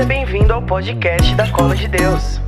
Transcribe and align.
Seja 0.00 0.08
bem-vindo 0.08 0.54
ao 0.54 0.62
podcast 0.62 1.34
da 1.34 1.46
Cola 1.50 1.76
de 1.76 1.86
Deus. 1.86 2.40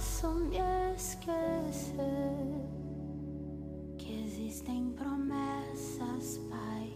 Posso 0.00 0.32
me 0.32 0.56
esquecer 0.96 2.00
que 3.98 4.24
existem 4.24 4.92
promessas, 4.92 6.40
Pai, 6.48 6.90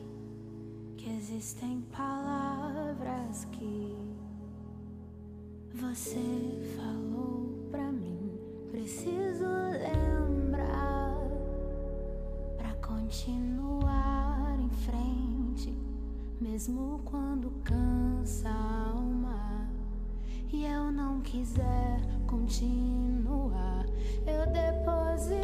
que 0.96 1.10
existem 1.10 1.82
palavras 1.94 3.44
que 3.52 3.94
você 5.74 6.62
falou 6.78 7.68
pra 7.70 7.92
mim. 7.92 8.38
Preciso 8.70 9.44
lembrar 9.44 11.14
pra 12.56 12.72
continuar 12.76 14.58
em 14.58 14.70
frente, 14.70 15.76
mesmo 16.40 17.02
quando 17.04 17.50
cansa 17.64 18.48
a 18.48 18.92
alma 18.94 19.68
e 20.50 20.64
eu 20.64 20.90
não 20.90 21.20
quiser 21.20 22.13
continuar, 22.26 23.86
eu 24.26 24.46
depositei 24.52 25.42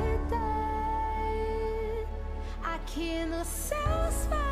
aqui 2.62 3.24
nos 3.26 3.46
seus 3.46 4.26
pés 4.28 4.49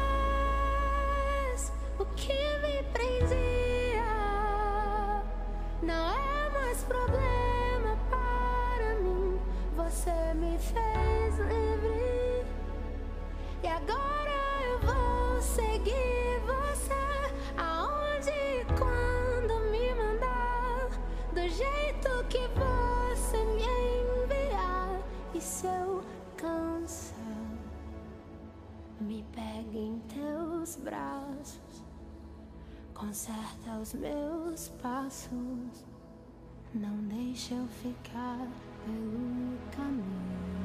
conserta 32.98 33.78
os 33.80 33.94
meus 33.94 34.68
passos, 34.82 35.84
não 36.74 36.96
deixa 37.04 37.54
eu 37.54 37.66
ficar 37.68 38.48
pelo 38.84 39.56
caminho. 39.70 40.57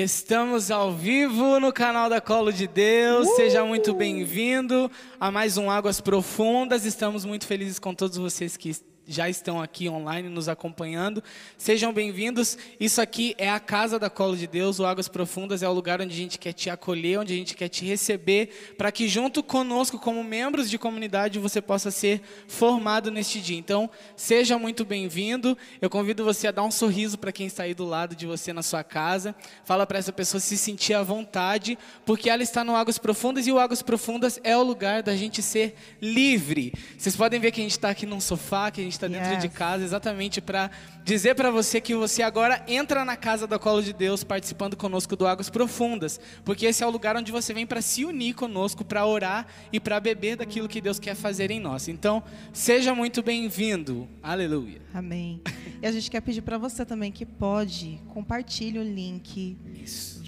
Estamos 0.00 0.70
ao 0.70 0.92
vivo 0.92 1.58
no 1.58 1.72
canal 1.72 2.08
da 2.08 2.20
Colo 2.20 2.52
de 2.52 2.68
Deus. 2.68 3.26
Seja 3.34 3.64
muito 3.64 3.92
bem-vindo 3.92 4.88
a 5.18 5.28
mais 5.28 5.56
um 5.56 5.68
Águas 5.68 6.00
Profundas. 6.00 6.84
Estamos 6.84 7.24
muito 7.24 7.44
felizes 7.48 7.80
com 7.80 7.92
todos 7.92 8.16
vocês 8.16 8.56
que 8.56 8.70
já 9.08 9.26
estão 9.26 9.60
aqui 9.60 9.88
online 9.88 10.28
nos 10.28 10.50
acompanhando. 10.50 11.24
Sejam 11.56 11.94
bem-vindos. 11.94 12.58
Isso 12.78 13.00
aqui 13.00 13.34
é 13.38 13.48
a 13.48 13.58
casa 13.58 13.98
da 13.98 14.10
Colo 14.10 14.36
de 14.36 14.46
Deus. 14.46 14.78
O 14.78 14.84
Águas 14.84 15.08
Profundas 15.08 15.62
é 15.62 15.68
o 15.68 15.72
lugar 15.72 15.98
onde 16.02 16.12
a 16.12 16.16
gente 16.16 16.38
quer 16.38 16.52
te 16.52 16.68
acolher, 16.68 17.18
onde 17.18 17.32
a 17.32 17.36
gente 17.36 17.56
quer 17.56 17.68
te 17.68 17.86
receber, 17.86 18.74
para 18.76 18.92
que 18.92 19.08
junto 19.08 19.42
conosco, 19.42 19.98
como 19.98 20.22
membros 20.22 20.68
de 20.68 20.76
comunidade, 20.76 21.38
você 21.38 21.62
possa 21.62 21.90
ser 21.90 22.20
formado 22.46 23.10
neste 23.10 23.40
dia. 23.40 23.56
Então, 23.56 23.88
seja 24.14 24.58
muito 24.58 24.84
bem-vindo. 24.84 25.56
Eu 25.80 25.88
convido 25.88 26.22
você 26.22 26.48
a 26.48 26.52
dar 26.52 26.64
um 26.64 26.70
sorriso 26.70 27.16
para 27.18 27.32
quem 27.32 27.46
está 27.46 27.62
aí 27.62 27.72
do 27.72 27.86
lado 27.86 28.14
de 28.14 28.26
você 28.26 28.52
na 28.52 28.62
sua 28.62 28.84
casa. 28.84 29.34
Fala 29.64 29.86
para 29.86 29.98
essa 29.98 30.12
pessoa 30.12 30.38
se 30.38 30.58
sentir 30.58 30.92
à 30.92 31.02
vontade, 31.02 31.78
porque 32.04 32.28
ela 32.28 32.42
está 32.42 32.62
no 32.62 32.76
Águas 32.76 32.98
Profundas 32.98 33.46
e 33.46 33.52
o 33.52 33.58
Águas 33.58 33.80
Profundas 33.80 34.38
é 34.44 34.54
o 34.54 34.62
lugar 34.62 35.02
da 35.02 35.16
gente 35.16 35.40
ser 35.40 35.74
livre. 35.98 36.74
Vocês 36.98 37.16
podem 37.16 37.40
ver 37.40 37.52
que 37.52 37.60
a 37.60 37.64
gente 37.64 37.72
está 37.72 37.88
aqui 37.88 38.04
num 38.04 38.20
sofá, 38.20 38.70
que 38.70 38.82
a 38.82 38.84
gente 38.84 38.97
está 38.98 39.08
dentro 39.08 39.32
Yes. 39.32 39.42
de 39.42 39.48
casa, 39.48 39.82
exatamente 39.84 40.40
para 40.40 40.70
dizer 41.04 41.34
para 41.34 41.50
você 41.50 41.80
que 41.80 41.94
você 41.94 42.22
agora 42.22 42.62
entra 42.68 43.04
na 43.04 43.16
casa 43.16 43.46
da 43.46 43.58
Colo 43.58 43.82
de 43.82 43.92
Deus, 43.92 44.22
participando 44.22 44.76
conosco 44.76 45.16
do 45.16 45.26
Águas 45.26 45.48
Profundas, 45.48 46.20
porque 46.44 46.66
esse 46.66 46.82
é 46.82 46.86
o 46.86 46.90
lugar 46.90 47.16
onde 47.16 47.32
você 47.32 47.54
vem 47.54 47.66
para 47.66 47.80
se 47.80 48.04
unir 48.04 48.34
conosco, 48.34 48.84
para 48.84 49.06
orar 49.06 49.46
e 49.72 49.80
para 49.80 49.98
beber 50.00 50.36
daquilo 50.36 50.68
que 50.68 50.80
Deus 50.80 50.98
quer 50.98 51.14
fazer 51.14 51.50
em 51.50 51.60
nós. 51.60 51.88
Então, 51.88 52.22
seja 52.52 52.94
muito 52.94 53.22
bem-vindo. 53.22 54.08
Aleluia. 54.22 54.80
Amém. 54.92 55.40
E 55.80 55.86
a 55.86 55.92
gente 55.92 56.10
quer 56.10 56.20
pedir 56.20 56.42
para 56.42 56.58
você 56.58 56.84
também 56.84 57.10
que 57.12 57.24
pode, 57.24 58.00
compartilhe 58.08 58.78
o 58.78 58.82
link. 58.82 59.56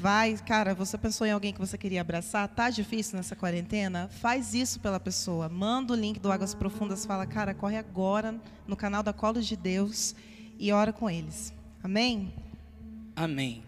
Vai, 0.01 0.35
cara, 0.47 0.75
você 0.75 0.97
pensou 0.97 1.27
em 1.27 1.31
alguém 1.31 1.53
que 1.53 1.59
você 1.59 1.77
queria 1.77 2.01
abraçar? 2.01 2.49
Tá 2.49 2.71
difícil 2.71 3.19
nessa 3.19 3.37
quarentena? 3.37 4.09
Faz 4.09 4.55
isso 4.55 4.81
pela 4.81 4.99
pessoa. 4.99 5.47
Manda 5.47 5.93
o 5.93 5.97
link 5.97 6.19
do 6.19 6.33
Águas 6.33 6.55
Profundas, 6.55 7.05
fala, 7.05 7.27
cara, 7.27 7.53
corre 7.53 7.77
agora 7.77 8.35
no 8.67 8.75
canal 8.75 9.03
da 9.03 9.13
Colo 9.13 9.43
de 9.43 9.55
Deus 9.55 10.15
e 10.59 10.73
ora 10.73 10.91
com 10.91 11.11
eles. 11.11 11.53
Amém? 11.83 12.33
Amém. 13.15 13.63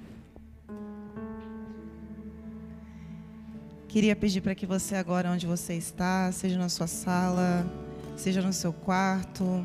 Queria 3.87 4.17
pedir 4.17 4.41
para 4.41 4.55
que 4.55 4.65
você 4.65 4.95
agora 4.95 5.31
onde 5.31 5.47
você 5.47 5.75
está, 5.75 6.33
seja 6.33 6.57
na 6.59 6.71
sua 6.71 6.87
sala, 6.87 7.71
seja 8.17 8.41
no 8.41 8.55
seu 8.55 8.73
quarto, 8.73 9.63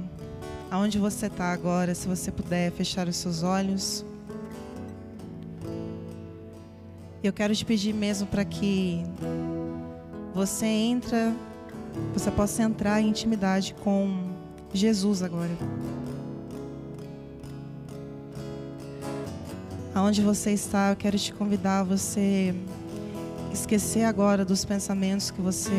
aonde 0.69 0.99
você 0.99 1.27
está 1.27 1.53
agora, 1.53 1.95
se 1.95 2.09
você 2.09 2.29
puder 2.29 2.73
fechar 2.73 3.07
os 3.07 3.15
seus 3.15 3.41
olhos. 3.41 4.05
Eu 7.23 7.33
quero 7.33 7.55
te 7.55 7.65
pedir 7.65 7.93
mesmo 7.93 8.27
para 8.27 8.45
que 8.45 9.03
você 10.33 10.67
entra, 10.67 11.33
você 12.13 12.29
possa 12.29 12.61
entrar 12.61 13.01
em 13.01 13.09
intimidade 13.09 13.73
com 13.83 14.35
Jesus 14.71 15.23
agora. 15.23 15.57
Aonde 19.95 20.21
você 20.21 20.51
está, 20.51 20.91
eu 20.91 20.95
quero 20.95 21.17
te 21.17 21.33
convidar 21.33 21.79
a 21.79 21.83
você 21.83 22.53
esquecer 23.51 24.03
agora 24.03 24.45
dos 24.45 24.63
pensamentos 24.63 25.31
que 25.31 25.41
você 25.41 25.71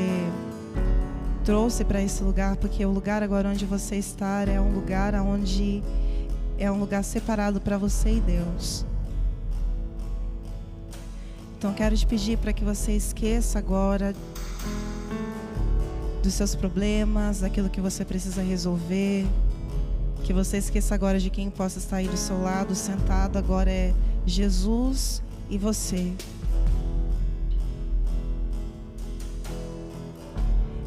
trouxe 1.45 1.85
para 1.85 2.03
esse 2.03 2.23
lugar, 2.25 2.57
porque 2.57 2.85
o 2.85 2.91
lugar 2.91 3.23
agora 3.23 3.49
onde 3.49 3.65
você 3.65 3.95
está 3.95 4.43
é 4.43 4.61
um 4.61 4.75
lugar 4.75 5.15
onde 5.15 5.85
é 6.59 6.69
um 6.71 6.81
lugar 6.81 7.05
separado 7.05 7.61
para 7.61 7.79
você 7.79 8.15
e 8.15 8.21
Deus. 8.21 8.85
Então 11.59 11.75
quero 11.75 11.97
te 11.97 12.07
pedir 12.07 12.39
para 12.39 12.53
que 12.53 12.65
você 12.65 12.93
esqueça 12.93 13.59
agora 13.59 14.15
dos 16.23 16.33
seus 16.35 16.55
problemas, 16.55 17.41
daquilo 17.41 17.69
que 17.69 17.81
você 17.81 18.05
precisa 18.05 18.41
resolver, 18.43 19.27
que 20.23 20.33
você 20.33 20.59
esqueça 20.59 20.95
agora 20.95 21.19
de 21.19 21.31
quem 21.31 21.51
possa 21.51 21.81
estar 21.81 21.97
aí 21.97 22.07
do 22.07 22.17
seu 22.17 22.41
lado, 22.41 22.77
sentado 22.77 23.37
agora 23.37 23.69
é 23.69 23.93
Jesus 24.25 25.21
e 25.51 25.59
você. 25.59 26.13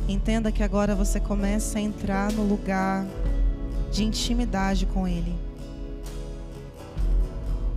Entenda 0.08 0.54
que 0.54 0.64
agora 0.64 0.96
você 0.96 1.20
começa 1.20 1.80
a 1.80 1.82
entrar 1.82 2.32
no 2.32 2.44
lugar 2.44 3.06
de 3.92 4.06
intimidade 4.06 4.86
com 4.86 5.06
Ele. 5.06 5.36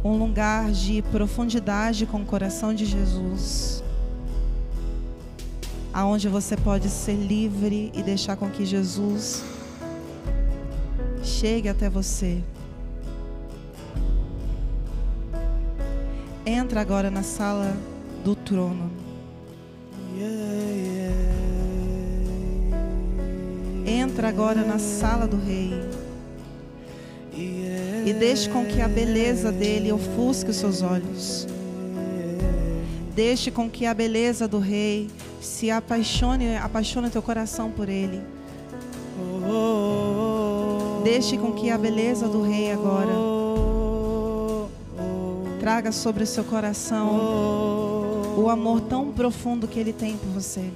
Um 0.05 0.19
lugar 0.19 0.71
de 0.71 1.01
profundidade 1.01 2.05
com 2.05 2.21
o 2.21 2.27
coração 2.27 2.75
de 2.75 2.85
Jesus. 2.85 3.83
Aonde 5.95 6.29
você 6.29 6.57
pode 6.57 6.91
ser 6.91 7.15
livre 7.15 7.91
e 7.95 8.03
deixar 8.03 8.37
com 8.37 8.51
que 8.51 8.67
Jesus 8.67 9.43
chegue 11.23 11.69
até 11.69 11.89
você. 11.89 12.43
Entra 16.45 16.83
agora 16.83 17.11
na 17.11 17.23
sala 17.23 17.75
do 18.23 18.35
trono. 18.35 18.91
Entra 23.87 24.29
agora 24.29 24.63
na 24.63 24.79
sala 24.79 25.27
do 25.27 25.39
rei. 25.39 25.73
E 28.05 28.13
deixe 28.13 28.49
com 28.51 28.65
que 28.67 28.81
a 28.81 28.89
beleza 28.89 29.51
dele 29.51 29.91
ofusque 29.91 30.51
os 30.51 30.57
seus 30.57 30.83
olhos. 30.83 31.47
Deixe 33.15 33.51
com 33.51 33.71
que 33.71 33.87
a 33.87 33.95
beleza 33.95 34.47
do 34.47 34.59
rei 34.59 35.09
se 35.41 35.71
apaixone, 35.71 36.57
apaixone 36.57 37.11
teu 37.11 37.23
coração 37.23 37.71
por 37.71 37.89
ele. 37.89 38.21
Deixe 41.03 41.37
com 41.37 41.53
que 41.53 41.71
a 41.71 41.79
beleza 41.79 42.29
do 42.29 42.43
rei 42.43 42.73
agora 42.73 43.13
traga 45.61 45.93
sobre 45.93 46.25
o 46.25 46.27
seu 46.27 46.45
coração 46.45 47.09
o 48.37 48.51
amor 48.51 48.81
tão 48.83 49.13
profundo 49.13 49.67
que 49.69 49.79
ele 49.79 49.93
tem 49.93 50.17
por 50.17 50.29
você. 50.29 50.71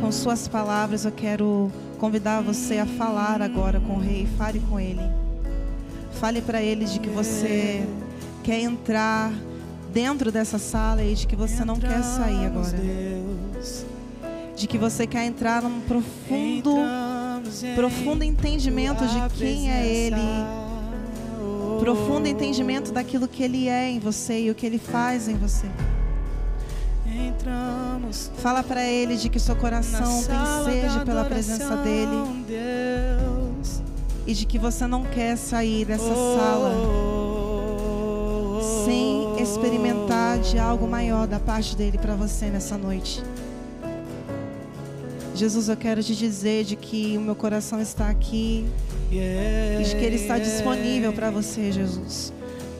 Com 0.00 0.12
suas 0.12 0.48
palavras, 0.48 1.04
eu 1.04 1.12
quero 1.12 1.70
convidar 1.98 2.40
você 2.40 2.78
a 2.78 2.86
falar 2.86 3.42
agora 3.42 3.80
com 3.80 3.94
o 3.94 3.98
rei. 3.98 4.26
Fale 4.38 4.60
com 4.60 4.80
ele. 4.80 5.02
Fale 6.12 6.40
para 6.40 6.62
ele 6.62 6.84
de 6.84 6.98
que 6.98 7.08
você 7.08 7.86
quer 8.42 8.60
entrar 8.60 9.32
dentro 9.92 10.32
dessa 10.32 10.58
sala 10.58 11.02
e 11.02 11.14
de 11.14 11.26
que 11.26 11.36
você 11.36 11.64
não 11.64 11.76
quer 11.78 12.02
sair 12.02 12.46
agora. 12.46 12.78
De 14.56 14.66
que 14.66 14.78
você 14.78 15.06
quer 15.06 15.26
entrar 15.26 15.62
num 15.62 15.80
profundo, 15.80 16.74
profundo 17.74 18.24
entendimento 18.24 19.04
de 19.06 19.38
quem 19.38 19.70
é 19.70 19.86
ele. 19.86 20.16
Profundo 21.80 22.26
entendimento 22.26 22.92
daquilo 22.92 23.28
que 23.28 23.42
ele 23.42 23.68
é 23.68 23.88
em 23.88 24.00
você 24.00 24.42
e 24.42 24.50
o 24.50 24.54
que 24.54 24.66
ele 24.66 24.78
faz 24.78 25.28
em 25.28 25.36
você. 25.36 25.66
Entramos 27.18 28.30
Fala 28.38 28.62
para 28.62 28.84
ele 28.84 29.16
de 29.16 29.28
que 29.28 29.38
seu 29.40 29.56
coração 29.56 30.22
sede 30.22 31.04
pela 31.04 31.24
presença 31.24 31.76
dele 31.76 32.44
Deus. 32.46 33.82
e 34.26 34.34
de 34.34 34.46
que 34.46 34.58
você 34.58 34.86
não 34.86 35.02
quer 35.04 35.36
sair 35.36 35.84
dessa 35.84 36.04
sala 36.14 36.72
sem 38.84 39.40
experimentar 39.42 40.38
de 40.38 40.58
algo 40.58 40.86
maior 40.86 41.26
da 41.26 41.38
parte 41.40 41.76
dele 41.76 41.98
para 41.98 42.14
você 42.14 42.46
nessa 42.46 42.76
noite. 42.78 43.22
Jesus, 45.34 45.68
eu 45.68 45.76
quero 45.76 46.02
te 46.02 46.16
dizer 46.16 46.64
de 46.64 46.74
que 46.74 47.16
o 47.16 47.20
meu 47.20 47.34
coração 47.36 47.80
está 47.80 48.08
aqui 48.08 48.66
e 49.10 49.84
de 49.84 49.94
que 49.94 50.04
ele 50.04 50.16
está 50.16 50.38
disponível 50.38 51.12
para 51.12 51.30
você, 51.30 51.70
Jesus. 51.70 52.32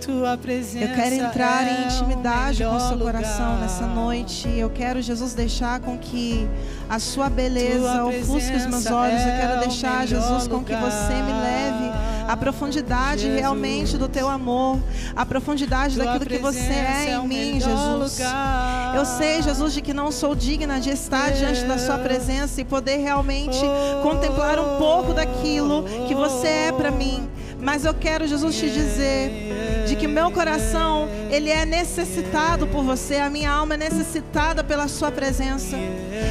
Tua 0.08 0.38
presença 0.38 0.86
Eu 0.86 0.94
quero 0.94 1.14
entrar 1.16 1.66
é 1.66 1.82
em 1.82 1.84
intimidade 1.84 2.64
com 2.64 2.74
o 2.74 2.80
seu 2.80 2.96
coração 2.96 3.44
lugar. 3.44 3.60
nessa 3.60 3.86
noite. 3.86 4.48
Eu 4.56 4.70
quero, 4.70 5.02
Jesus, 5.02 5.34
deixar 5.34 5.80
com 5.80 5.98
que 5.98 6.48
a 6.88 6.98
sua 6.98 7.28
beleza 7.28 8.06
ofusque 8.06 8.56
os 8.56 8.64
meus 8.64 8.86
olhos. 8.86 9.20
Eu 9.20 9.28
é 9.28 9.38
quero 9.38 9.60
deixar, 9.60 10.06
Jesus, 10.06 10.48
com 10.48 10.64
que 10.64 10.74
você 10.74 11.12
me 11.12 11.32
leve 11.42 11.92
à 12.26 12.34
profundidade 12.38 13.20
Jesus. 13.20 13.38
realmente 13.38 13.98
do 13.98 14.08
teu 14.08 14.30
amor, 14.30 14.78
à 15.14 15.26
profundidade 15.26 15.98
daquilo 15.98 16.24
que 16.24 16.38
você 16.38 16.58
presença 16.58 17.10
é 17.10 17.12
em 17.12 17.28
mim, 17.28 17.60
Jesus. 17.60 18.18
lugar. 18.18 18.96
Eu 18.96 19.04
sei, 19.04 19.42
Jesus, 19.42 19.74
de 19.74 19.82
que 19.82 19.92
não 19.92 20.10
sou 20.10 20.34
digna 20.34 20.80
de 20.80 20.88
estar 20.88 21.32
diante 21.32 21.64
da 21.64 21.76
sua 21.76 21.98
presença 21.98 22.58
e 22.62 22.64
poder 22.64 22.96
realmente 22.96 23.60
contemplar 24.02 24.58
um 24.58 24.78
pouco 24.78 25.12
daquilo 25.12 25.84
que 26.06 26.14
você 26.14 26.46
é 26.46 26.72
para 26.72 26.90
mim. 26.90 27.28
Mas 27.60 27.84
eu 27.84 27.92
quero, 27.92 28.26
Jesus, 28.26 28.56
te 28.56 28.70
dizer 28.70 29.47
de 29.88 29.96
que 29.96 30.06
meu 30.06 30.30
coração, 30.30 31.08
ele 31.30 31.50
é 31.50 31.64
necessitado 31.64 32.66
por 32.66 32.84
você, 32.84 33.16
a 33.16 33.30
minha 33.30 33.50
alma 33.50 33.74
é 33.74 33.76
necessitada 33.78 34.62
pela 34.62 34.86
sua 34.86 35.10
presença. 35.10 35.76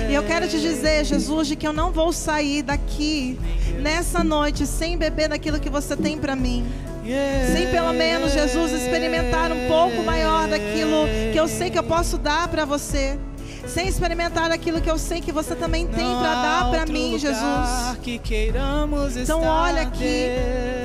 E 0.09 0.13
eu 0.13 0.23
quero 0.23 0.47
te 0.47 0.59
dizer, 0.59 1.03
Jesus, 1.03 1.47
de 1.47 1.55
que 1.55 1.67
eu 1.67 1.73
não 1.73 1.91
vou 1.91 2.13
sair 2.13 2.61
daqui 2.61 3.39
nessa 3.81 4.23
noite 4.23 4.67
sem 4.67 4.97
beber 4.97 5.29
daquilo 5.29 5.59
que 5.59 5.69
você 5.69 5.95
tem 5.95 6.17
para 6.17 6.35
mim. 6.35 6.65
Sem 7.53 7.67
pelo 7.71 7.93
menos, 7.93 8.33
Jesus, 8.33 8.71
experimentar 8.73 9.51
um 9.51 9.67
pouco 9.67 10.03
maior 10.03 10.47
daquilo 10.47 11.07
que 11.31 11.39
eu 11.39 11.47
sei 11.47 11.69
que 11.69 11.79
eu 11.79 11.83
posso 11.83 12.17
dar 12.17 12.47
para 12.49 12.63
você. 12.65 13.17
Sem 13.65 13.87
experimentar 13.87 14.51
aquilo 14.51 14.79
que 14.79 14.89
eu 14.89 14.97
sei 14.97 15.19
que 15.19 15.31
você 15.31 15.55
também 15.55 15.87
tem 15.87 16.05
para 16.05 16.33
dar 16.35 16.69
para 16.69 16.85
mim, 16.85 17.17
Jesus. 17.17 17.97
Então 19.17 19.41
olha 19.43 19.81
aqui, 19.81 20.27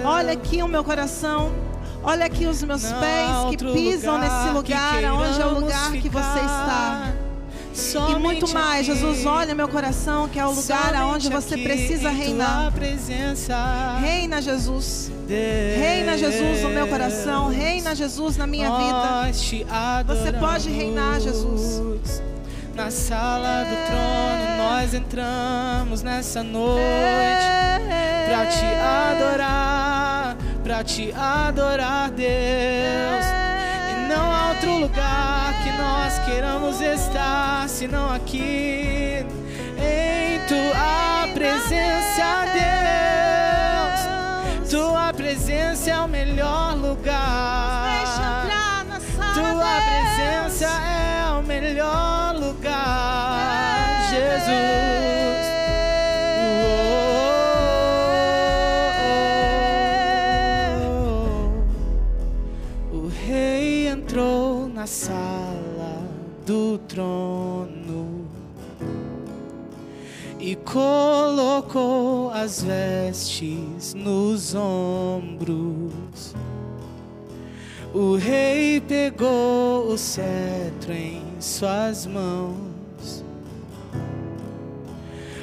olha 0.05 0.33
aqui 0.33 0.63
o 0.63 0.69
meu 0.69 0.83
coração. 0.83 1.53
Olha 2.05 2.27
aqui 2.27 2.47
os 2.47 2.63
meus 2.63 2.83
Não 2.83 3.01
pés 3.01 3.31
que 3.51 3.57
pisam 3.73 4.19
nesse 4.19 4.43
que 4.43 4.51
lugar, 4.51 5.05
onde 5.13 5.41
é 5.41 5.47
o 5.47 5.55
lugar 5.55 5.93
que 5.93 6.09
você 6.09 6.39
está. 6.41 7.13
ficar. 7.75 8.11
E 8.11 8.17
muito 8.17 8.53
mais, 8.53 8.89
aqui. 8.89 8.99
Jesus, 8.99 9.25
olha 9.25 9.55
meu 9.55 9.69
coração, 9.69 10.29
que 10.29 10.39
é 10.39 10.45
o 10.45 10.51
lugar 10.51 10.95
aonde 10.95 11.31
você 11.31 11.57
precisa 11.57 12.11
reinar. 12.11 12.73
Reina, 14.01 14.43
Jesus. 14.43 15.11
Deus. 15.27 15.79
Reina, 15.79 16.19
Jesus, 16.19 16.63
no 16.63 16.71
meu 16.71 16.87
coração. 16.89 17.49
Reina, 17.49 17.95
Jesus, 17.95 18.37
na 18.37 18.47
minha 18.47 18.71
vida. 18.77 19.33
Você 20.07 20.33
pode 20.33 20.71
reinar, 20.71 21.21
Jesus. 21.21 22.23
Na 22.75 22.91
sala 22.91 23.65
do 23.65 23.77
trono 23.87 24.57
nós 24.57 24.95
entramos 24.95 26.03
nessa 26.03 26.43
noite 26.43 26.81
pra 28.27 28.47
te 28.47 28.65
adorar, 28.65 29.82
pra 30.63 30.85
te 30.85 31.13
adorar, 31.13 32.11
Deus. 32.11 33.27
E 33.91 33.95
não 34.09 34.33
há 34.33 34.49
outro 34.51 34.79
lugar 34.79 35.55
que 35.63 35.71
nós 35.73 36.19
queiramos 36.21 36.81
estar 36.81 37.69
senão 37.69 38.13
aqui 38.13 39.27
em 39.79 40.41
tua 40.47 41.29
presença, 41.35 42.45
Deus. 42.53 44.03
Tua 44.71 45.13
presença 45.13 45.91
é 45.91 46.01
o 46.01 46.09
melhor 46.09 46.75
lugar. 46.77 48.05
Tua 49.35 49.81
presença 49.81 50.67
é 50.67 51.33
o 51.39 51.43
melhor 51.43 52.35
lugar, 52.37 54.09
Jesus. 54.11 54.82
Colocou 70.73 72.31
as 72.31 72.63
vestes 72.63 73.93
nos 73.93 74.55
ombros. 74.55 76.35
O 77.93 78.17
rei 78.17 78.81
pegou 78.81 79.89
o 79.89 79.99
cetro 79.99 80.95
em 80.95 81.23
suas 81.39 82.07
mãos. 82.07 83.23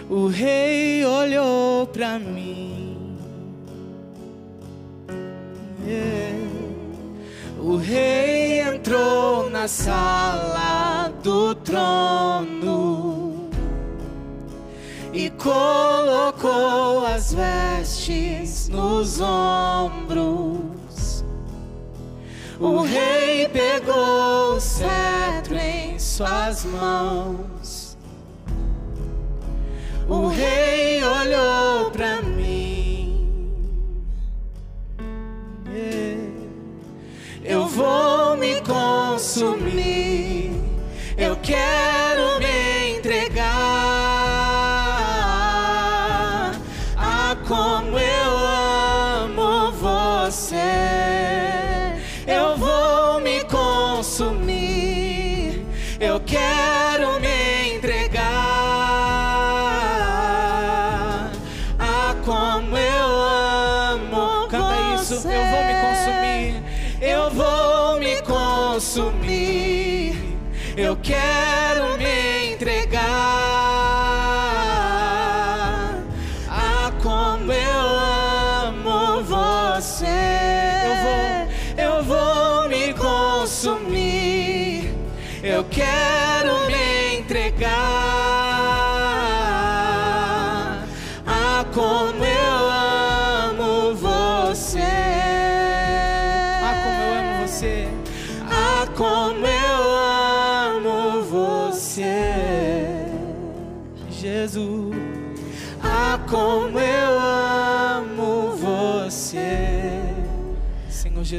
O 0.09 0.25
rei 0.25 1.05
olhou 1.05 1.85
para 1.85 2.17
mim. 2.17 3.15
Yeah. 5.85 6.39
O 7.59 7.75
rei 7.75 8.61
entrou 8.61 9.47
na 9.51 9.67
sala 9.67 11.13
do 11.21 11.53
trono 11.53 13.28
colocou 15.39 17.05
as 17.05 17.33
vestes 17.33 18.67
nos 18.69 19.19
ombros. 19.21 20.29
O 22.59 22.81
rei 22.81 23.47
pegou 23.47 24.55
o 24.55 24.59
cetro 24.59 25.55
em 25.55 25.97
suas 25.97 26.65
mãos. 26.65 27.97
O 30.07 30.27
rei 30.27 31.01
olhou 31.03 31.89
para 31.91 32.21
mim. 32.21 32.79
Eu 37.43 37.65
vou 37.67 38.35
me 38.35 38.59
consumir. 38.61 40.51
Eu 41.17 41.35
quero 41.37 42.08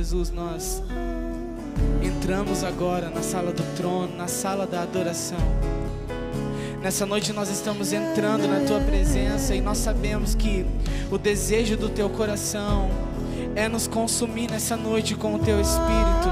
Jesus, 0.01 0.31
nós 0.31 0.83
entramos 2.03 2.65
agora 2.65 3.11
na 3.11 3.23
sala 3.23 3.53
do 3.53 3.63
trono, 3.77 4.17
na 4.17 4.27
sala 4.27 4.67
da 4.67 4.81
adoração. 4.81 5.37
Nessa 6.81 7.05
noite 7.05 7.35
nós 7.35 7.51
estamos 7.51 7.93
entrando 7.93 8.49
na 8.49 8.67
tua 8.67 8.81
presença 8.81 9.55
e 9.55 9.61
nós 9.61 9.77
sabemos 9.77 10.35
que 10.35 10.65
o 11.11 11.19
desejo 11.19 11.77
do 11.77 11.91
teu 11.91 12.09
coração 12.09 12.89
é 13.55 13.69
nos 13.69 13.87
consumir 13.87 14.51
nessa 14.51 14.75
noite 14.75 15.15
com 15.15 15.35
o 15.35 15.39
teu 15.39 15.61
espírito. 15.61 16.31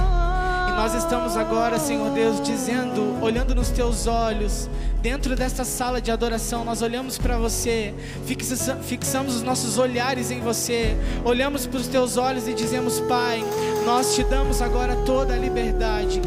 E 0.68 0.70
nós 0.70 0.94
estamos 0.94 1.36
agora, 1.36 1.78
Senhor 1.78 2.10
Deus, 2.12 2.40
dizendo, 2.40 3.22
olhando 3.22 3.54
nos 3.54 3.68
teus 3.68 4.06
olhos, 4.06 4.66
dentro 5.00 5.36
desta 5.36 5.64
sala 5.64 6.00
de 6.00 6.10
adoração, 6.10 6.64
nós 6.64 6.82
olhamos 6.82 7.18
para 7.18 7.38
você, 7.38 7.94
fixa- 8.26 8.76
fixamos 8.82 9.36
os 9.36 9.42
nossos 9.42 9.78
olhares 9.78 10.30
em 10.30 10.40
você, 10.40 10.96
olhamos 11.24 11.66
para 11.66 11.78
os 11.78 11.86
teus 11.86 12.16
olhos 12.16 12.48
e 12.48 12.54
dizemos, 12.54 13.00
Pai, 13.00 13.42
nós 13.84 14.14
te 14.14 14.24
damos 14.24 14.60
agora 14.60 14.96
toda 15.06 15.34
a 15.34 15.36
liberdade. 15.36 16.20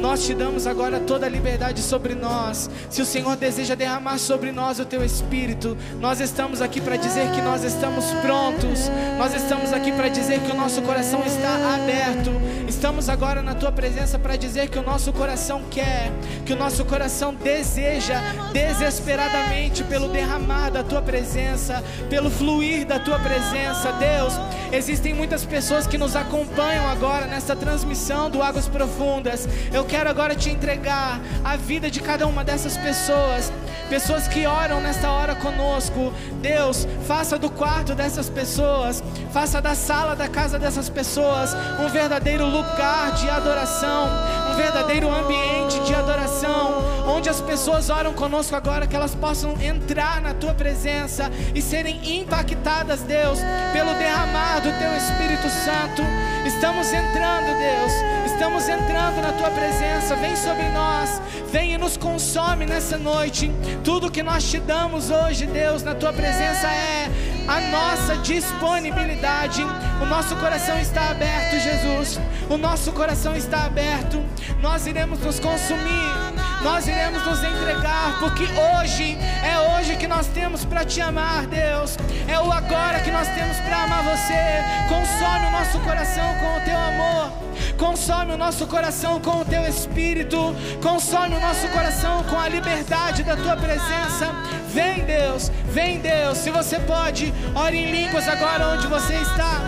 Nós 0.00 0.24
te 0.24 0.34
damos 0.34 0.66
agora 0.66 1.00
toda 1.00 1.26
a 1.26 1.28
liberdade 1.28 1.80
sobre 1.80 2.14
nós. 2.14 2.70
Se 2.90 3.00
o 3.00 3.06
Senhor 3.06 3.36
deseja 3.36 3.74
derramar 3.74 4.18
sobre 4.18 4.52
nós 4.52 4.78
o 4.78 4.84
teu 4.84 5.04
espírito, 5.04 5.76
nós 6.00 6.20
estamos 6.20 6.60
aqui 6.60 6.80
para 6.80 6.96
dizer 6.96 7.30
que 7.32 7.40
nós 7.40 7.64
estamos 7.64 8.04
prontos. 8.22 8.90
Nós 9.18 9.34
estamos 9.34 9.72
aqui 9.72 9.92
para 9.92 10.08
dizer 10.08 10.40
que 10.40 10.50
o 10.50 10.54
nosso 10.54 10.82
coração 10.82 11.24
está 11.24 11.74
aberto. 11.74 12.30
Estamos 12.68 13.08
agora 13.08 13.42
na 13.42 13.54
tua 13.54 13.72
presença 13.72 14.18
para 14.18 14.36
dizer 14.36 14.68
que 14.68 14.78
o 14.78 14.82
nosso 14.82 15.12
coração 15.12 15.62
quer, 15.70 16.12
que 16.44 16.52
o 16.52 16.56
nosso 16.56 16.84
coração 16.84 17.34
deseja 17.34 18.20
desesperadamente 18.52 19.82
pelo 19.84 20.08
derramar 20.08 20.70
da 20.70 20.82
tua 20.82 21.00
presença, 21.00 21.82
pelo 22.10 22.30
fluir 22.30 22.86
da 22.86 22.98
tua 22.98 23.18
presença, 23.18 23.92
Deus. 23.92 24.34
Existem 24.72 25.14
muitas 25.14 25.44
pessoas 25.44 25.86
que 25.86 25.96
nos 25.96 26.14
acompanham 26.14 26.86
agora 26.88 27.26
nesta 27.26 27.56
transmissão 27.56 28.28
do 28.28 28.42
Águas 28.42 28.68
Profundas. 28.68 29.48
Eu 29.72 29.85
quero 29.86 30.10
agora 30.10 30.34
te 30.34 30.50
entregar 30.50 31.20
a 31.44 31.56
vida 31.56 31.90
de 31.90 32.00
cada 32.00 32.26
uma 32.26 32.44
dessas 32.44 32.76
pessoas, 32.76 33.52
pessoas 33.88 34.28
que 34.28 34.46
oram 34.46 34.80
nesta 34.80 35.10
hora 35.10 35.34
conosco. 35.34 36.12
Deus, 36.42 36.86
faça 37.06 37.38
do 37.38 37.48
quarto 37.48 37.94
dessas 37.94 38.28
pessoas, 38.28 39.02
faça 39.32 39.60
da 39.60 39.74
sala 39.74 40.14
da 40.14 40.28
casa 40.28 40.58
dessas 40.58 40.88
pessoas 40.88 41.54
um 41.80 41.88
verdadeiro 41.88 42.44
lugar 42.46 43.12
de 43.14 43.30
adoração, 43.30 44.08
um 44.50 44.56
verdadeiro 44.56 45.08
ambiente 45.08 45.78
de 45.80 45.94
adoração, 45.94 46.96
Aonde 47.06 47.30
as 47.30 47.40
pessoas 47.40 47.88
oram 47.88 48.12
conosco 48.12 48.56
agora, 48.56 48.84
que 48.84 48.96
elas 48.96 49.14
possam 49.14 49.54
entrar 49.62 50.20
na 50.20 50.34
tua 50.34 50.52
presença 50.52 51.30
e 51.54 51.62
serem 51.62 52.18
impactadas, 52.18 53.00
Deus, 53.02 53.38
pelo 53.72 53.94
derramar 53.94 54.58
do 54.60 54.68
teu 54.76 54.94
Espírito 54.96 55.48
Santo. 55.48 56.02
Estamos 56.44 56.92
entrando, 56.92 57.46
Deus. 57.46 58.25
Estamos 58.36 58.68
entrando 58.68 59.22
na 59.22 59.32
tua 59.32 59.50
presença. 59.50 60.14
Vem 60.14 60.36
sobre 60.36 60.68
nós. 60.68 61.22
Vem 61.50 61.72
e 61.72 61.78
nos 61.78 61.96
consome 61.96 62.66
nessa 62.66 62.98
noite. 62.98 63.50
Tudo 63.82 64.10
que 64.10 64.22
nós 64.22 64.44
te 64.44 64.60
damos 64.60 65.08
hoje, 65.08 65.46
Deus, 65.46 65.82
na 65.82 65.94
tua 65.94 66.12
presença 66.12 66.66
é 66.66 67.08
a 67.48 67.60
nossa 67.60 68.16
disponibilidade. 68.18 69.62
O 70.00 70.06
nosso 70.06 70.36
coração 70.36 70.78
está 70.78 71.10
aberto, 71.10 71.58
Jesus. 71.60 72.20
O 72.48 72.56
nosso 72.56 72.92
coração 72.92 73.36
está 73.36 73.64
aberto. 73.64 74.22
Nós 74.60 74.86
iremos 74.86 75.20
nos 75.20 75.40
consumir. 75.40 76.36
Nós 76.62 76.88
iremos 76.88 77.24
nos 77.24 77.44
entregar, 77.44 78.18
porque 78.18 78.44
hoje 78.44 79.16
é 79.44 79.76
hoje 79.76 79.94
que 79.96 80.08
nós 80.08 80.26
temos 80.26 80.64
para 80.64 80.84
te 80.84 81.00
amar, 81.00 81.46
Deus. 81.46 81.96
É 82.26 82.40
o 82.40 82.50
agora 82.50 83.00
que 83.00 83.10
nós 83.10 83.28
temos 83.28 83.56
para 83.58 83.84
amar 83.84 84.02
você. 84.02 84.64
Consome 84.88 85.46
o 85.46 85.50
nosso 85.50 85.78
coração 85.80 86.24
com 86.40 86.56
o 86.56 86.60
teu 86.64 86.76
amor. 86.76 87.46
Consome 87.76 88.32
o 88.32 88.38
nosso 88.38 88.66
coração 88.66 89.20
com 89.20 89.42
o 89.42 89.44
teu 89.44 89.62
espírito. 89.68 90.56
Consome 90.82 91.36
o 91.36 91.40
nosso 91.40 91.68
coração 91.68 92.24
com 92.24 92.38
a 92.38 92.48
liberdade 92.48 93.22
da 93.22 93.36
tua 93.36 93.56
presença. 93.56 94.32
Vem, 94.72 95.04
Deus. 95.04 95.50
Vem, 95.76 96.00
Deus. 96.00 96.38
Se 96.38 96.50
você 96.50 96.80
pode, 96.80 97.34
ore 97.54 97.76
em 97.76 97.90
línguas 97.90 98.26
agora 98.26 98.68
onde 98.68 98.86
você 98.86 99.12
está. 99.12 99.60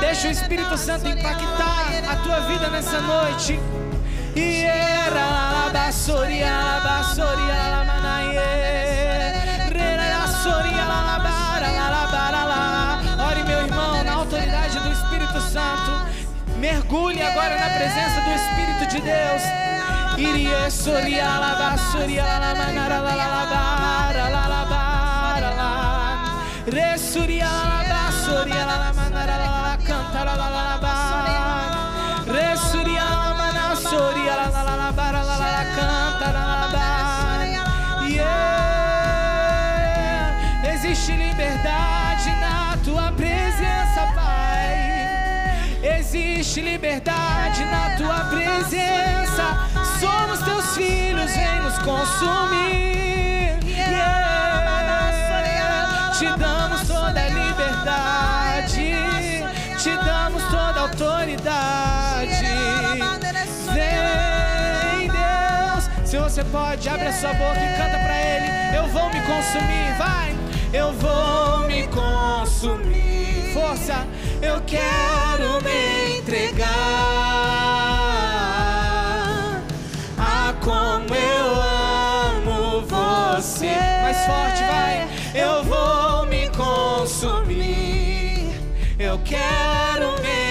Deixa 0.00 0.28
o 0.28 0.30
Espírito 0.30 0.78
Santo 0.78 1.06
impactar 1.06 1.92
a 2.10 2.16
tua 2.24 2.40
vida 2.48 2.70
nessa 2.70 3.02
noite. 3.02 3.60
Ore, 13.28 13.42
meu 13.42 13.60
irmão, 13.60 14.02
na 14.02 14.14
autoridade 14.14 14.78
do 14.78 14.90
Espírito 14.90 15.38
Santo. 15.42 16.00
Mergulhe 16.56 17.20
agora 17.20 17.60
na 17.60 17.68
presença 17.76 18.22
do 18.22 18.30
Espírito 18.30 18.86
de 18.86 19.00
Deus. 19.02 19.42
Irie 20.16 20.70
soria, 20.70 21.24
la 21.24 21.54
consumir. 51.84 53.58
Te 56.18 56.26
damos 56.36 56.86
toda 56.86 57.18
a 57.18 57.28
liberdade, 57.28 58.94
te 59.78 59.96
damos 59.96 60.42
toda 60.44 60.80
a 60.80 60.82
autoridade. 60.82 62.44
Vem, 63.72 65.08
Deus. 65.08 65.90
Se 66.04 66.18
você 66.18 66.44
pode, 66.44 66.86
abre 66.88 67.06
a 67.06 67.12
sua 67.12 67.32
boca 67.32 67.58
e 67.58 67.76
canta 67.76 67.98
pra 67.98 68.20
Ele. 68.20 68.76
Eu 68.76 68.86
vou 68.88 69.08
me 69.08 69.20
consumir, 69.22 69.94
vai. 69.96 70.36
Eu 70.74 70.92
vou 70.92 71.66
me 71.66 71.88
consumir. 71.88 73.54
Força, 73.54 74.06
eu 74.42 74.60
quero 74.66 75.62
me 75.64 76.18
entregar. 76.18 77.79
Quero 89.30 90.16
me 90.22 90.49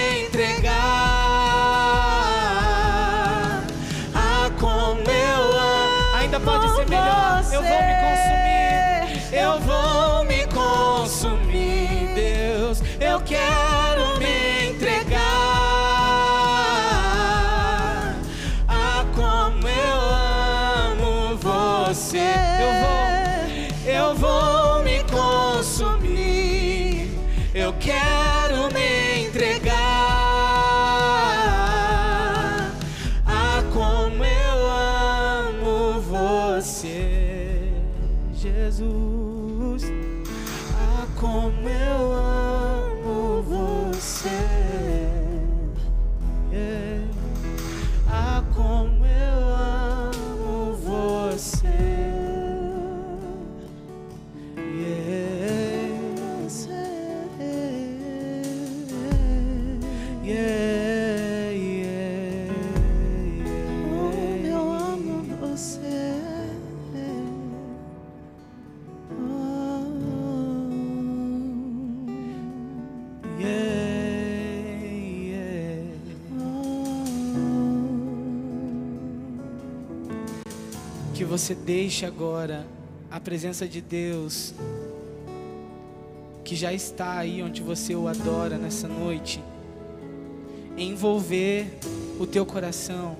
você 81.40 81.56
deixe 81.56 82.06
agora 82.06 82.68
a 83.10 83.18
presença 83.18 83.66
de 83.66 83.80
Deus, 83.80 84.54
que 86.44 86.54
já 86.54 86.74
está 86.74 87.18
aí 87.18 87.42
onde 87.42 87.62
você 87.62 87.96
o 87.96 88.10
adora 88.10 88.58
nessa 88.58 88.90
noite, 88.90 89.42
envolver 90.78 91.80
o 92.20 92.28
teu 92.28 92.46
coração. 92.46 93.16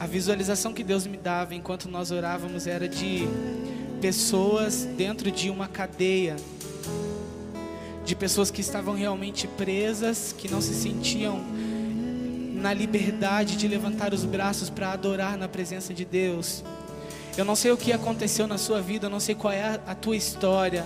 A 0.00 0.06
visualização 0.08 0.72
que 0.72 0.82
Deus 0.82 1.06
me 1.06 1.16
dava 1.16 1.54
enquanto 1.54 1.88
nós 1.88 2.10
orávamos 2.10 2.66
era 2.66 2.88
de 2.88 3.20
pessoas 4.00 4.84
dentro 4.96 5.30
de 5.30 5.50
uma 5.50 5.68
cadeia, 5.68 6.34
de 8.04 8.16
pessoas 8.16 8.50
que 8.50 8.60
estavam 8.60 8.96
realmente 8.96 9.46
presas, 9.46 10.34
que 10.36 10.50
não 10.50 10.60
se 10.60 10.74
sentiam 10.74 11.44
na 12.64 12.72
liberdade 12.72 13.56
de 13.56 13.68
levantar 13.68 14.14
os 14.14 14.24
braços 14.24 14.70
para 14.70 14.90
adorar 14.90 15.36
na 15.36 15.46
presença 15.46 15.92
de 15.92 16.02
Deus. 16.02 16.64
Eu 17.36 17.44
não 17.44 17.54
sei 17.54 17.70
o 17.70 17.76
que 17.76 17.92
aconteceu 17.92 18.46
na 18.46 18.56
sua 18.56 18.80
vida, 18.80 19.04
eu 19.04 19.10
não 19.10 19.20
sei 19.20 19.34
qual 19.34 19.52
é 19.52 19.78
a, 19.86 19.94
tua 19.94 20.16
história. 20.16 20.82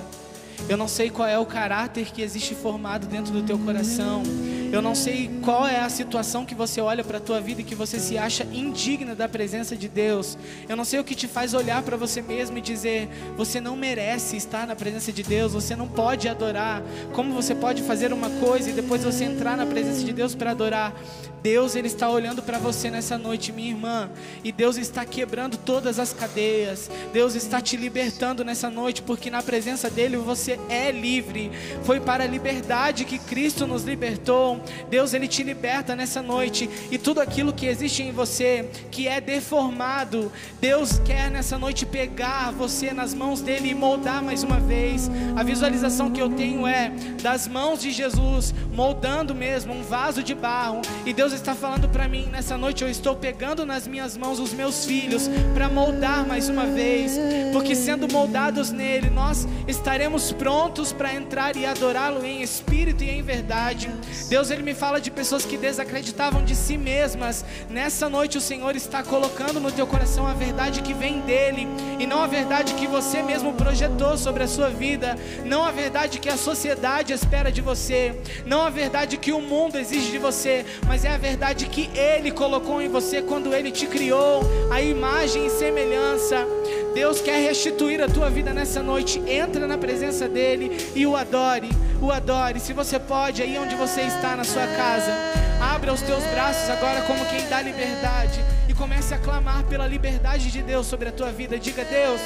Eu 0.69 0.77
não 0.77 0.88
sei 0.88 1.09
qual 1.09 1.29
é 1.29 1.38
o 1.38 1.47
caráter 1.47 2.07
que 2.07 2.21
existe 2.21 2.53
formado 2.53 3.07
dentro 3.07 3.33
do 3.33 3.45
teu 3.45 3.57
coração. 3.61 4.25
Eu 4.71 4.83
não 4.83 4.95
sei 4.95 5.31
qual 5.43 5.67
é 5.67 5.81
a 5.81 5.89
situação 5.89 6.45
que 6.45 6.55
você 6.55 6.81
olha 6.81 7.03
para 7.03 7.17
a 7.17 7.21
tua 7.21 7.41
vida 7.41 7.63
e 7.63 7.65
que 7.65 7.75
você 7.75 7.99
se 7.99 8.19
acha 8.19 8.45
indigna 8.45 9.15
da 9.15 9.27
presença 9.27 9.75
de 9.75 9.89
Deus. 9.89 10.37
Eu 10.69 10.77
não 10.77 10.85
sei 10.85 11.01
o 11.01 11.05
que 11.05 11.15
te 11.15 11.27
faz 11.27 11.55
olhar 11.55 11.83
para 11.83 11.97
você 11.97 12.21
mesmo 12.21 12.59
e 12.59 12.61
dizer: 12.61 13.09
você 13.37 13.61
não 13.61 13.75
merece 13.75 14.37
estar 14.37 14.67
na 14.67 14.77
presença 14.77 15.11
de 15.11 15.23
Deus, 15.23 15.55
você 15.55 15.75
não 15.75 15.89
pode 15.89 16.29
adorar. 16.29 16.83
Como 17.15 17.33
você 17.33 17.55
pode 17.55 17.83
fazer 17.83 18.13
uma 18.13 18.29
coisa 18.29 18.69
e 18.69 18.75
depois 18.75 19.03
você 19.03 19.25
entrar 19.25 19.57
na 19.57 19.65
presença 19.65 20.05
de 20.05 20.13
Deus 20.13 20.35
para 20.35 20.51
adorar? 20.51 20.95
Deus 21.43 21.77
ele 21.77 21.87
está 21.87 22.11
olhando 22.11 22.43
para 22.43 22.59
você 22.59 22.91
nessa 22.91 23.17
noite, 23.17 23.53
minha 23.53 23.71
irmã, 23.71 24.11
e 24.43 24.51
Deus 24.51 24.77
está 24.77 25.05
quebrando 25.05 25.57
todas 25.57 25.99
as 25.99 26.13
cadeias. 26.13 26.91
Deus 27.13 27.35
está 27.35 27.61
te 27.61 27.77
libertando 27.77 28.45
nessa 28.45 28.69
noite, 28.69 29.03
porque 29.03 29.31
na 29.31 29.43
presença 29.43 29.89
dele 29.89 30.17
você 30.17 30.59
é 30.69 30.91
livre. 30.91 31.51
Foi 31.85 32.01
para 32.01 32.25
a 32.25 32.27
liberdade 32.27 33.05
que 33.05 33.19
Cristo 33.19 33.67
nos 33.67 33.85
libertou. 33.85 34.58
Deus, 34.88 35.14
Ele 35.14 35.29
te 35.29 35.42
liberta 35.42 35.94
nessa 35.94 36.23
noite 36.23 36.68
e 36.90 36.99
tudo 36.99 37.21
aquilo 37.21 37.53
que 37.53 37.66
existe 37.66 38.03
em 38.03 38.12
você, 38.12 38.68
que 38.90 39.07
é 39.09 39.21
deformado, 39.21 40.31
Deus 40.61 40.99
quer 41.05 41.31
nessa 41.31 41.59
noite 41.59 41.87
pegar 41.87 42.53
você 42.53 42.92
nas 42.92 43.14
mãos 43.14 43.40
dele 43.40 43.71
e 43.71 43.75
moldar 43.75 44.23
mais 44.23 44.42
uma 44.42 44.61
vez. 44.61 45.11
A 45.37 45.42
visualização 45.42 46.11
que 46.11 46.21
eu 46.21 46.31
tenho 46.31 46.66
é 46.66 46.90
das 47.23 47.47
mãos 47.47 47.81
de 47.81 47.90
Jesus 47.90 48.55
moldando 48.73 49.35
mesmo 49.35 49.75
um 49.75 49.83
vaso 49.83 50.23
de 50.23 50.35
barro, 50.35 50.81
e 51.05 51.12
Deus 51.12 51.33
está 51.33 51.55
falando 51.55 51.88
para 51.88 52.09
mim 52.09 52.27
nessa 52.27 52.57
noite: 52.57 52.83
eu 52.83 52.88
estou 52.88 53.16
pegando 53.16 53.66
nas 53.66 53.87
minhas 53.87 54.16
mãos 54.16 54.38
os 54.38 54.53
meus 54.53 54.85
filhos 54.85 55.29
para 55.55 55.68
moldar 55.68 56.27
mais 56.27 56.49
uma 56.49 56.66
vez, 56.66 57.18
porque 57.53 57.75
sendo 57.75 58.11
moldados 58.12 58.71
nele, 58.71 59.11
nós 59.11 59.47
estaremos 59.66 60.33
prontos 60.33 60.92
para 60.92 61.14
entrar 61.14 61.57
e 61.57 61.66
adorá-lo 61.66 62.25
em 62.25 62.42
espírito 62.42 63.03
e 63.03 63.11
em 63.11 63.23
verdade. 63.23 63.90
Deus, 64.29 64.48
ele 64.51 64.63
me 64.63 64.75
fala 64.75 65.01
de 65.01 65.11
pessoas 65.11 65.45
que 65.45 65.57
desacreditavam 65.57 66.45
de 66.45 66.55
si 66.55 66.77
mesmas. 66.79 67.45
Nessa 67.69 68.09
noite, 68.09 68.39
o 68.39 68.41
Senhor 68.41 68.75
está 68.77 69.03
colocando 69.03 69.61
no 69.61 69.71
teu 69.71 69.87
coração 69.87 70.27
a 70.27 70.33
verdade 70.33 70.83
que 70.83 70.95
vem 70.95 71.21
dele 71.21 71.67
e 71.99 72.07
não 72.07 72.23
a 72.23 72.27
verdade 72.27 72.75
que 72.75 72.87
você 72.87 73.23
mesmo 73.23 73.53
projetou 73.53 74.17
sobre 74.17 74.43
a 74.43 74.49
sua 74.49 74.71
vida, 74.71 75.17
não 75.45 75.65
a 75.65 75.71
verdade 75.71 76.19
que 76.19 76.29
a 76.29 76.37
sociedade 76.37 77.13
espera 77.13 77.51
de 77.51 77.61
você, 77.61 78.15
não 78.47 78.63
a 78.63 78.71
verdade 78.71 79.17
que 79.17 79.33
o 79.33 79.41
mundo 79.41 79.79
exige 79.79 80.11
de 80.11 80.19
você, 80.19 80.65
mas 80.87 81.05
é 81.05 81.11
a 81.11 81.19
verdade 81.19 81.67
que 81.67 81.91
ele 81.97 82.31
colocou 82.31 82.81
em 82.81 82.89
você 82.89 83.23
quando 83.23 83.55
ele 83.55 83.71
te 83.71 83.87
criou, 83.87 84.43
a 84.71 84.81
imagem 84.81 85.47
e 85.47 85.51
semelhança. 85.51 86.47
Deus 86.95 87.21
quer 87.21 87.41
restituir 87.41 88.03
a 88.03 88.09
tua 88.09 88.29
vida 88.29 88.53
nessa 88.53 88.83
noite. 88.83 89.23
Entra 89.27 89.67
na 89.67 89.79
presença 89.79 90.29
dele 90.29 90.77
e 90.95 91.07
o 91.07 91.15
adore, 91.15 91.69
o 92.01 92.11
adore. 92.11 92.61
Se 92.61 92.73
você 92.73 92.99
pode, 92.99 93.43
aí 93.43 93.59
onde 93.59 93.75
você 93.75 94.03
está 94.03 94.37
na 94.37 94.45
sua 94.45 94.67
casa, 94.67 95.13
abra 95.61 95.93
os 95.93 96.03
teus 96.03 96.25
braços 96.25 96.71
agora 96.71 97.03
como 97.03 97.25
quem 97.27 97.49
dá 97.49 97.61
liberdade 97.61 98.41
e 98.69 98.75
comece 98.75 99.15
a 99.15 99.19
clamar 99.19 99.65
pela 99.65 99.87
liberdade 99.87 100.51
de 100.51 100.63
Deus 100.63 100.87
sobre 100.87 101.09
a 101.09 101.13
tua 101.13 101.31
vida. 101.33 101.59
Diga: 101.59 101.85
Deus, 101.85 102.21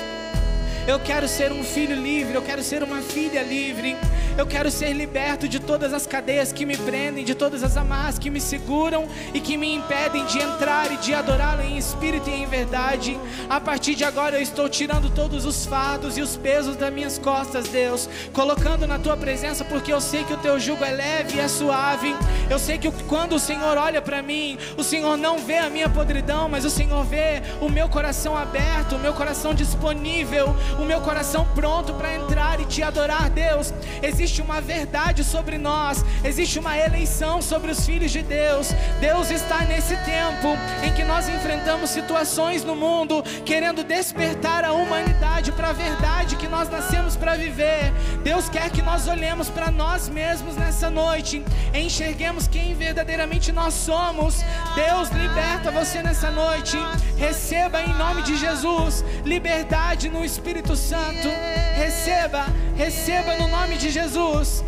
eu 0.86 0.98
quero 1.00 1.28
ser 1.28 1.52
um 1.52 1.62
filho 1.62 1.94
livre, 1.94 2.34
eu 2.34 2.42
quero 2.42 2.62
ser 2.62 2.82
uma 2.82 3.00
filha 3.00 3.42
livre. 3.42 3.96
Eu 4.36 4.46
quero 4.46 4.70
ser 4.70 4.92
liberto 4.94 5.46
de 5.46 5.60
todas 5.60 5.92
as 5.92 6.06
cadeias 6.06 6.52
que 6.52 6.64
me 6.64 6.74
prendem, 6.74 7.22
de 7.22 7.34
todas 7.34 7.62
as 7.62 7.76
amarras 7.76 8.18
que 8.18 8.30
me 8.30 8.40
seguram 8.40 9.06
e 9.34 9.40
que 9.40 9.58
me 9.58 9.74
impedem 9.74 10.24
de 10.24 10.38
entrar 10.38 10.90
e 10.90 10.96
de 10.96 11.12
adorá-lo 11.12 11.60
em 11.60 11.76
espírito 11.76 12.30
e 12.30 12.32
em 12.32 12.46
verdade. 12.46 13.18
A 13.50 13.60
partir 13.60 13.94
de 13.94 14.04
agora 14.04 14.36
eu 14.36 14.42
estou 14.42 14.70
tirando 14.70 15.10
todos 15.10 15.44
os 15.44 15.66
fardos 15.66 16.16
e 16.16 16.22
os 16.22 16.34
pesos 16.34 16.76
das 16.76 16.92
minhas 16.92 17.18
costas, 17.18 17.68
Deus, 17.68 18.08
colocando 18.32 18.86
na 18.86 18.98
tua 18.98 19.18
presença, 19.18 19.66
porque 19.66 19.92
eu 19.92 20.00
sei 20.00 20.24
que 20.24 20.32
o 20.32 20.38
teu 20.38 20.58
jugo 20.58 20.82
é 20.82 20.92
leve 20.92 21.36
e 21.36 21.40
é 21.40 21.46
suave. 21.46 22.16
Eu 22.48 22.58
sei 22.58 22.78
que 22.78 22.90
quando 23.04 23.34
o 23.34 23.40
Senhor 23.40 23.76
olha 23.76 24.00
para 24.00 24.22
mim, 24.22 24.56
o 24.78 24.82
Senhor 24.82 25.18
não 25.18 25.38
vê 25.38 25.58
a 25.58 25.68
minha 25.68 25.90
podridão, 25.90 26.48
mas 26.48 26.64
o 26.64 26.70
Senhor 26.70 27.04
vê 27.04 27.42
o 27.60 27.68
meu 27.68 27.86
coração 27.86 28.34
aberto, 28.36 28.96
o 28.96 28.98
meu 28.98 29.12
coração 29.12 29.52
disponível, 29.52 30.56
o 30.78 30.84
meu 30.84 31.00
coração 31.00 31.46
pronto 31.54 31.92
para 31.94 32.14
entrar 32.14 32.60
e 32.60 32.64
te 32.64 32.82
adorar, 32.82 33.28
Deus. 33.30 33.72
Existe 34.02 34.40
uma 34.40 34.60
verdade 34.60 35.24
sobre 35.24 35.58
nós, 35.58 36.04
existe 36.24 36.58
uma 36.58 36.76
eleição 36.76 37.42
sobre 37.42 37.70
os 37.70 37.84
filhos 37.84 38.10
de 38.10 38.22
Deus. 38.22 38.68
Deus 39.00 39.30
está 39.30 39.64
nesse 39.64 39.96
tempo 40.04 40.56
em 40.82 40.92
que 40.92 41.04
nós 41.04 41.28
enfrentamos 41.28 41.90
situações 41.90 42.64
no 42.64 42.74
mundo 42.74 43.22
querendo 43.44 43.84
despertar 43.84 44.64
a 44.64 44.72
humanidade 44.72 45.52
para 45.52 45.70
a 45.70 45.72
verdade 45.72 46.36
que 46.36 46.48
nós 46.48 46.68
nascemos 46.68 47.16
para 47.16 47.34
viver. 47.34 47.92
Deus 48.22 48.48
quer 48.48 48.70
que 48.70 48.82
nós 48.82 49.08
olhemos 49.08 49.48
para 49.48 49.70
nós 49.70 50.08
mesmos 50.08 50.56
nessa 50.56 50.90
noite, 50.90 51.42
enxerguemos 51.74 52.46
quem 52.46 52.74
verdadeiramente 52.74 53.50
nós 53.52 53.74
somos. 53.74 54.36
Deus 54.74 55.08
liberta 55.10 55.70
você 55.70 56.02
nessa 56.02 56.30
noite. 56.30 56.76
Receba 57.16 57.80
em 57.82 57.92
nome 57.94 58.22
de 58.22 58.36
Jesus 58.36 59.04
liberdade 59.24 60.08
no 60.08 60.24
Espírito 60.24 60.61
Santo. 60.76 61.28
Receba, 61.76 62.46
receba 62.76 63.34
no 63.36 63.48
nome 63.48 63.76
de 63.76 63.90
Jesus. 63.90 64.64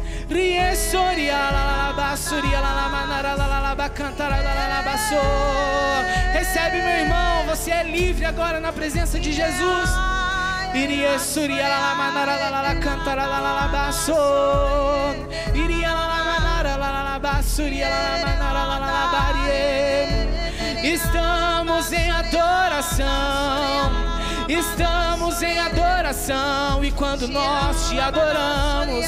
Recebe, 6.32 6.82
meu 6.82 6.98
irmão. 6.98 7.46
Você 7.46 7.70
é 7.70 7.84
livre 7.84 8.24
agora 8.24 8.58
na 8.60 8.72
presença 8.72 9.20
de 9.20 9.32
Jesus. 9.32 9.90
Iria 10.74 11.18
suria 11.20 11.68
la 11.68 11.94
manara 11.94 12.34
la 12.36 12.50
la 12.62 12.74
cantara 12.80 13.26
la 13.26 13.38
la 13.40 13.68
basso. 13.68 14.16
Iria 15.54 15.92
la 15.92 16.06
la 16.08 16.24
manara 16.24 16.76
la 16.76 17.02
la 17.04 17.18
bassuria 17.20 17.88
la 17.88 18.18
manara 18.26 18.64
la 18.64 18.78
la 18.80 19.06
barie. 19.14 20.26
Estamos 20.82 21.92
em 21.92 22.10
adoração. 22.10 24.13
Estamos 24.48 25.42
em 25.42 25.58
adoração 25.58 26.84
e 26.84 26.92
quando 26.92 27.26
nós 27.28 27.88
te 27.88 27.98
adoramos, 27.98 29.06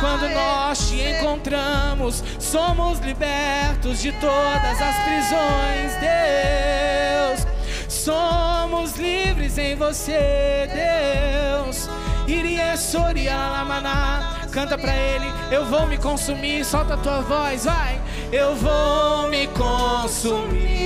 quando 0.00 0.26
nós 0.30 0.88
te 0.88 1.02
encontramos, 1.02 2.24
somos 2.38 2.98
libertos 3.00 4.00
de 4.00 4.10
todas 4.12 4.80
as 4.80 4.96
prisões, 5.04 5.92
Deus. 6.00 7.46
Somos 7.88 8.96
livres 8.96 9.58
em 9.58 9.76
você, 9.76 10.66
Deus. 10.72 11.90
Iria 12.26 12.74
sorialamana. 12.78 14.46
Canta 14.50 14.78
pra 14.78 14.96
ele, 14.96 15.26
eu 15.50 15.66
vou 15.66 15.86
me 15.86 15.98
consumir. 15.98 16.64
Solta 16.64 16.94
a 16.94 16.96
tua 16.96 17.20
voz, 17.20 17.66
vai. 17.66 18.00
Eu 18.32 18.56
vou 18.56 19.28
me 19.28 19.46
consumir. 19.48 20.80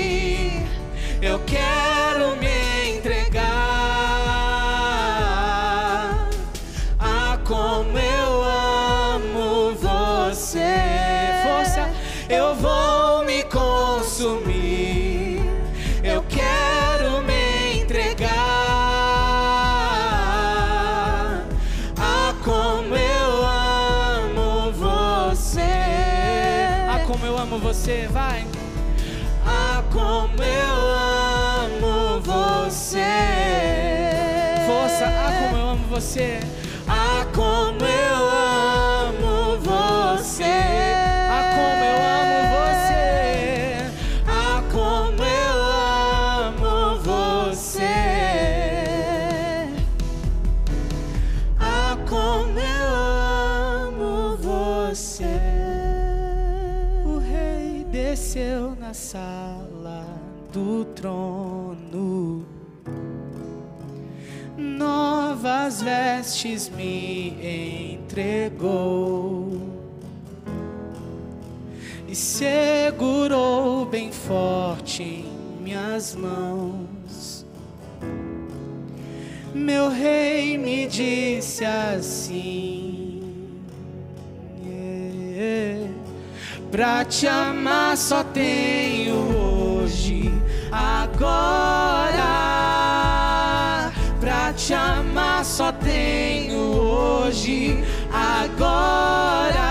Eu 1.22 1.38
quero 1.46 2.37
me 2.37 2.63
você. 35.94 36.40
Ah, 36.40 36.54
entregou 68.64 69.61
e 72.09 72.14
segurou 72.14 73.85
bem 73.85 74.11
forte 74.11 75.03
em 75.03 75.27
minhas 75.61 76.14
mãos. 76.14 77.44
Meu 79.55 79.90
rei 79.90 80.57
me 80.59 80.87
disse 80.87 81.64
assim: 81.64 83.22
yeah, 84.64 85.90
Pra 86.70 87.05
te 87.05 87.27
amar 87.27 87.96
só 87.96 88.24
tenho 88.24 89.14
hoje, 89.37 90.33
agora. 90.72 92.24
Pra 94.20 94.53
te 94.53 94.72
amar 94.74 95.44
só 95.44 95.70
tenho 95.70 96.59
hoje, 96.59 97.85
agora. 98.55 99.69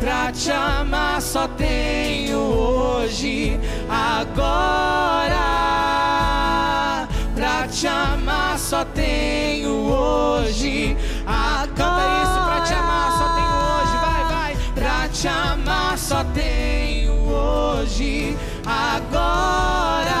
Pra 0.00 0.32
te 0.32 0.50
amar 0.50 1.20
só 1.20 1.46
tenho 1.48 2.38
hoje, 2.38 3.60
agora. 3.88 5.46
Pra 7.34 7.68
te 7.68 7.86
amar 7.86 8.58
só 8.58 8.84
tenho 8.84 9.70
hoje. 9.90 10.96
Ah, 11.26 11.66
canta 11.76 12.02
isso, 12.22 12.40
pra 12.46 12.60
te 12.62 12.72
amar 12.74 13.12
só 13.18 13.28
tenho 13.34 13.56
hoje, 13.74 13.96
vai, 14.00 14.24
vai. 14.32 14.56
Pra 14.74 15.08
te 15.08 15.28
amar 15.28 15.98
só 15.98 16.24
tenho 16.24 17.12
hoje, 17.28 18.36
agora. 18.64 20.16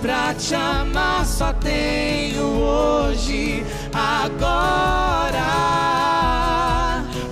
Pra 0.00 0.32
te 0.34 0.54
amar 0.54 1.26
só 1.26 1.52
tenho 1.54 2.44
hoje, 2.44 3.64
agora. 3.92 5.48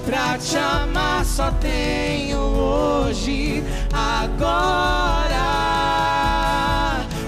Pra 0.05 0.39
te 0.39 0.57
amar 0.57 1.25
só 1.25 1.51
tenho 1.53 2.39
hoje, 2.39 3.65
agora. 3.93 5.37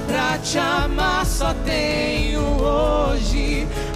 Pra 0.07 0.38
te 0.38 0.59
amar 0.59 1.27
só 1.27 1.55
tenho 1.64 2.41
hoje, 2.41 3.67
agora. 3.67 3.88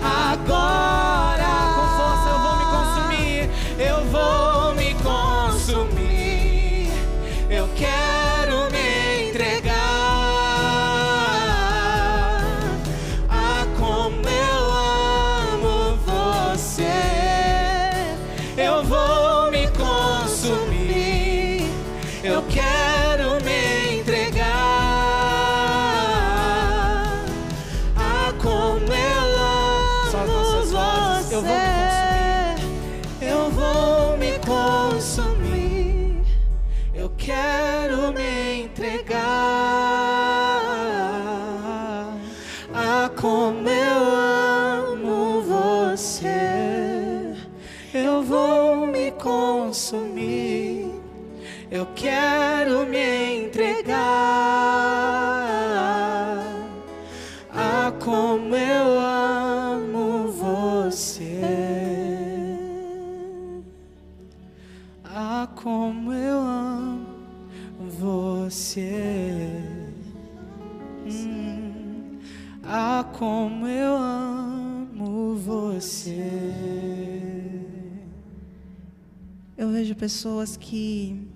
Pessoas 80.03 80.57
que 80.57 81.29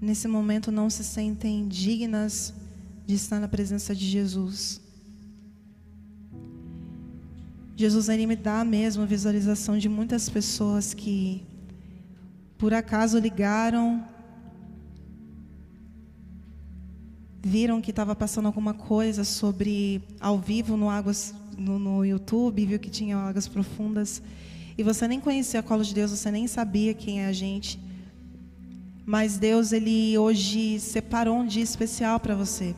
nesse 0.00 0.26
momento 0.26 0.72
não 0.72 0.90
se 0.90 1.04
sentem 1.04 1.68
dignas 1.68 2.52
de 3.06 3.14
estar 3.14 3.38
na 3.38 3.46
presença 3.46 3.94
de 3.94 4.04
Jesus. 4.04 4.80
Jesus 7.76 8.08
ele 8.08 8.26
me 8.26 8.34
dá 8.34 8.64
mesmo 8.64 9.04
a 9.04 9.06
visualização 9.06 9.78
de 9.78 9.88
muitas 9.88 10.28
pessoas 10.28 10.92
que 10.94 11.46
por 12.58 12.74
acaso 12.74 13.20
ligaram, 13.20 14.04
viram 17.40 17.80
que 17.80 17.90
estava 17.90 18.16
passando 18.16 18.46
alguma 18.46 18.74
coisa 18.74 19.22
sobre 19.22 20.02
ao 20.18 20.40
vivo 20.40 20.76
no 20.76 20.90
Águas 20.90 21.32
no, 21.56 21.78
no 21.78 22.04
YouTube, 22.04 22.66
viu 22.66 22.80
que 22.80 22.90
tinha 22.90 23.16
Águas 23.16 23.46
Profundas 23.46 24.20
e 24.76 24.82
você 24.82 25.06
nem 25.06 25.20
conhecia 25.20 25.60
a 25.60 25.62
Colo 25.62 25.84
de 25.84 25.94
Deus, 25.94 26.10
você 26.10 26.30
nem 26.30 26.46
sabia 26.46 26.94
quem 26.94 27.22
é 27.22 27.26
a 27.26 27.32
gente. 27.32 27.78
Mas 29.06 29.36
Deus 29.36 29.72
ele 29.72 30.16
hoje 30.18 30.80
separou 30.80 31.36
um 31.38 31.46
dia 31.46 31.62
especial 31.62 32.18
para 32.18 32.34
você. 32.34 32.74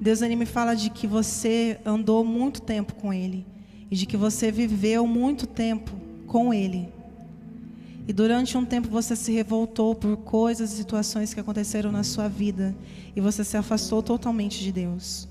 Deus 0.00 0.22
ele 0.22 0.36
me 0.36 0.46
fala 0.46 0.74
de 0.74 0.90
que 0.90 1.06
você 1.06 1.80
andou 1.84 2.24
muito 2.24 2.60
tempo 2.60 2.94
com 2.94 3.12
ele 3.12 3.46
e 3.90 3.96
de 3.96 4.06
que 4.06 4.16
você 4.16 4.52
viveu 4.52 5.06
muito 5.06 5.46
tempo 5.46 5.92
com 6.26 6.52
ele. 6.52 6.88
E 8.06 8.12
durante 8.12 8.56
um 8.58 8.64
tempo 8.64 8.88
você 8.88 9.16
se 9.16 9.32
revoltou 9.32 9.94
por 9.94 10.16
coisas 10.18 10.72
e 10.72 10.76
situações 10.76 11.32
que 11.32 11.40
aconteceram 11.40 11.90
na 11.90 12.04
sua 12.04 12.28
vida 12.28 12.74
e 13.16 13.20
você 13.20 13.42
se 13.42 13.56
afastou 13.56 14.02
totalmente 14.02 14.60
de 14.62 14.70
Deus. 14.70 15.26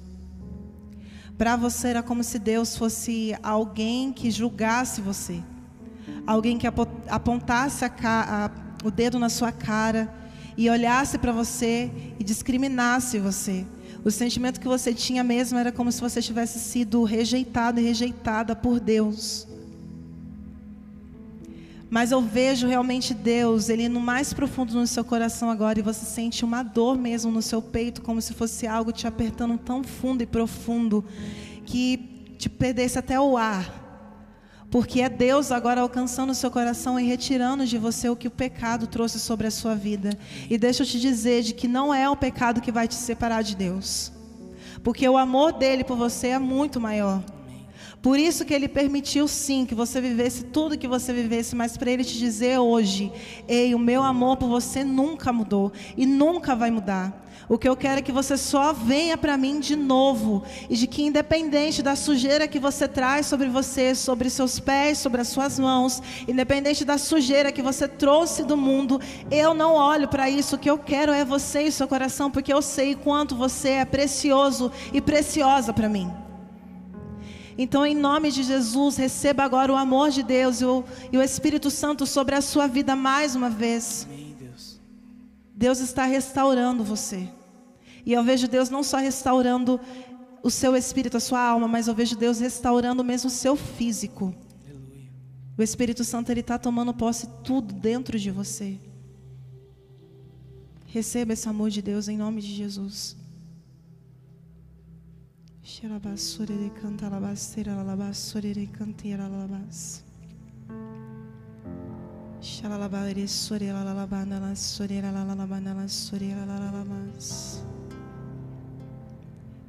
Para 1.38 1.56
você 1.56 1.90
era 1.90 2.04
como 2.04 2.24
se 2.24 2.38
Deus 2.38 2.78
fosse 2.78 3.36
alguém 3.42 4.14
que 4.14 4.30
julgasse 4.30 5.02
você, 5.02 5.42
alguém 6.28 6.58
que 6.58 6.68
apo- 6.68 6.88
apontasse 7.10 7.84
a 7.84 7.90
ca- 7.90 8.52
o 8.84 8.92
dedo 8.92 9.18
na 9.18 9.30
sua 9.30 9.52
cara 9.52 10.14
e 10.56 10.70
olhasse 10.70 11.18
para 11.18 11.32
você 11.32 11.92
e 12.20 12.24
discriminasse 12.24 13.18
você. 13.18 13.66
O 14.06 14.12
sentimento 14.12 14.60
que 14.60 14.68
você 14.68 14.94
tinha 14.94 15.24
mesmo 15.24 15.58
era 15.58 15.72
como 15.72 15.92
se 15.92 16.02
você 16.02 16.22
tivesse 16.22 16.60
sido 16.60 17.04
rejeitado 17.04 17.80
e 17.80 17.84
rejeitada 17.84 18.56
por 18.56 18.80
Deus. 18.80 19.48
Mas 21.94 22.12
eu 22.12 22.20
vejo 22.20 22.66
realmente 22.66 23.14
Deus, 23.14 23.70
Ele 23.70 23.88
no 23.88 24.00
mais 24.00 24.34
profundo 24.34 24.74
no 24.74 24.88
seu 24.88 25.06
coração 25.06 25.52
agora, 25.52 25.78
e 25.78 25.84
você 25.84 26.04
sente 26.04 26.44
uma 26.44 26.64
dor 26.64 26.98
mesmo 26.98 27.30
no 27.32 27.40
seu 27.40 27.62
peito, 27.62 28.02
como 28.02 28.20
se 28.20 28.34
fosse 28.34 28.66
algo 28.66 28.92
te 28.92 29.06
apertando 29.06 29.60
tão 29.60 29.84
fundo 29.84 30.24
e 30.24 30.26
profundo, 30.26 31.06
que 31.68 32.34
te 32.40 32.50
perdesse 32.50 32.98
até 32.98 33.20
o 33.20 33.38
ar. 33.38 34.66
Porque 34.72 35.02
é 35.02 35.08
Deus 35.08 35.52
agora 35.52 35.82
alcançando 35.82 36.32
o 36.32 36.34
seu 36.34 36.50
coração 36.50 37.00
e 37.00 37.06
retirando 37.06 37.64
de 37.64 37.78
você 37.78 38.10
o 38.10 38.16
que 38.16 38.28
o 38.28 38.32
pecado 38.32 38.88
trouxe 38.88 39.20
sobre 39.20 39.46
a 39.46 39.52
sua 39.52 39.76
vida. 39.76 40.18
E 40.50 40.58
deixa 40.58 40.82
eu 40.82 40.88
te 40.88 41.00
dizer 41.00 41.44
de 41.44 41.54
que 41.54 41.68
não 41.68 41.94
é 41.94 42.10
o 42.10 42.18
pecado 42.18 42.60
que 42.60 42.72
vai 42.72 42.88
te 42.88 42.96
separar 42.96 43.44
de 43.44 43.56
Deus. 43.56 44.12
Porque 44.84 45.08
o 45.08 45.16
amor 45.16 45.54
dele 45.54 45.84
por 45.84 45.96
você 45.96 46.30
é 46.30 46.40
muito 46.40 46.82
maior. 46.82 47.24
Por 48.04 48.20
isso 48.20 48.44
que 48.44 48.54
ele 48.54 48.68
permitiu 48.68 49.30
sim 49.30 49.66
que 49.66 49.74
você 49.74 50.02
vivesse 50.02 50.44
tudo 50.44 50.78
que 50.78 50.90
você 50.90 51.14
vivesse, 51.14 51.56
mas 51.56 51.78
para 51.78 51.90
ele 51.90 52.04
te 52.04 52.18
dizer 52.18 52.60
hoje, 52.60 53.10
ei, 53.48 53.74
o 53.74 53.80
meu 53.80 54.04
amor 54.04 54.36
por 54.36 54.50
você 54.50 54.84
nunca 54.84 55.32
mudou 55.32 55.72
e 55.96 56.06
nunca 56.06 56.54
vai 56.54 56.70
mudar. 56.70 57.26
O 57.48 57.58
que 57.58 57.68
eu 57.68 57.78
quero 57.78 58.00
é 58.00 58.02
que 58.02 58.12
você 58.12 58.36
só 58.36 58.74
venha 58.74 59.18
para 59.18 59.38
mim 59.38 59.58
de 59.58 59.78
novo 59.78 60.44
e 60.70 60.76
de 60.76 60.86
que 60.86 61.02
independente 61.02 61.82
da 61.82 61.96
sujeira 61.96 62.46
que 62.46 62.60
você 62.60 62.90
traz 62.90 63.26
sobre 63.26 63.48
você, 63.48 63.96
sobre 63.96 64.30
seus 64.30 64.60
pés, 64.60 64.98
sobre 64.98 65.22
as 65.22 65.30
suas 65.30 65.58
mãos, 65.58 66.04
independente 66.28 66.84
da 66.84 66.98
sujeira 66.98 67.54
que 67.54 67.62
você 67.62 67.88
trouxe 67.88 68.44
do 68.44 68.58
mundo, 68.58 69.00
eu 69.32 69.54
não 69.54 69.76
olho 69.76 70.10
para 70.10 70.30
isso. 70.30 70.58
O 70.58 70.60
que 70.60 70.70
eu 70.70 70.78
quero 70.78 71.14
é 71.14 71.24
você 71.24 71.62
e 71.62 71.72
seu 71.72 71.88
coração, 71.88 72.30
porque 72.30 72.52
eu 72.52 72.62
sei 72.62 72.96
quanto 72.96 73.34
você 73.34 73.70
é 73.70 73.86
precioso 73.86 74.70
e 74.92 75.00
preciosa 75.00 75.72
para 75.72 75.88
mim. 75.88 76.12
Então, 77.58 77.86
em 77.86 77.96
nome 77.96 78.32
de 78.32 78.44
Jesus, 78.44 78.98
receba 78.98 79.44
agora 79.44 79.72
o 79.72 79.76
amor 79.76 80.10
de 80.10 80.24
Deus 80.24 80.62
e 80.62 80.66
o, 80.66 80.84
e 81.12 81.18
o 81.18 81.22
Espírito 81.22 81.70
Santo 81.70 82.06
sobre 82.06 82.36
a 82.36 82.42
sua 82.42 82.68
vida 82.68 82.96
mais 82.96 83.36
uma 83.36 83.50
vez. 83.50 84.08
Amém, 84.10 84.36
Deus. 84.40 84.80
Deus 85.56 85.80
está 85.80 86.06
restaurando 86.06 86.84
você. 86.84 87.30
E 88.06 88.14
eu 88.14 88.24
vejo 88.24 88.48
Deus 88.48 88.70
não 88.70 88.84
só 88.84 88.98
restaurando 88.98 89.80
o 90.42 90.50
seu 90.50 90.76
espírito, 90.76 91.16
a 91.16 91.22
sua 91.22 91.40
alma, 91.40 91.68
mas 91.68 91.88
eu 91.88 91.96
vejo 91.96 92.18
Deus 92.18 92.40
restaurando 92.40 93.04
mesmo 93.04 93.30
o 93.30 93.32
seu 93.32 93.56
físico. 93.56 94.36
Aleluia. 94.66 95.10
O 95.58 95.64
Espírito 95.64 96.04
Santo 96.04 96.32
ele 96.32 96.42
está 96.42 96.58
tomando 96.58 96.94
posse 96.94 97.28
tudo 97.44 97.74
dentro 97.74 98.20
de 98.20 98.30
você. 98.30 98.78
Receba 100.86 101.34
esse 101.34 101.48
amor 101.48 101.70
de 101.70 101.82
Deus 101.82 102.08
em 102.08 102.18
nome 102.18 102.42
de 102.42 102.54
Jesus. 102.54 103.16
Canta 105.84 106.16
canteira. 108.72 109.28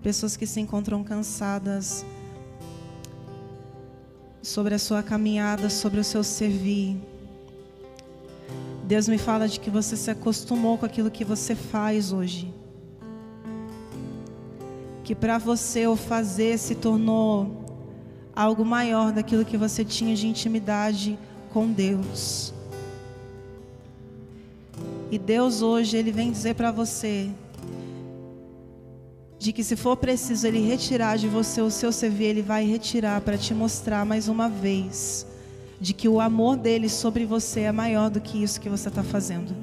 Pessoas 0.05 0.37
que 0.37 0.47
se 0.47 0.61
encontram 0.61 1.03
cansadas 1.03 2.07
sobre 4.41 4.77
a 4.77 4.79
sua 4.79 5.03
caminhada, 5.03 5.69
sobre 5.69 5.99
o 5.99 6.05
seu 6.05 6.23
servir. 6.23 6.97
Deus 8.87 9.09
me 9.09 9.19
fala 9.19 9.49
de 9.49 9.59
que 9.59 9.69
você 9.69 9.97
se 9.97 10.13
acostumou 10.13 10.79
com 10.79 10.87
aquilo 10.87 11.11
que 11.11 11.25
você 11.25 11.57
faz 11.57 12.13
hoje. 12.13 12.55
Que 15.05 15.15
para 15.15 15.39
você 15.39 15.87
o 15.87 15.95
fazer 15.95 16.59
se 16.59 16.75
tornou 16.75 17.65
algo 18.35 18.65
maior 18.65 19.13
daquilo 19.13 19.45
que 19.45 19.57
você 19.57 19.85
tinha 19.85 20.17
de 20.17 20.27
intimidade 20.27 21.17
com 21.53 21.71
Deus. 21.71 22.53
E 25.11 25.19
Deus 25.19 25.63
hoje 25.63 25.97
ele 25.97 26.11
vem 26.11 26.33
dizer 26.33 26.55
para 26.55 26.73
você 26.73 27.31
de 29.39 29.53
que 29.53 29.63
se 29.63 29.77
for 29.77 29.97
preciso 29.97 30.47
ele 30.47 30.67
retirar 30.67 31.19
de 31.19 31.29
você 31.29 31.61
o 31.61 31.71
seu 31.71 31.91
CV, 31.91 32.25
ele 32.25 32.43
vai 32.43 32.65
retirar 32.65 33.21
para 33.21 33.37
te 33.37 33.53
mostrar 33.53 34.05
mais 34.07 34.27
uma 34.27 34.49
vez 34.49 35.27
de 35.79 35.93
que 35.93 36.09
o 36.09 36.19
amor 36.19 36.57
dele 36.57 36.89
sobre 36.89 37.27
você 37.27 37.61
é 37.61 37.73
maior 37.73 38.09
do 38.09 38.21
que 38.21 38.43
isso 38.43 38.61
que 38.61 38.71
você 38.71 38.89
está 38.89 39.03
fazendo. 39.03 39.55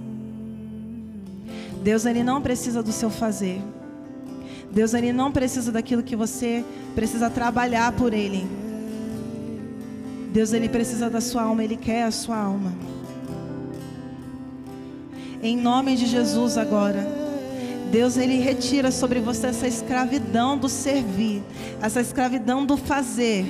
Deus 1.84 2.06
ele 2.06 2.24
não 2.24 2.42
precisa 2.42 2.84
do 2.84 2.92
seu 2.92 3.10
fazer. 3.10 3.60
Deus 4.74 4.94
ele 4.94 5.12
não 5.12 5.32
precisa 5.32 5.72
daquilo 5.72 6.02
que 6.02 6.16
você 6.16 6.64
precisa 6.96 7.30
trabalhar 7.30 7.92
por 7.92 8.14
ele. 8.14 8.48
Deus 10.32 10.54
ele 10.54 10.70
precisa 10.70 11.10
da 11.10 11.20
sua 11.20 11.44
alma, 11.44 11.64
ele 11.64 11.76
quer 11.76 12.04
a 12.04 12.12
sua 12.12 12.38
alma. 12.38 12.74
Em 15.44 15.58
nome 15.58 15.96
de 15.96 16.06
Jesus 16.06 16.58
agora. 16.58 17.20
Deus 17.92 18.16
ele 18.16 18.38
retira 18.38 18.90
sobre 18.90 19.20
você 19.20 19.48
essa 19.48 19.68
escravidão 19.68 20.58
do 20.58 20.70
servir, 20.70 21.44
essa 21.82 22.00
escravidão 22.00 22.66
do 22.66 22.78
fazer. 22.78 23.46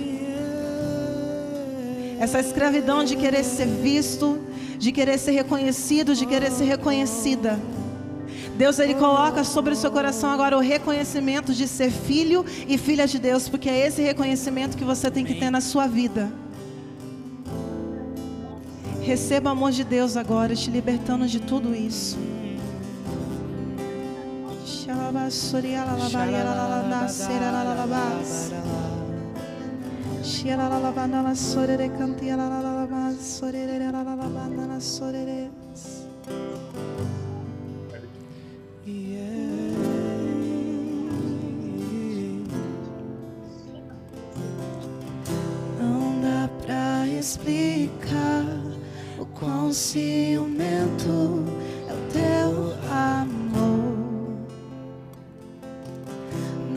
Essa 2.19 2.39
escravidão 2.39 3.03
de 3.03 3.15
querer 3.15 3.43
ser 3.43 3.67
visto, 3.67 4.39
de 4.79 4.91
querer 4.91 5.19
ser 5.19 5.31
reconhecido, 5.31 6.15
de 6.15 6.25
querer 6.25 6.51
ser 6.51 6.65
reconhecida. 6.65 7.59
Deus 8.61 8.77
ele 8.77 8.93
coloca 8.93 9.43
sobre 9.43 9.73
o 9.73 9.75
seu 9.75 9.89
coração 9.89 10.29
agora 10.29 10.55
o 10.55 10.59
reconhecimento 10.59 11.51
de 11.51 11.67
ser 11.67 11.89
filho 11.89 12.45
e 12.67 12.77
filha 12.77 13.07
de 13.07 13.17
Deus, 13.17 13.49
porque 13.49 13.67
é 13.67 13.87
esse 13.87 14.03
reconhecimento 14.03 14.77
que 14.77 14.83
você 14.83 15.09
tem 15.09 15.25
que 15.25 15.33
ter 15.33 15.49
na 15.49 15.59
sua 15.61 15.87
vida. 15.87 16.31
Receba 19.01 19.49
o 19.49 19.53
amor 19.53 19.71
de 19.71 19.83
Deus 19.83 20.15
agora, 20.15 20.55
te 20.55 20.69
libertando 20.69 21.25
de 21.27 21.39
tudo 21.39 21.73
isso. 21.73 22.19
Não 45.79 46.19
dá 46.19 46.49
pra 46.65 47.07
explicar 47.07 48.43
o 49.19 49.25
quão 49.25 49.71
ciumento 49.71 51.45
é 51.87 51.93
o 51.93 51.97
teu 52.11 52.73
amor. 52.91 53.91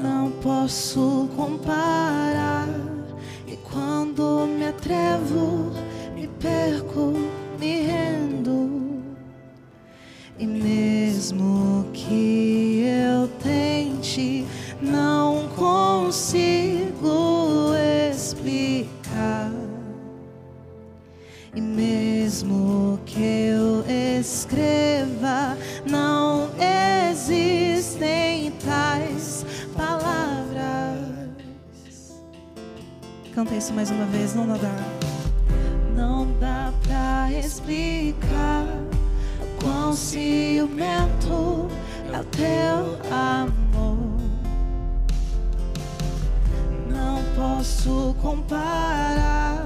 Não 0.03 0.31
posso 0.43 1.27
comparar. 1.35 2.24
Canta 33.55 33.57
isso 33.57 33.73
mais 33.73 33.91
uma 33.91 34.05
vez, 34.07 34.35
não 34.35 34.49
dá. 34.49 34.75
Não 35.95 36.27
dá 36.41 36.73
pra 36.83 37.31
explicar 37.31 38.67
quão 39.63 39.93
ciumento 39.93 41.69
é 42.13 42.19
o 42.19 42.25
teu 42.25 42.99
amor. 43.13 44.19
Não 46.89 47.23
posso 47.37 48.17
comparar. 48.21 49.65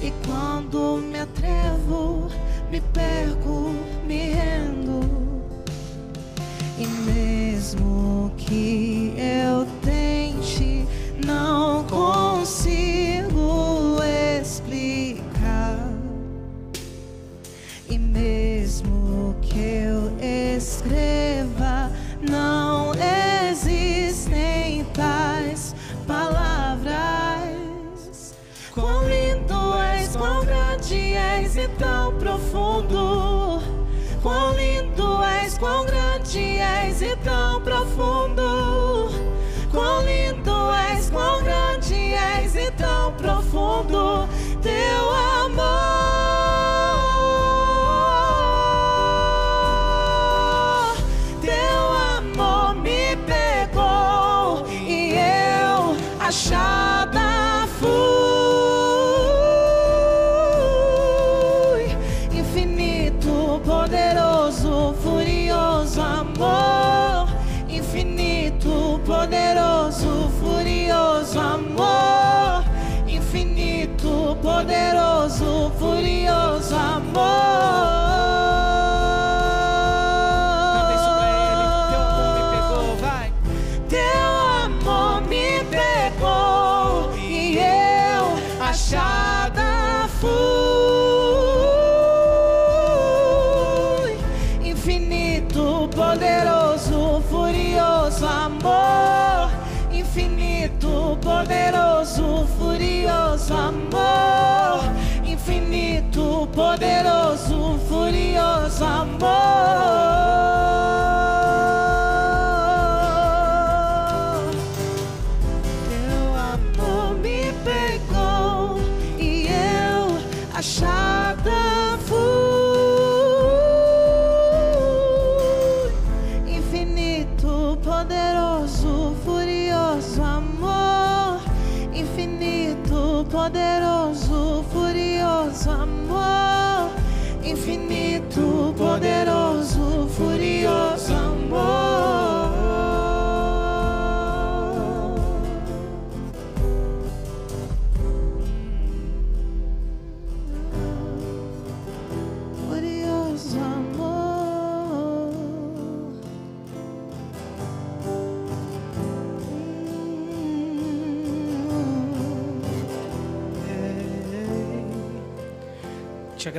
E 0.00 0.12
quando 0.24 0.98
me 0.98 1.18
atrevo, 1.18 2.30
me 2.70 2.80
perco, 2.80 3.74
me 4.06 4.18
rendo. 4.30 4.65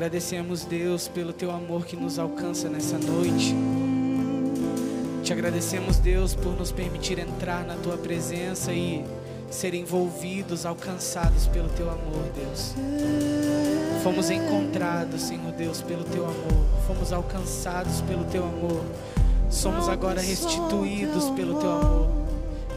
Agradecemos, 0.08 0.64
Deus, 0.64 1.10
pelo 1.10 1.34
teu 1.34 1.51
amor 1.51 1.86
que 1.86 1.97
nos 1.97 2.18
alcança 2.18 2.70
nessa 2.70 2.97
noite. 2.97 3.53
Te 5.22 5.34
agradecemos, 5.34 5.97
Deus, 5.97 6.34
por 6.34 6.58
nos 6.58 6.72
permitir 6.72 7.20
entrar 7.20 7.66
na 7.66 7.76
tua 7.76 7.97
presença 7.97 8.72
e 8.72 9.03
ser 9.49 9.74
envolvidos, 9.74 10.66
alcançados 10.66 11.47
pelo 11.47 11.68
teu 11.68 11.89
amor, 11.89 12.24
Deus. 12.34 12.74
Fomos 14.01 14.30
encontrados, 14.30 15.24
Senhor 15.24 15.51
Deus, 15.51 15.82
pelo 15.82 16.05
teu 16.05 16.24
amor. 16.24 16.66
Fomos 16.88 17.12
alcançados 17.12 17.99
pelo 17.99 18.24
teu 18.24 18.45
amor. 18.45 18.86
Somos 19.49 19.89
agora 19.89 20.22
restituídos 20.22 21.30
pelo 21.32 21.60
teu 21.60 21.70
amor. 21.70 22.08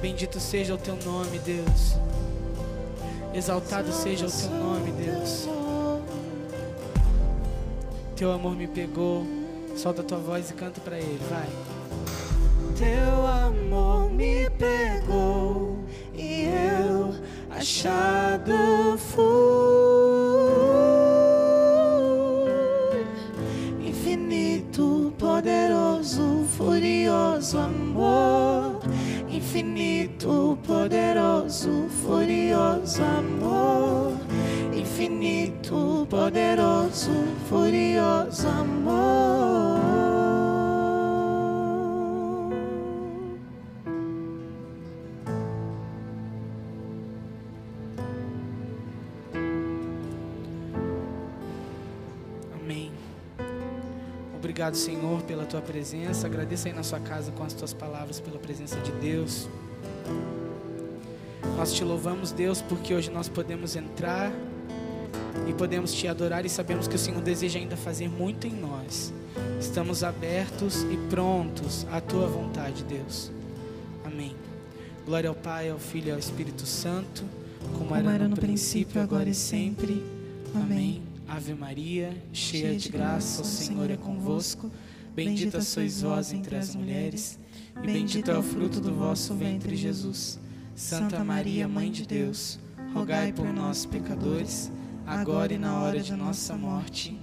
Bendito 0.02 0.40
seja 0.40 0.74
o 0.74 0.78
teu 0.78 0.96
nome, 1.04 1.38
Deus. 1.38 1.94
Exaltado 3.32 3.92
seja 3.92 4.26
o 4.26 4.30
teu 4.30 4.50
nome, 4.50 4.90
Deus. 4.90 5.59
Teu 8.20 8.32
amor 8.32 8.54
me 8.54 8.66
pegou. 8.66 9.26
Solta 9.74 10.02
tua 10.02 10.18
voz 10.18 10.50
e 10.50 10.52
canta 10.52 10.78
para 10.78 10.98
ele, 10.98 11.18
vai. 11.30 11.48
Teu 12.76 13.26
amor 13.26 14.12
me 14.12 14.50
pegou 14.50 15.78
e 16.14 16.44
eu 16.44 17.14
achado 17.48 18.52
fui. 18.98 19.24
Infinito, 23.88 25.14
poderoso, 25.18 26.44
furioso 26.58 27.56
amor. 27.56 28.80
Infinito, 29.30 30.58
poderoso, 30.66 31.88
furioso 32.04 33.02
amor. 33.02 34.12
Infinito, 34.74 36.06
poderoso, 36.10 37.10
furioso 37.50 38.46
amor. 38.46 39.80
Amém. 52.54 52.92
Obrigado, 54.36 54.76
Senhor, 54.76 55.20
pela 55.22 55.44
tua 55.44 55.60
presença. 55.60 56.28
Agradeça 56.28 56.68
aí 56.68 56.72
na 56.72 56.84
sua 56.84 57.00
casa 57.00 57.32
com 57.32 57.42
as 57.42 57.52
tuas 57.52 57.74
palavras 57.74 58.20
pela 58.20 58.38
presença 58.38 58.78
de 58.78 58.92
Deus. 58.92 59.48
Nós 61.56 61.72
te 61.72 61.82
louvamos, 61.82 62.30
Deus, 62.30 62.62
porque 62.62 62.94
hoje 62.94 63.10
nós 63.10 63.28
podemos 63.28 63.74
entrar 63.74 64.30
e 65.50 65.54
podemos 65.54 65.92
te 65.92 66.06
adorar 66.06 66.46
e 66.46 66.48
sabemos 66.48 66.86
que 66.86 66.94
o 66.94 66.98
Senhor 66.98 67.20
deseja 67.20 67.58
ainda 67.58 67.76
fazer 67.76 68.08
muito 68.08 68.46
em 68.46 68.52
nós. 68.52 69.12
Estamos 69.58 70.04
abertos 70.04 70.82
e 70.84 70.96
prontos 71.08 71.84
à 71.90 72.00
tua 72.00 72.28
vontade, 72.28 72.84
Deus. 72.84 73.32
Amém. 74.04 74.34
Glória 75.04 75.28
ao 75.28 75.34
Pai, 75.34 75.68
ao 75.68 75.78
Filho 75.78 76.08
e 76.08 76.12
ao 76.12 76.18
Espírito 76.18 76.64
Santo, 76.64 77.24
como, 77.76 77.94
era, 77.94 78.28
no, 78.28 78.36
princípio, 78.36 79.02
agora 79.02 79.28
e 79.28 79.34
sempre. 79.34 80.04
Amém. 80.54 81.02
Ave 81.26 81.54
Maria, 81.54 82.16
cheia 82.32 82.76
de 82.76 82.88
graça, 82.88 83.42
o 83.42 83.44
Senhor 83.44 83.90
é 83.90 83.96
convosco. 83.96 84.70
Bendita 85.14 85.60
sois 85.60 86.02
vós 86.02 86.32
entre 86.32 86.54
as 86.54 86.76
mulheres, 86.76 87.38
e 87.82 87.86
bendito 87.86 88.30
é 88.30 88.38
o 88.38 88.42
fruto 88.42 88.80
do 88.80 88.94
vosso 88.94 89.34
ventre, 89.34 89.74
Jesus. 89.74 90.38
Santa 90.76 91.24
Maria, 91.24 91.66
Mãe 91.66 91.90
de 91.90 92.06
Deus, 92.06 92.58
rogai 92.94 93.32
por 93.32 93.52
nós, 93.52 93.84
pecadores, 93.84 94.70
agora 95.10 95.52
e 95.52 95.58
na 95.58 95.80
hora 95.80 96.00
de 96.00 96.14
nossa 96.14 96.56
morte. 96.56 97.19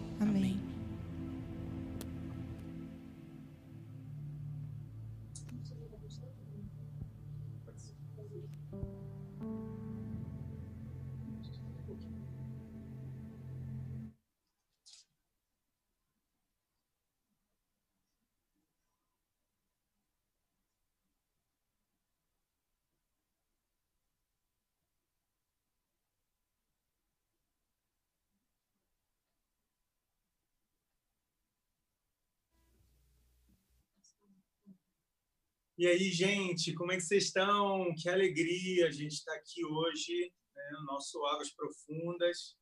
E 35.78 35.86
aí, 35.86 36.12
gente, 36.12 36.74
como 36.74 36.92
é 36.92 36.96
que 36.96 37.04
vocês 37.04 37.26
estão? 37.26 37.94
Que 37.94 38.10
alegria 38.10 38.88
a 38.88 38.92
gente 38.92 39.14
estar 39.14 39.36
aqui 39.36 39.64
hoje, 39.64 40.34
né, 40.56 40.70
no 40.72 40.86
nosso 40.86 41.24
Águas 41.28 41.52
Profundas. 41.52 42.58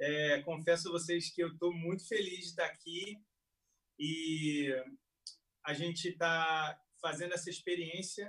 É, 0.00 0.42
confesso 0.42 0.88
a 0.88 0.90
vocês 0.90 1.32
que 1.32 1.40
eu 1.40 1.52
estou 1.52 1.72
muito 1.72 2.08
feliz 2.08 2.40
de 2.40 2.46
estar 2.46 2.64
aqui 2.64 3.16
e 3.96 4.74
a 5.64 5.72
gente 5.72 6.08
está 6.08 6.76
fazendo 7.00 7.32
essa 7.32 7.48
experiência 7.48 8.28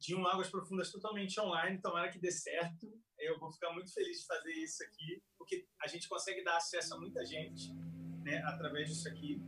de 0.00 0.14
um 0.14 0.26
Águas 0.26 0.48
Profundas 0.48 0.90
totalmente 0.90 1.38
online. 1.38 1.82
Tomara 1.82 2.10
que 2.10 2.18
dê 2.18 2.32
certo. 2.32 2.98
Eu 3.18 3.38
vou 3.38 3.52
ficar 3.52 3.74
muito 3.74 3.92
feliz 3.92 4.20
de 4.20 4.26
fazer 4.26 4.52
isso 4.52 4.82
aqui, 4.84 5.22
porque 5.36 5.68
a 5.82 5.86
gente 5.86 6.08
consegue 6.08 6.42
dar 6.42 6.56
acesso 6.56 6.94
a 6.94 6.98
muita 6.98 7.22
gente 7.26 7.74
né, 8.24 8.38
através 8.46 8.88
disso 8.88 9.06
aqui. 9.06 9.38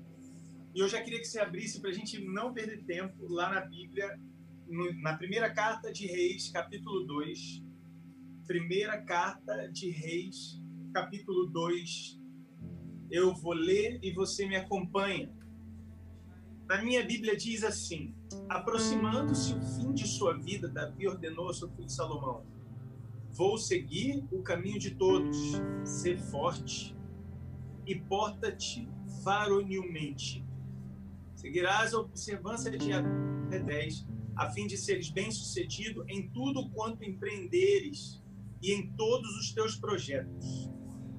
E 0.76 0.78
eu 0.78 0.88
já 0.90 1.02
queria 1.02 1.18
que 1.18 1.26
você 1.26 1.40
abrisse 1.40 1.80
para 1.80 1.88
a 1.88 1.92
gente 1.94 2.22
não 2.22 2.52
perder 2.52 2.84
tempo 2.84 3.26
lá 3.32 3.48
na 3.48 3.62
Bíblia, 3.62 4.20
na 5.00 5.16
primeira 5.16 5.48
carta 5.48 5.90
de 5.90 6.06
Reis, 6.06 6.50
capítulo 6.50 7.02
2. 7.06 7.64
Primeira 8.46 9.00
carta 9.00 9.72
de 9.72 9.88
Reis, 9.88 10.60
capítulo 10.92 11.46
2. 11.46 12.20
Eu 13.10 13.34
vou 13.34 13.54
ler 13.54 13.98
e 14.02 14.12
você 14.12 14.46
me 14.46 14.54
acompanha. 14.54 15.34
Na 16.68 16.82
minha 16.82 17.02
Bíblia 17.02 17.34
diz 17.34 17.64
assim: 17.64 18.14
Aproximando-se 18.46 19.54
o 19.54 19.62
fim 19.62 19.94
de 19.94 20.06
sua 20.06 20.36
vida, 20.36 20.68
Davi 20.68 21.08
ordenou 21.08 21.46
ao 21.46 21.54
seu 21.54 21.70
filho 21.70 21.88
Salomão: 21.88 22.44
Vou 23.30 23.56
seguir 23.56 24.22
o 24.30 24.42
caminho 24.42 24.78
de 24.78 24.90
todos, 24.90 25.38
ser 25.86 26.18
forte 26.18 26.94
e 27.86 27.94
porta-te 27.94 28.86
varonilmente 29.24 30.45
Seguirás 31.46 31.94
a 31.94 32.00
observância 32.00 32.76
de 32.76 32.92
até 32.92 33.60
10, 33.60 34.04
a 34.34 34.50
fim 34.50 34.66
de 34.66 34.76
seres 34.76 35.10
bem-sucedido 35.10 36.04
em 36.08 36.28
tudo 36.30 36.68
quanto 36.70 37.04
empreenderes 37.04 38.20
e 38.60 38.72
em 38.72 38.90
todos 38.96 39.30
os 39.36 39.52
teus 39.52 39.76
projetos, 39.76 40.68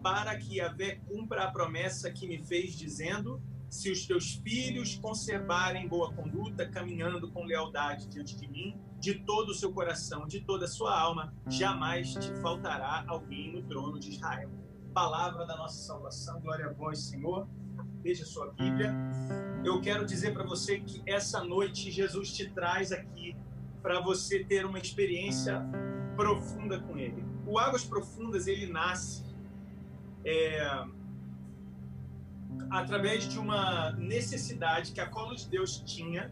para 0.04 0.38
que 0.38 0.58
Yahvé 0.58 0.96
cumpra 1.08 1.46
a 1.46 1.52
promessa 1.52 2.12
que 2.12 2.28
me 2.28 2.44
fez, 2.44 2.78
dizendo: 2.78 3.42
Se 3.70 3.90
os 3.90 4.06
teus 4.06 4.34
filhos 4.44 4.98
conservarem 4.98 5.88
boa 5.88 6.14
conduta, 6.14 6.70
caminhando 6.70 7.32
com 7.32 7.46
lealdade 7.46 8.10
diante 8.10 8.36
de 8.36 8.50
mim, 8.50 8.78
de 9.00 9.14
todo 9.24 9.52
o 9.52 9.56
seu 9.56 9.72
coração, 9.72 10.28
de 10.28 10.42
toda 10.42 10.66
a 10.66 10.68
sua 10.68 11.00
alma, 11.00 11.34
jamais 11.48 12.16
te 12.16 12.34
faltará 12.42 13.06
alguém 13.08 13.54
no 13.54 13.64
trono 13.64 13.98
de 13.98 14.10
Israel. 14.10 14.52
Palavra 14.94 15.46
da 15.46 15.56
nossa 15.56 15.82
salvação, 15.88 16.42
glória 16.42 16.66
a 16.66 16.74
vós, 16.74 17.00
Senhor. 17.00 17.48
Veja 18.04 18.26
sua 18.26 18.52
Bíblia 18.52 18.94
eu 19.64 19.82
quero 19.82 20.06
dizer 20.06 20.34
para 20.34 20.44
você 20.44 20.80
que 20.80 21.02
essa 21.06 21.44
noite 21.44 21.92
Jesus 21.92 22.34
te 22.34 22.50
traz 22.50 22.92
aqui 22.92 23.36
para 23.82 24.00
você 24.00 24.44
ter 24.44 24.66
uma 24.66 24.80
experiência 24.80 25.62
profunda 26.16 26.80
com 26.80 26.98
Ele. 26.98 27.24
O 27.46 27.58
Águas 27.58 27.84
Profundas 27.84 28.48
ele 28.48 28.68
nasce 28.68 29.24
é, 30.26 30.86
através 32.70 33.28
de 33.28 33.40
uma 33.40 33.92
necessidade 33.94 34.92
que 34.92 35.00
a 35.00 35.08
Colo 35.08 35.36
de 35.36 35.48
Deus 35.48 35.82
tinha 35.86 36.32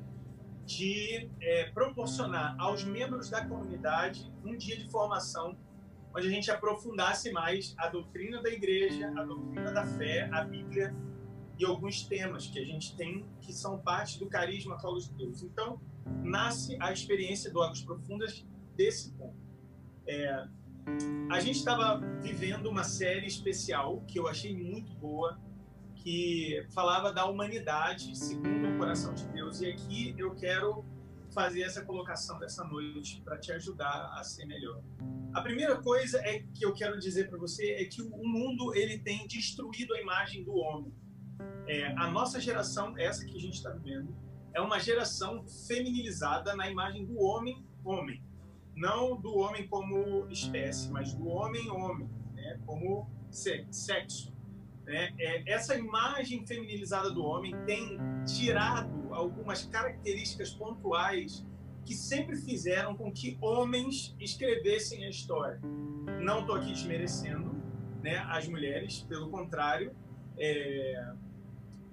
de 0.66 1.30
é, 1.40 1.70
proporcionar 1.72 2.56
aos 2.60 2.84
membros 2.84 3.30
da 3.30 3.46
comunidade 3.46 4.32
um 4.44 4.58
dia 4.58 4.76
de 4.78 4.90
formação 4.90 5.56
onde 6.14 6.28
a 6.28 6.30
gente 6.30 6.50
aprofundasse 6.50 7.32
mais 7.32 7.76
a 7.78 7.90
doutrina 7.90 8.42
da 8.42 8.50
igreja, 8.50 9.12
a 9.16 9.24
doutrina 9.24 9.72
da 9.72 9.86
fé, 9.86 10.30
a 10.32 10.44
Bíblia 10.44 10.96
e 11.58 11.66
alguns 11.66 12.04
temas 12.04 12.48
que 12.48 12.60
a 12.60 12.66
gente 12.66 12.96
tem 12.96 13.26
que 13.42 13.54
são 13.54 13.80
parte 13.80 14.20
do 14.20 14.28
carisma 14.28 14.78
Paulo 14.78 15.00
de 15.00 15.12
Deus. 15.14 15.42
Então, 15.44 15.80
nasce 16.24 16.78
a 16.82 16.92
experiência 16.92 17.52
do 17.52 17.62
Águas 17.62 17.82
Profundas 17.82 18.46
desse 18.76 19.12
ponto. 19.14 19.38
É, 20.08 20.48
a 21.30 21.40
gente 21.40 21.58
estava 21.58 22.00
vivendo 22.22 22.68
uma 22.68 22.84
série 22.84 23.26
especial 23.26 24.02
que 24.08 24.20
eu 24.20 24.28
achei 24.28 24.56
muito 24.56 24.94
boa, 24.94 25.40
que 25.96 26.66
falava 26.74 27.12
da 27.12 27.26
humanidade 27.26 28.16
segundo 28.16 28.70
o 28.70 28.78
coração 28.78 29.14
de 29.14 29.26
Deus. 29.30 29.62
E 29.62 29.68
aqui 29.68 30.14
eu 30.18 30.36
quero 30.36 30.86
fazer 31.34 31.64
essa 31.64 31.84
colocação 31.84 32.38
dessa 32.40 32.64
noite 32.64 33.22
para 33.22 33.38
te 33.38 33.52
ajudar 33.52 34.14
a 34.16 34.24
ser 34.24 34.46
melhor. 34.46 34.82
A 35.34 35.42
primeira 35.42 35.82
coisa 35.82 36.20
é 36.20 36.40
que 36.54 36.64
eu 36.64 36.74
quero 36.74 36.98
dizer 37.00 37.28
para 37.30 37.38
você 37.38 37.72
é 37.72 37.86
que 37.86 38.02
o 38.02 38.26
mundo 38.26 38.74
ele 38.74 39.00
tem 39.00 39.28
destruído 39.28 39.94
a 39.96 40.00
imagem 40.00 40.44
do 40.44 40.56
homem. 40.56 40.94
É, 41.68 41.88
a 41.98 42.10
nossa 42.10 42.40
geração, 42.40 42.98
essa 42.98 43.26
que 43.26 43.36
a 43.36 43.40
gente 43.40 43.56
está 43.56 43.70
vivendo, 43.70 44.16
é 44.54 44.62
uma 44.62 44.80
geração 44.80 45.46
feminilizada 45.68 46.56
na 46.56 46.70
imagem 46.70 47.06
do 47.06 47.20
homem 47.20 47.66
homem, 47.86 48.22
não 48.76 49.16
do 49.16 49.38
homem 49.38 49.68
como 49.68 50.28
espécie, 50.30 50.90
mas 50.92 51.14
do 51.14 51.28
homem 51.28 51.70
homem, 51.70 52.10
né? 52.34 52.60
como 52.66 53.10
sexo. 53.30 54.34
Né? 54.86 55.14
É, 55.18 55.52
essa 55.52 55.76
imagem 55.76 56.46
feminilizada 56.46 57.12
do 57.12 57.24
homem 57.24 57.56
tem 57.66 57.98
tirado 58.26 59.14
algumas 59.14 59.66
características 59.66 60.52
pontuais 60.52 61.46
que 61.86 61.94
sempre 61.94 62.36
fizeram 62.36 62.96
com 62.96 63.12
que 63.12 63.38
homens 63.40 64.16
escrevessem 64.20 65.06
a 65.06 65.10
história. 65.10 65.62
Não 66.22 66.42
estou 66.42 66.56
aqui 66.56 66.72
desmerecendo 66.72 67.56
né, 68.02 68.18
as 68.30 68.48
mulheres, 68.48 69.02
pelo 69.02 69.30
contrário, 69.30 69.96
é, 70.38 71.14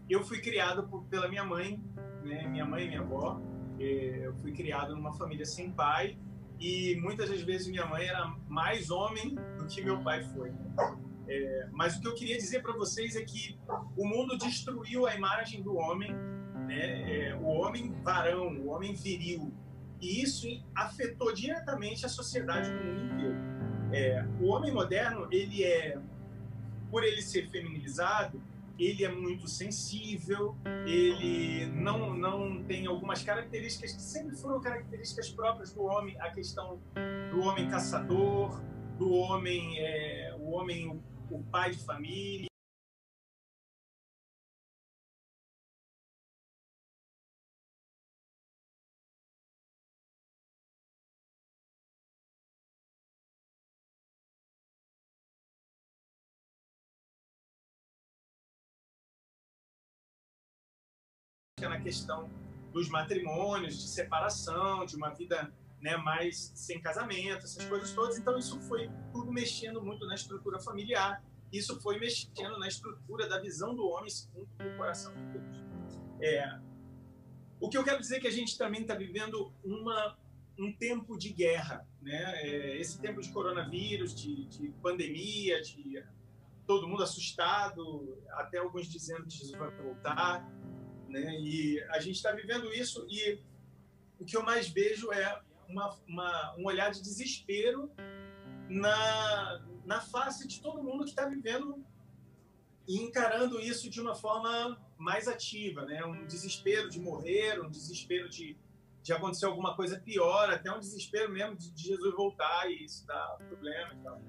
eu 0.09 0.23
fui 0.23 0.41
criado 0.41 0.87
por, 0.89 1.05
pela 1.05 1.29
minha 1.29 1.45
mãe, 1.45 1.83
né, 2.25 2.47
minha 2.49 2.65
mãe 2.65 2.85
e 2.85 2.89
minha 2.89 3.01
avó. 3.01 3.41
É, 3.79 4.27
eu 4.27 4.35
fui 4.37 4.53
criado 4.53 4.95
numa 4.95 5.13
família 5.15 5.45
sem 5.45 5.71
pai 5.71 6.19
e 6.61 6.97
muitas 7.01 7.29
das 7.29 7.43
vezes 7.43 7.67
minha 7.67 7.87
mãe 7.87 8.07
era 8.07 8.27
mais 8.49 8.91
homem 8.91 9.35
do 9.59 9.67
que 9.67 9.83
meu 9.83 10.01
pai 10.03 10.23
foi. 10.23 10.53
É, 11.29 11.69
mas 11.73 11.97
o 11.97 12.01
que 12.01 12.09
eu 12.09 12.15
queria 12.15 12.37
dizer 12.37 12.63
para 12.63 12.73
vocês 12.73 13.17
é 13.17 13.25
que 13.25 13.59
o 13.97 14.07
mundo 14.07 14.37
destruiu 14.37 15.07
a 15.07 15.15
imagem 15.15 15.63
do 15.63 15.77
homem, 15.77 16.13
né, 16.67 17.29
é, 17.29 17.35
o 17.35 17.47
homem 17.47 17.93
varão, 18.03 18.49
o 18.59 18.69
homem 18.69 18.95
viril, 18.95 19.53
e 20.01 20.23
isso 20.23 20.47
afetou 20.75 21.33
diretamente 21.33 22.05
a 22.05 22.09
sociedade 22.09 22.71
no 22.71 22.85
mundo 22.85 23.15
inteiro. 23.15 23.37
É, 23.93 24.27
o 24.41 24.47
homem 24.47 24.73
moderno, 24.73 25.29
ele 25.31 25.63
é, 25.63 25.99
por 26.91 27.05
ele 27.05 27.23
ser 27.23 27.49
feminilizado, 27.51 28.43
ele 28.79 29.05
é 29.05 29.13
muito 29.13 29.49
sensível, 29.49 30.57
ele 30.87 31.67
não, 31.67 32.17
não 32.17 32.63
tem 32.65 32.87
algumas 32.87 33.23
características 33.23 33.93
que 33.93 34.03
sempre 34.03 34.37
foram 34.37 34.61
características 34.61 35.31
próprias 35.31 35.73
do 35.73 35.83
homem, 35.85 36.19
a 36.21 36.31
questão 36.31 36.81
do 37.31 37.41
homem 37.41 37.69
caçador, 37.69 38.61
do 38.99 39.11
homem, 39.13 39.79
é, 39.79 40.37
o 40.39 40.51
homem, 40.51 40.89
o, 40.89 41.03
o 41.31 41.43
pai 41.45 41.71
de 41.71 41.79
família, 41.79 42.52
questão 61.83 62.31
dos 62.73 62.89
matrimônios, 62.89 63.81
de 63.81 63.89
separação, 63.89 64.87
de 64.87 64.97
uma 64.97 65.11
vida 65.11 65.53
né, 65.81 65.97
mais 65.97 66.53
sem 66.55 66.81
casamento, 66.81 67.45
essas 67.45 67.65
coisas 67.67 67.93
todas. 67.93 68.17
Então, 68.17 68.39
isso 68.39 68.59
foi 68.63 68.91
tudo 69.13 69.33
mexendo 69.33 69.83
muito 69.83 70.07
na 70.07 70.15
estrutura 70.15 70.61
familiar. 70.61 71.23
Isso 71.53 71.79
foi 71.81 71.99
mexendo 71.99 72.59
na 72.59 72.69
estrutura 72.69 73.29
da 73.29 73.39
visão 73.39 73.75
do 73.75 73.85
homem 73.87 74.09
segundo 74.09 74.49
o 74.59 74.77
coração 74.77 75.13
de 75.15 75.39
Deus. 75.39 76.01
É, 76.21 76.59
o 77.61 77.69
que 77.69 77.77
eu 77.77 77.85
quero 77.85 78.01
dizer 78.01 78.17
é 78.17 78.21
que 78.21 78.29
a 78.29 78.33
gente 78.33 78.57
também 78.57 78.83
está 78.83 78.95
vivendo 78.95 79.53
uma, 79.63 80.17
um 80.59 80.73
tempo 80.73 81.19
de 81.19 81.31
guerra. 81.33 81.87
Né? 82.01 82.43
É, 82.43 82.77
esse 82.81 82.99
tempo 83.01 83.21
de 83.21 83.31
coronavírus, 83.31 84.15
de, 84.15 84.47
de 84.47 84.69
pandemia, 84.83 85.61
de 85.61 86.03
todo 86.67 86.89
mundo 86.89 87.03
assustado, 87.03 88.19
até 88.31 88.59
alguns 88.59 88.87
dizendo 88.89 89.25
que 89.25 89.37
Jesus 89.37 89.59
vai 89.59 89.71
voltar. 89.71 90.49
Né? 91.13 91.39
E 91.39 91.83
a 91.91 92.01
gente 92.01 92.17
está 92.17 92.33
vivendo 92.33 92.73
isso 92.73 93.07
e 93.09 93.39
o 94.19 94.25
que 94.25 94.37
eu 94.37 94.43
mais 94.43 94.69
vejo 94.69 95.13
é 95.13 95.41
uma, 95.69 95.95
uma, 96.09 96.57
um 96.57 96.65
olhar 96.65 96.91
de 96.91 97.03
desespero 97.03 97.93
na, 98.69 99.63
na 99.85 100.01
face 100.01 100.49
de 100.49 100.61
todo 100.61 100.83
mundo 100.83 101.05
que 101.05 101.11
está 101.11 101.27
vivendo 101.27 101.85
e 102.89 102.99
encarando 102.99 103.61
isso 103.61 103.91
de 103.91 104.01
uma 104.01 104.15
forma 104.15 104.81
mais 104.97 105.29
ativa, 105.29 105.85
né? 105.85 106.05
Um 106.05 106.27
desespero 106.27 106.89
de 106.89 106.99
morrer, 106.99 107.61
um 107.61 107.69
desespero 107.69 108.29
de, 108.29 108.57
de 109.03 109.13
acontecer 109.13 109.47
alguma 109.47 109.77
coisa 109.77 110.01
pior, 110.01 110.51
até 110.51 110.73
um 110.73 110.81
desespero 110.81 111.31
mesmo 111.31 111.57
de, 111.57 111.71
de 111.71 111.83
Jesus 111.89 112.15
voltar 112.15 112.71
e 112.71 112.85
isso 112.85 113.07
dá 113.07 113.37
problema 113.49 113.95
e 113.95 114.03
tal. 114.03 114.21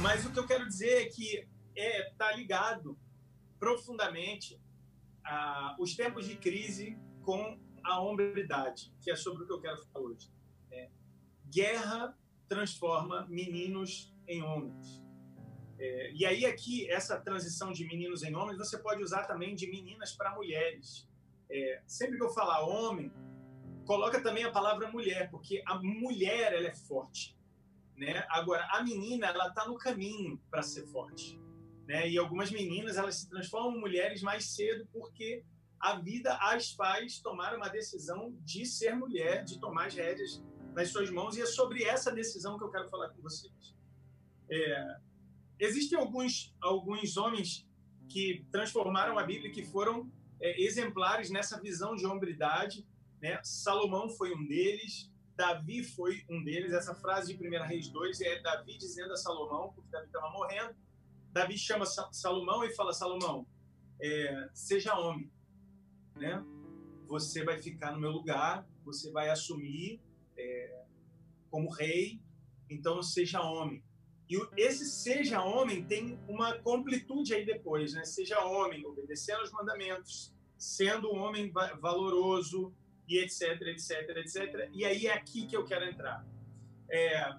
Mas 0.00 0.24
o 0.24 0.32
que 0.32 0.38
eu 0.38 0.46
quero 0.46 0.66
dizer 0.66 1.02
é 1.02 1.04
que 1.06 1.46
é 1.76 2.10
tá 2.16 2.32
ligado 2.32 2.98
profundamente 3.58 4.58
ah, 5.24 5.76
os 5.78 5.94
tempos 5.94 6.26
de 6.26 6.36
crise 6.36 6.98
com 7.22 7.58
a 7.82 8.00
hombridade, 8.00 8.92
que 9.00 9.10
é 9.10 9.16
sobre 9.16 9.44
o 9.44 9.46
que 9.46 9.52
eu 9.52 9.60
quero 9.60 9.78
falar 9.78 10.04
hoje. 10.06 10.30
É, 10.70 10.90
guerra 11.50 12.16
transforma 12.48 13.26
meninos 13.28 14.12
em 14.26 14.42
homens. 14.42 15.02
É, 15.78 16.12
e 16.12 16.24
aí 16.24 16.46
aqui 16.46 16.88
essa 16.90 17.20
transição 17.20 17.72
de 17.72 17.86
meninos 17.86 18.22
em 18.22 18.34
homens 18.34 18.58
você 18.58 18.78
pode 18.78 19.02
usar 19.02 19.24
também 19.24 19.54
de 19.54 19.70
meninas 19.70 20.12
para 20.12 20.34
mulheres. 20.34 21.08
É, 21.50 21.82
sempre 21.86 22.16
que 22.16 22.22
eu 22.22 22.30
falar 22.30 22.64
homem, 22.64 23.12
coloca 23.84 24.22
também 24.22 24.44
a 24.44 24.50
palavra 24.50 24.90
mulher, 24.90 25.30
porque 25.30 25.62
a 25.66 25.78
mulher 25.78 26.52
ela 26.52 26.68
é 26.68 26.74
forte, 26.74 27.36
né? 27.96 28.24
Agora 28.30 28.66
a 28.72 28.82
menina 28.82 29.26
ela 29.26 29.48
está 29.48 29.66
no 29.66 29.76
caminho 29.76 30.40
para 30.50 30.62
ser 30.62 30.86
forte. 30.86 31.38
Né? 31.86 32.10
E 32.10 32.18
algumas 32.18 32.50
meninas 32.50 32.96
elas 32.96 33.16
se 33.16 33.28
transformam 33.28 33.76
em 33.76 33.80
mulheres 33.80 34.22
mais 34.22 34.54
cedo 34.54 34.86
porque 34.92 35.44
a 35.78 35.98
vida 35.98 36.34
as 36.40 36.72
faz 36.72 37.18
tomar 37.20 37.54
uma 37.54 37.68
decisão 37.68 38.34
de 38.40 38.64
ser 38.64 38.94
mulher, 38.94 39.44
de 39.44 39.60
tomar 39.60 39.86
as 39.86 39.94
rédeas 39.94 40.42
nas 40.74 40.88
suas 40.88 41.10
mãos. 41.10 41.36
E 41.36 41.42
é 41.42 41.46
sobre 41.46 41.84
essa 41.84 42.10
decisão 42.10 42.56
que 42.58 42.64
eu 42.64 42.70
quero 42.70 42.88
falar 42.88 43.10
com 43.10 43.20
vocês. 43.20 43.74
É, 44.50 44.96
existem 45.58 45.98
alguns, 45.98 46.54
alguns 46.62 47.16
homens 47.16 47.66
que 48.08 48.46
transformaram 48.50 49.18
a 49.18 49.24
Bíblia, 49.24 49.52
que 49.52 49.62
foram 49.62 50.10
é, 50.40 50.62
exemplares 50.62 51.30
nessa 51.30 51.60
visão 51.60 51.94
de 51.94 52.06
hombridade. 52.06 52.86
Né? 53.20 53.38
Salomão 53.42 54.08
foi 54.08 54.34
um 54.34 54.46
deles, 54.46 55.10
Davi 55.36 55.82
foi 55.82 56.24
um 56.30 56.42
deles. 56.42 56.72
Essa 56.72 56.94
frase 56.94 57.36
de 57.36 57.46
1 57.46 57.62
Reis 57.66 57.88
2 57.88 58.20
é 58.20 58.40
Davi 58.40 58.78
dizendo 58.78 59.12
a 59.12 59.16
Salomão, 59.16 59.72
porque 59.74 59.90
Davi 59.90 60.06
estava 60.06 60.30
morrendo, 60.30 60.74
Davi 61.34 61.58
chama 61.58 61.84
Salomão 61.84 62.62
e 62.62 62.70
fala: 62.70 62.92
Salomão, 62.92 63.44
é, 64.00 64.48
seja 64.54 64.96
homem, 64.96 65.28
né? 66.14 66.44
Você 67.08 67.44
vai 67.44 67.60
ficar 67.60 67.90
no 67.90 68.00
meu 68.00 68.12
lugar, 68.12 68.64
você 68.84 69.10
vai 69.10 69.28
assumir 69.28 70.00
é, 70.38 70.84
como 71.50 71.68
rei, 71.70 72.22
então 72.70 73.02
seja 73.02 73.42
homem. 73.42 73.82
E 74.30 74.40
esse 74.56 74.86
seja 74.86 75.42
homem 75.42 75.84
tem 75.84 76.18
uma 76.28 76.56
completude 76.58 77.34
aí 77.34 77.44
depois, 77.44 77.92
né? 77.94 78.04
Seja 78.04 78.38
homem, 78.44 78.86
obedecendo 78.86 79.40
aos 79.40 79.50
mandamentos, 79.50 80.32
sendo 80.56 81.12
um 81.12 81.18
homem 81.18 81.52
valoroso 81.80 82.72
e 83.08 83.18
etc, 83.18 83.60
etc, 83.62 84.08
etc. 84.18 84.70
E 84.72 84.84
aí 84.84 85.08
é 85.08 85.12
aqui 85.12 85.46
que 85.48 85.56
eu 85.56 85.64
quero 85.64 85.84
entrar. 85.84 86.24
É, 86.88 87.36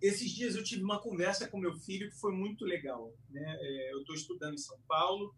esses 0.00 0.30
dias 0.30 0.54
eu 0.54 0.64
tive 0.64 0.82
uma 0.82 1.00
conversa 1.00 1.48
com 1.48 1.58
meu 1.58 1.74
filho 1.74 2.10
que 2.10 2.16
foi 2.16 2.32
muito 2.32 2.64
legal. 2.64 3.12
Né? 3.28 3.58
É, 3.60 3.92
eu 3.92 4.00
estou 4.00 4.14
estudando 4.14 4.54
em 4.54 4.58
São 4.58 4.78
Paulo 4.88 5.34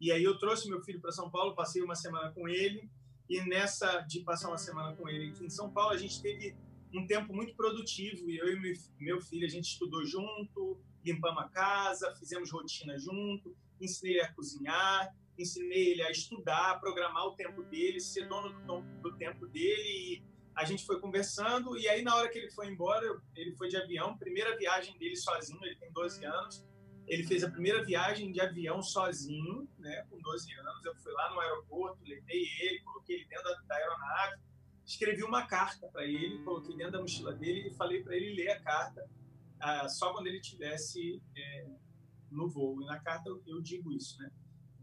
e 0.00 0.10
aí 0.10 0.22
eu 0.22 0.38
trouxe 0.38 0.68
meu 0.68 0.82
filho 0.82 1.00
para 1.00 1.12
São 1.12 1.30
Paulo, 1.30 1.54
passei 1.54 1.82
uma 1.82 1.94
semana 1.94 2.30
com 2.32 2.48
ele 2.48 2.90
e 3.28 3.40
nessa 3.42 4.00
de 4.02 4.20
passar 4.20 4.48
uma 4.48 4.58
semana 4.58 4.94
com 4.94 5.08
ele 5.08 5.30
aqui 5.30 5.44
em 5.44 5.50
São 5.50 5.70
Paulo 5.70 5.92
a 5.92 5.98
gente 5.98 6.22
teve 6.22 6.56
um 6.94 7.06
tempo 7.06 7.34
muito 7.34 7.54
produtivo 7.54 8.30
e 8.30 8.38
eu 8.38 8.48
e 8.48 8.78
meu 8.98 9.20
filho 9.20 9.44
a 9.44 9.50
gente 9.50 9.64
estudou 9.64 10.04
junto, 10.04 10.80
limpamos 11.04 11.42
a 11.42 11.48
casa, 11.48 12.14
fizemos 12.16 12.50
rotina 12.50 12.98
junto, 12.98 13.54
ensinei 13.80 14.14
ele 14.14 14.22
a 14.22 14.32
cozinhar, 14.32 15.14
ensinei 15.38 15.90
ele 15.90 16.02
a 16.02 16.10
estudar, 16.10 16.70
a 16.70 16.78
programar 16.78 17.26
o 17.26 17.34
tempo 17.34 17.62
dele, 17.64 18.00
ser 18.00 18.28
dono 18.28 18.52
do, 18.66 18.80
do 19.02 19.16
tempo 19.16 19.46
dele 19.46 19.88
e 20.14 20.22
a 20.56 20.64
gente 20.64 20.86
foi 20.86 20.98
conversando 20.98 21.76
e 21.76 21.86
aí 21.86 22.02
na 22.02 22.14
hora 22.16 22.30
que 22.30 22.38
ele 22.38 22.50
foi 22.50 22.68
embora, 22.68 23.06
ele 23.34 23.54
foi 23.56 23.68
de 23.68 23.76
avião, 23.76 24.16
primeira 24.16 24.56
viagem 24.56 24.96
dele 24.98 25.14
sozinho, 25.14 25.62
ele 25.62 25.76
tem 25.76 25.92
12 25.92 26.24
anos. 26.24 26.64
Ele 27.06 27.22
fez 27.22 27.44
a 27.44 27.50
primeira 27.50 27.84
viagem 27.84 28.32
de 28.32 28.40
avião 28.40 28.82
sozinho, 28.82 29.68
né, 29.78 30.04
com 30.10 30.18
12 30.18 30.52
anos. 30.54 30.84
Eu 30.84 30.96
fui 30.96 31.12
lá 31.12 31.30
no 31.30 31.38
aeroporto, 31.40 32.02
levei 32.04 32.44
ele, 32.60 32.80
coloquei 32.80 33.16
ele 33.16 33.26
dentro 33.26 33.44
da, 33.44 33.54
da 33.60 33.74
aeronave, 33.76 34.42
escrevi 34.84 35.22
uma 35.22 35.46
carta 35.46 35.86
para 35.88 36.04
ele, 36.04 36.42
coloquei 36.42 36.74
dentro 36.74 36.92
da 36.92 37.00
mochila 37.00 37.34
dele 37.34 37.68
e 37.68 37.74
falei 37.74 38.02
para 38.02 38.16
ele 38.16 38.34
ler 38.34 38.50
a 38.50 38.60
carta 38.60 39.08
ah, 39.60 39.88
só 39.88 40.12
quando 40.12 40.26
ele 40.26 40.38
estivesse 40.38 41.22
é, 41.36 41.66
no 42.30 42.48
voo. 42.48 42.80
E 42.82 42.86
na 42.86 42.98
carta 42.98 43.28
eu, 43.28 43.42
eu 43.46 43.60
digo 43.60 43.92
isso, 43.92 44.18
né? 44.18 44.30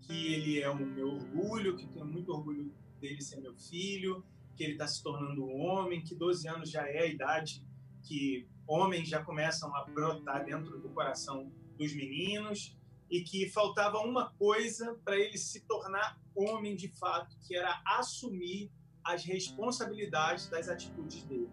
Que 0.03 0.33
ele 0.33 0.61
é 0.61 0.69
o 0.69 0.75
meu 0.75 1.07
orgulho, 1.09 1.75
que 1.75 1.87
tenho 1.87 2.05
muito 2.05 2.31
orgulho 2.31 2.73
dele 2.99 3.21
ser 3.21 3.41
meu 3.41 3.55
filho, 3.55 4.23
que 4.55 4.63
ele 4.63 4.73
está 4.73 4.87
se 4.87 5.01
tornando 5.01 5.45
um 5.45 5.59
homem, 5.61 6.03
que 6.03 6.15
12 6.15 6.47
anos 6.47 6.69
já 6.69 6.87
é 6.87 6.99
a 6.99 7.05
idade 7.05 7.63
que 8.03 8.47
homens 8.67 9.07
já 9.07 9.23
começam 9.23 9.73
a 9.75 9.85
brotar 9.85 10.45
dentro 10.45 10.79
do 10.79 10.89
coração 10.89 11.51
dos 11.77 11.93
meninos 11.95 12.75
e 13.09 13.21
que 13.21 13.49
faltava 13.49 13.99
uma 13.99 14.31
coisa 14.33 14.95
para 15.03 15.17
ele 15.17 15.37
se 15.37 15.61
tornar 15.61 16.19
homem 16.35 16.75
de 16.75 16.87
fato, 16.89 17.37
que 17.45 17.55
era 17.55 17.81
assumir 17.85 18.71
as 19.03 19.23
responsabilidades 19.23 20.47
das 20.49 20.69
atitudes 20.69 21.23
dele. 21.23 21.49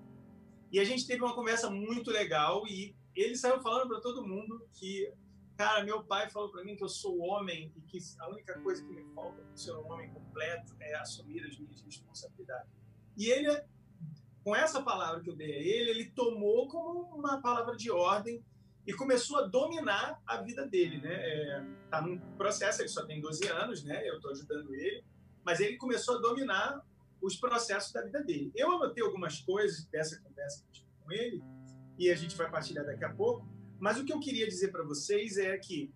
E 0.71 0.79
a 0.79 0.85
gente 0.85 1.07
teve 1.07 1.23
uma 1.23 1.35
conversa 1.35 1.69
muito 1.69 2.11
legal 2.11 2.67
e 2.67 2.95
ele 3.15 3.37
saiu 3.37 3.61
falando 3.61 3.89
para 3.89 4.01
todo 4.01 4.27
mundo 4.27 4.67
que, 4.73 5.13
cara, 5.57 5.85
meu 5.85 6.05
pai 6.05 6.31
falou 6.31 6.51
para 6.51 6.65
mim 6.65 6.77
que 6.77 6.85
eu 6.85 6.89
sou 6.89 7.19
homem 7.19 7.73
e 7.77 7.81
que 7.83 7.99
a 8.21 8.29
única 8.31 8.59
coisa 8.61 8.83
que 8.85 8.93
me 8.93 9.05
falta 9.15 9.43
para 9.43 9.57
ser 9.57 9.73
um 9.73 9.93
homem 9.93 10.09
completo 10.11 10.75
é 10.81 10.95
assumir 10.95 11.45
as 11.45 11.59
minhas 11.59 11.81
responsabilidades. 11.83 12.80
E 13.21 13.31
ele, 13.31 13.55
com 14.43 14.57
essa 14.57 14.81
palavra 14.83 15.21
que 15.21 15.29
eu 15.29 15.37
dei 15.37 15.53
a 15.53 15.59
ele, 15.59 15.91
ele 15.91 16.11
tomou 16.13 16.67
como 16.69 17.15
uma 17.15 17.39
palavra 17.43 17.77
de 17.77 17.91
ordem 17.91 18.43
e 18.87 18.95
começou 18.95 19.41
a 19.41 19.47
dominar 19.47 20.23
a 20.27 20.39
vida 20.39 20.67
dele, 20.67 21.03
né? 21.03 21.13
É, 21.13 21.67
tá 21.91 22.01
num 22.01 22.19
processo, 22.39 22.81
ele 22.81 22.89
só 22.89 23.05
tem 23.05 23.21
12 23.21 23.47
anos, 23.47 23.85
né? 23.85 24.09
Eu 24.09 24.17
estou 24.17 24.31
ajudando 24.31 24.75
ele, 24.75 25.05
mas 25.45 25.61
ele 25.61 25.77
começou 25.77 26.17
a 26.17 26.21
dominar 26.23 26.83
os 27.21 27.37
processos 27.37 27.93
da 27.93 28.01
vida 28.01 28.25
dele. 28.25 28.51
Eu 28.57 28.73
anotei 28.73 29.05
algumas 29.05 29.39
coisas 29.43 29.85
dessa 29.89 30.19
conversa 30.23 30.65
com 31.05 31.13
ele 31.13 31.43
e 31.99 32.11
a 32.11 32.15
gente 32.15 32.35
vai 32.35 32.51
partilhar 32.51 32.87
daqui 32.87 33.05
a 33.05 33.13
pouco, 33.13 33.47
mas 33.79 33.99
o 33.99 34.05
que 34.07 34.15
eu 34.15 34.21
queria 34.21 34.49
dizer 34.49 34.73
para 34.73 34.83
vocês 34.83 35.37
é 35.37 35.59
que 35.59 35.93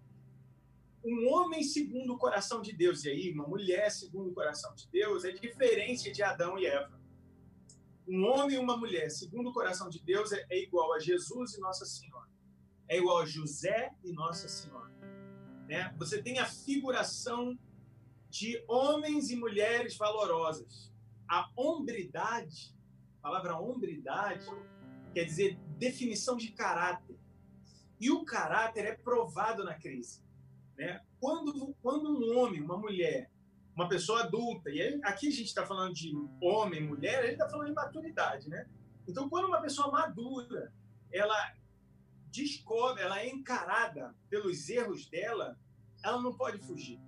um 1.02 1.26
homem 1.32 1.62
segundo 1.62 2.12
o 2.12 2.18
coração 2.18 2.60
de 2.60 2.74
Deus, 2.74 3.02
e 3.06 3.08
aí 3.08 3.32
uma 3.32 3.48
mulher 3.48 3.90
segundo 3.90 4.28
o 4.28 4.34
coração 4.34 4.74
de 4.74 4.86
Deus, 4.90 5.24
é 5.24 5.30
diferente 5.30 6.12
de 6.12 6.22
Adão 6.22 6.58
e 6.58 6.66
Eva. 6.66 7.02
Um 8.06 8.24
homem 8.24 8.56
e 8.56 8.58
uma 8.58 8.76
mulher 8.76 9.10
segundo 9.10 9.50
o 9.50 9.52
coração 9.52 9.88
de 9.88 10.02
Deus 10.02 10.32
é, 10.32 10.46
é 10.50 10.62
igual 10.62 10.92
a 10.92 10.98
Jesus 10.98 11.54
e 11.54 11.60
Nossa 11.60 11.84
Senhora 11.84 12.34
é 12.88 12.98
igual 12.98 13.18
a 13.18 13.26
José 13.26 13.92
e 14.04 14.12
Nossa 14.12 14.48
Senhora. 14.48 14.92
Né? 15.68 15.94
Você 15.98 16.22
tem 16.22 16.38
a 16.38 16.46
figuração 16.46 17.58
de 18.30 18.62
homens 18.68 19.30
e 19.30 19.36
mulheres 19.36 19.96
valorosas. 19.96 20.92
A 21.28 21.48
hombridade, 21.56 22.74
a 23.18 23.22
palavra 23.22 23.58
hombridade, 23.58 24.46
quer 25.12 25.24
dizer 25.24 25.58
definição 25.78 26.36
de 26.36 26.52
caráter. 26.52 27.18
E 27.98 28.10
o 28.10 28.24
caráter 28.24 28.84
é 28.84 28.96
provado 28.96 29.64
na 29.64 29.74
crise. 29.74 30.22
Né? 30.76 31.00
Quando, 31.18 31.74
quando 31.80 32.10
um 32.10 32.38
homem, 32.38 32.60
uma 32.60 32.76
mulher, 32.76 33.30
uma 33.74 33.88
pessoa 33.88 34.22
adulta, 34.22 34.70
e 34.70 34.80
aí, 34.80 35.00
aqui 35.02 35.28
a 35.28 35.32
gente 35.32 35.46
está 35.46 35.66
falando 35.66 35.92
de 35.92 36.12
homem, 36.40 36.86
mulher, 36.86 37.24
ele 37.24 37.32
está 37.32 37.48
falando 37.48 37.68
de 37.68 37.74
maturidade. 37.74 38.48
Né? 38.48 38.66
Então, 39.06 39.28
quando 39.28 39.46
uma 39.46 39.60
pessoa 39.60 39.90
madura, 39.90 40.72
ela 41.12 41.54
descobre, 42.30 43.02
ela 43.02 43.20
é 43.20 43.28
encarada 43.28 44.14
pelos 44.28 44.68
erros 44.68 45.06
dela, 45.06 45.58
ela 46.04 46.20
não 46.20 46.36
pode 46.36 46.58
fugir. 46.58 47.00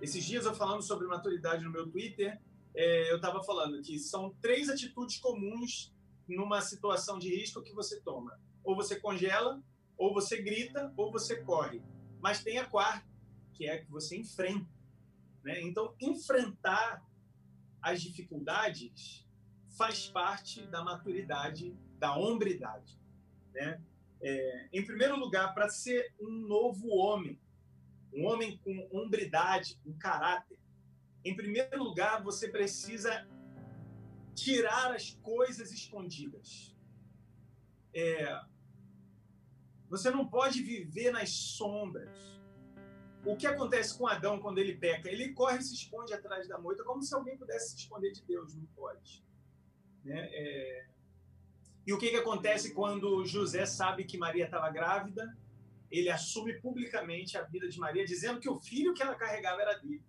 Esses 0.00 0.24
dias 0.24 0.46
eu 0.46 0.54
falando 0.54 0.82
sobre 0.82 1.06
maturidade 1.06 1.64
no 1.64 1.70
meu 1.70 1.88
Twitter, 1.88 2.40
é, 2.74 3.10
eu 3.10 3.16
estava 3.16 3.42
falando 3.42 3.82
que 3.82 3.98
são 3.98 4.34
três 4.40 4.68
atitudes 4.68 5.18
comuns 5.18 5.92
numa 6.26 6.60
situação 6.60 7.18
de 7.18 7.28
risco 7.28 7.62
que 7.62 7.74
você 7.74 8.00
toma. 8.00 8.38
Ou 8.64 8.74
você 8.74 8.98
congela, 8.98 9.62
ou 9.98 10.14
você 10.14 10.40
grita, 10.40 10.92
ou 10.96 11.10
você 11.10 11.42
corre. 11.42 11.82
Mas 12.20 12.42
tem 12.42 12.58
a 12.58 12.64
quarta, 12.64 13.06
que 13.52 13.66
é 13.66 13.74
a 13.74 13.84
que 13.84 13.90
você 13.90 14.16
enfrenta. 14.16 14.79
Né? 15.42 15.60
Então, 15.62 15.94
enfrentar 16.00 17.04
as 17.80 18.02
dificuldades 18.02 19.26
faz 19.76 20.06
parte 20.08 20.66
da 20.66 20.84
maturidade, 20.84 21.74
da 21.98 22.16
hombridade. 22.16 22.98
Né? 23.52 23.80
É, 24.20 24.68
em 24.72 24.84
primeiro 24.84 25.16
lugar, 25.16 25.54
para 25.54 25.68
ser 25.68 26.12
um 26.20 26.30
novo 26.30 26.88
homem, 26.88 27.40
um 28.12 28.26
homem 28.26 28.58
com 28.58 28.88
hombridade, 28.92 29.80
um 29.86 29.96
caráter, 29.96 30.58
em 31.24 31.34
primeiro 31.36 31.82
lugar, 31.82 32.22
você 32.22 32.48
precisa 32.48 33.26
tirar 34.34 34.94
as 34.94 35.14
coisas 35.22 35.70
escondidas. 35.70 36.74
É, 37.94 38.40
você 39.88 40.10
não 40.10 40.26
pode 40.26 40.62
viver 40.62 41.10
nas 41.10 41.30
sombras. 41.30 42.39
O 43.24 43.36
que 43.36 43.46
acontece 43.46 43.96
com 43.96 44.06
Adão 44.06 44.40
quando 44.40 44.58
ele 44.58 44.76
peca? 44.76 45.10
Ele 45.10 45.32
corre 45.32 45.58
e 45.58 45.62
se 45.62 45.74
esconde 45.74 46.12
atrás 46.14 46.48
da 46.48 46.58
moita, 46.58 46.82
como 46.84 47.02
se 47.02 47.14
alguém 47.14 47.36
pudesse 47.36 47.70
se 47.70 47.76
esconder 47.76 48.12
de 48.12 48.22
Deus. 48.22 48.54
Não 48.54 48.64
pode. 48.74 49.22
Né? 50.04 50.28
É, 50.32 50.86
e 51.86 51.92
o 51.92 51.98
que, 51.98 52.08
que 52.08 52.16
acontece 52.16 52.72
quando 52.72 53.24
José 53.24 53.66
sabe 53.66 54.04
que 54.04 54.16
Maria 54.16 54.44
estava 54.44 54.70
grávida? 54.70 55.36
Ele 55.90 56.08
assume 56.08 56.54
publicamente 56.60 57.36
a 57.36 57.42
vida 57.42 57.68
de 57.68 57.78
Maria, 57.78 58.04
dizendo 58.04 58.38
que 58.38 58.48
o 58.48 58.60
filho 58.60 58.94
que 58.94 59.02
ela 59.02 59.14
carregava 59.14 59.60
era 59.60 59.74
dele, 59.78 60.02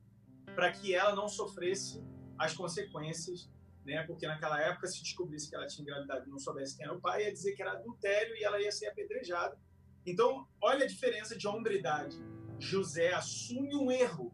para 0.53 0.71
que 0.71 0.93
ela 0.93 1.15
não 1.15 1.27
sofresse 1.27 2.03
as 2.37 2.53
consequências, 2.53 3.49
né? 3.83 4.03
Porque 4.03 4.27
naquela 4.27 4.61
época, 4.61 4.87
se 4.87 5.01
descobrisse 5.01 5.49
que 5.49 5.55
ela 5.55 5.65
tinha 5.65 5.83
engravidado 5.83 6.27
e 6.27 6.29
não 6.29 6.37
soubesse 6.37 6.77
quem 6.77 6.85
era 6.85 6.93
o 6.93 7.01
pai, 7.01 7.23
ia 7.23 7.33
dizer 7.33 7.55
que 7.55 7.61
era 7.61 7.71
adultério 7.71 8.35
e 8.35 8.43
ela 8.43 8.61
ia 8.61 8.71
ser 8.71 8.87
apedrejada. 8.87 9.57
Então, 10.05 10.47
olha 10.61 10.85
a 10.85 10.87
diferença 10.87 11.35
de 11.35 11.47
hombridade. 11.47 12.17
José 12.61 13.13
assume 13.13 13.75
um 13.75 13.91
erro 13.91 14.33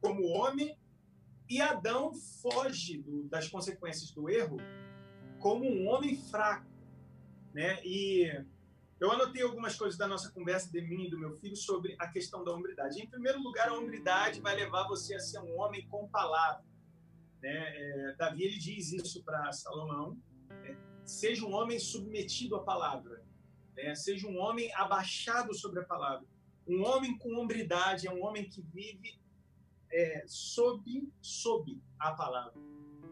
como 0.00 0.26
homem 0.28 0.78
e 1.48 1.60
Adão 1.60 2.14
foge 2.14 2.98
do, 2.98 3.24
das 3.24 3.48
consequências 3.48 4.12
do 4.12 4.30
erro 4.30 4.56
como 5.40 5.64
um 5.64 5.88
homem 5.88 6.16
fraco, 6.16 6.70
né? 7.52 7.84
E 7.84 8.30
eu 9.00 9.10
anotei 9.10 9.42
algumas 9.42 9.76
coisas 9.76 9.98
da 9.98 10.06
nossa 10.06 10.30
conversa 10.30 10.70
de 10.70 10.80
mim 10.82 11.06
e 11.06 11.10
do 11.10 11.18
meu 11.18 11.32
filho 11.38 11.56
sobre 11.56 11.96
a 11.98 12.06
questão 12.06 12.44
da 12.44 12.52
hombridade. 12.52 13.00
Em 13.00 13.08
primeiro 13.08 13.42
lugar, 13.42 13.68
a 13.68 13.74
hombridade 13.74 14.40
vai 14.40 14.54
levar 14.54 14.86
você 14.86 15.14
a 15.14 15.20
ser 15.20 15.40
um 15.40 15.58
homem 15.58 15.86
com 15.88 16.08
palavra. 16.08 16.64
Né? 17.42 17.50
É, 17.50 18.14
Davi 18.16 18.44
ele 18.44 18.58
diz 18.58 18.92
isso 18.92 19.24
para 19.24 19.50
Salomão: 19.52 20.16
né? 20.48 20.76
seja 21.04 21.44
um 21.44 21.52
homem 21.52 21.78
submetido 21.78 22.54
à 22.54 22.62
palavra, 22.62 23.24
né? 23.74 23.94
seja 23.94 24.28
um 24.28 24.38
homem 24.38 24.72
abaixado 24.74 25.52
sobre 25.54 25.80
a 25.80 25.84
palavra. 25.84 26.26
Um 26.66 26.84
homem 26.84 27.16
com 27.18 27.36
hombridade 27.36 28.06
é 28.06 28.12
um 28.12 28.22
homem 28.24 28.48
que 28.48 28.62
vive 28.62 29.18
é, 29.92 30.24
sob, 30.26 31.08
sob 31.20 31.80
a 31.98 32.12
palavra. 32.12 32.60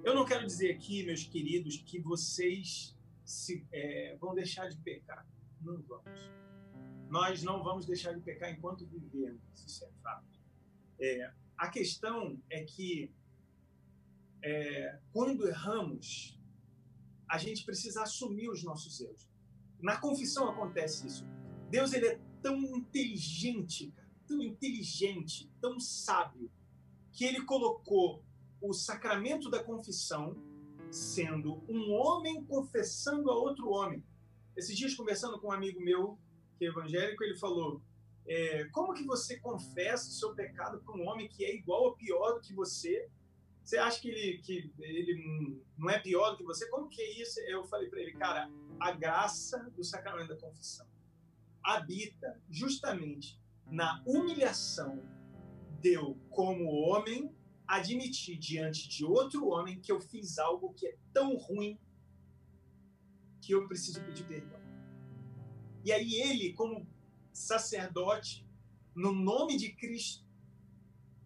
Eu 0.05 0.15
não 0.15 0.25
quero 0.25 0.47
dizer 0.47 0.73
aqui, 0.73 1.05
meus 1.05 1.25
queridos, 1.25 1.77
que 1.79 2.01
vocês 2.01 2.97
se, 3.25 3.67
é, 3.73 4.17
vão 4.21 4.35
deixar 4.35 4.69
de 4.69 4.77
pecar. 4.79 5.27
Não 5.61 5.83
vamos. 5.83 6.31
Nós 7.09 7.43
não 7.43 7.63
vamos 7.63 7.85
deixar 7.87 8.13
de 8.13 8.21
pecar 8.21 8.51
enquanto 8.51 8.87
vivermos. 8.87 9.43
Isso 9.67 9.85
é 9.85 9.91
fato. 10.03 10.27
É, 11.01 11.33
a 11.57 11.69
questão 11.69 12.41
é 12.49 12.63
que 12.63 13.11
é, 14.43 14.99
quando 15.13 15.49
erramos, 15.49 16.39
a 17.29 17.39
gente 17.39 17.65
precisa 17.65 18.03
assumir 18.03 18.49
os 18.49 18.63
nossos 18.63 19.01
erros. 19.01 19.29
Na 19.81 19.99
confissão 19.99 20.49
acontece 20.49 21.07
isso. 21.07 21.27
Deus 21.71 21.93
ele 21.93 22.07
é 22.07 22.21
tão 22.43 22.59
inteligente, 22.77 23.93
tão 24.27 24.43
inteligente, 24.43 25.51
tão 25.61 25.79
sábio, 25.81 26.51
que 27.13 27.25
ele 27.25 27.45
colocou 27.45 28.23
o 28.61 28.73
sacramento 28.73 29.51
da 29.51 29.63
confissão 29.63 30.37
sendo 30.91 31.63
um 31.69 31.93
homem 31.93 32.45
confessando 32.45 33.31
a 33.31 33.35
outro 33.35 33.71
homem. 33.71 34.03
Esses 34.57 34.77
dias, 34.77 34.95
conversando 34.95 35.39
com 35.39 35.49
um 35.49 35.53
amigo 35.53 35.81
meu, 35.81 36.19
que 36.59 36.65
é 36.65 36.69
evangélico, 36.69 37.23
ele 37.23 37.37
falou: 37.37 37.83
é, 38.27 38.65
Como 38.73 38.95
que 38.95 39.05
você 39.05 39.39
confessa 39.39 40.09
o 40.09 40.13
seu 40.13 40.35
pecado 40.35 40.81
para 40.81 40.95
um 40.95 41.07
homem 41.07 41.29
que 41.29 41.45
é 41.45 41.55
igual 41.55 41.85
ou 41.85 41.97
pior 41.97 42.33
do 42.33 42.41
que 42.41 42.55
você? 42.55 43.09
Você 43.63 43.77
acha 43.77 44.01
que 44.01 44.09
ele, 44.09 44.39
que 44.39 44.73
ele 44.79 45.63
não 45.77 45.91
é 45.91 45.99
pior 45.99 46.31
do 46.31 46.39
que 46.39 46.45
você? 46.45 46.67
Como 46.71 46.89
que 46.89 47.03
é 47.03 47.21
isso? 47.21 47.39
Eu 47.41 47.65
falei 47.65 47.89
para 47.91 48.01
ele, 48.01 48.13
cara, 48.13 48.51
a 48.81 48.93
graça 48.93 49.59
do 49.77 49.85
sacramento 49.85 50.29
da 50.29 50.37
confissão 50.37 50.88
habita 51.69 52.41
justamente 52.49 53.39
na 53.71 54.03
humilhação 54.07 55.03
deu 55.81 56.19
como 56.31 56.71
homem 56.71 57.31
admitir 57.67 58.39
diante 58.39 58.89
de 58.89 59.05
outro 59.05 59.47
homem 59.49 59.79
que 59.79 59.93
eu 59.93 60.01
fiz 60.01 60.39
algo 60.39 60.73
que 60.73 60.87
é 60.87 60.97
tão 61.13 61.37
ruim 61.37 61.79
que 63.43 63.53
eu 63.53 63.69
preciso 63.69 64.03
pedir 64.03 64.27
perdão. 64.27 64.59
E 65.85 65.93
aí 65.93 66.15
ele, 66.15 66.55
como 66.55 66.87
sacerdote, 67.33 68.47
no 68.95 69.13
nome 69.13 69.57
de 69.59 69.73
Cristo, 69.75 70.27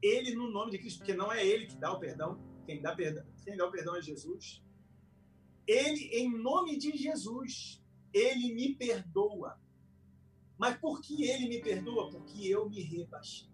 ele 0.03 0.35
no 0.35 0.51
nome 0.51 0.73
de 0.73 0.79
Cristo, 0.79 0.99
porque 0.99 1.15
não 1.15 1.33
é 1.33 1.47
ele 1.47 1.67
que 1.67 1.77
dá 1.77 1.93
o 1.93 2.01
perdão, 2.01 2.41
quem 2.67 2.83
dá, 2.83 2.95
perdão, 2.95 3.25
quem 3.45 3.57
dá 3.57 3.65
o 3.65 3.71
perdão 3.71 3.97
é 3.97 4.03
Jesus. 4.03 4.63
Ele, 5.67 6.05
em 6.13 6.37
nome 6.37 6.77
de 6.77 6.97
Jesus, 6.97 7.81
ele 8.13 8.53
me 8.53 8.75
perdoa. 8.75 9.61
Mas 10.63 10.79
por 10.79 11.01
que 11.01 11.29
ele 11.29 11.49
me 11.49 11.61
perdoa? 11.61 12.09
Porque 12.09 12.47
eu 12.47 12.71
me 12.71 12.81
rebaixei. 12.81 13.49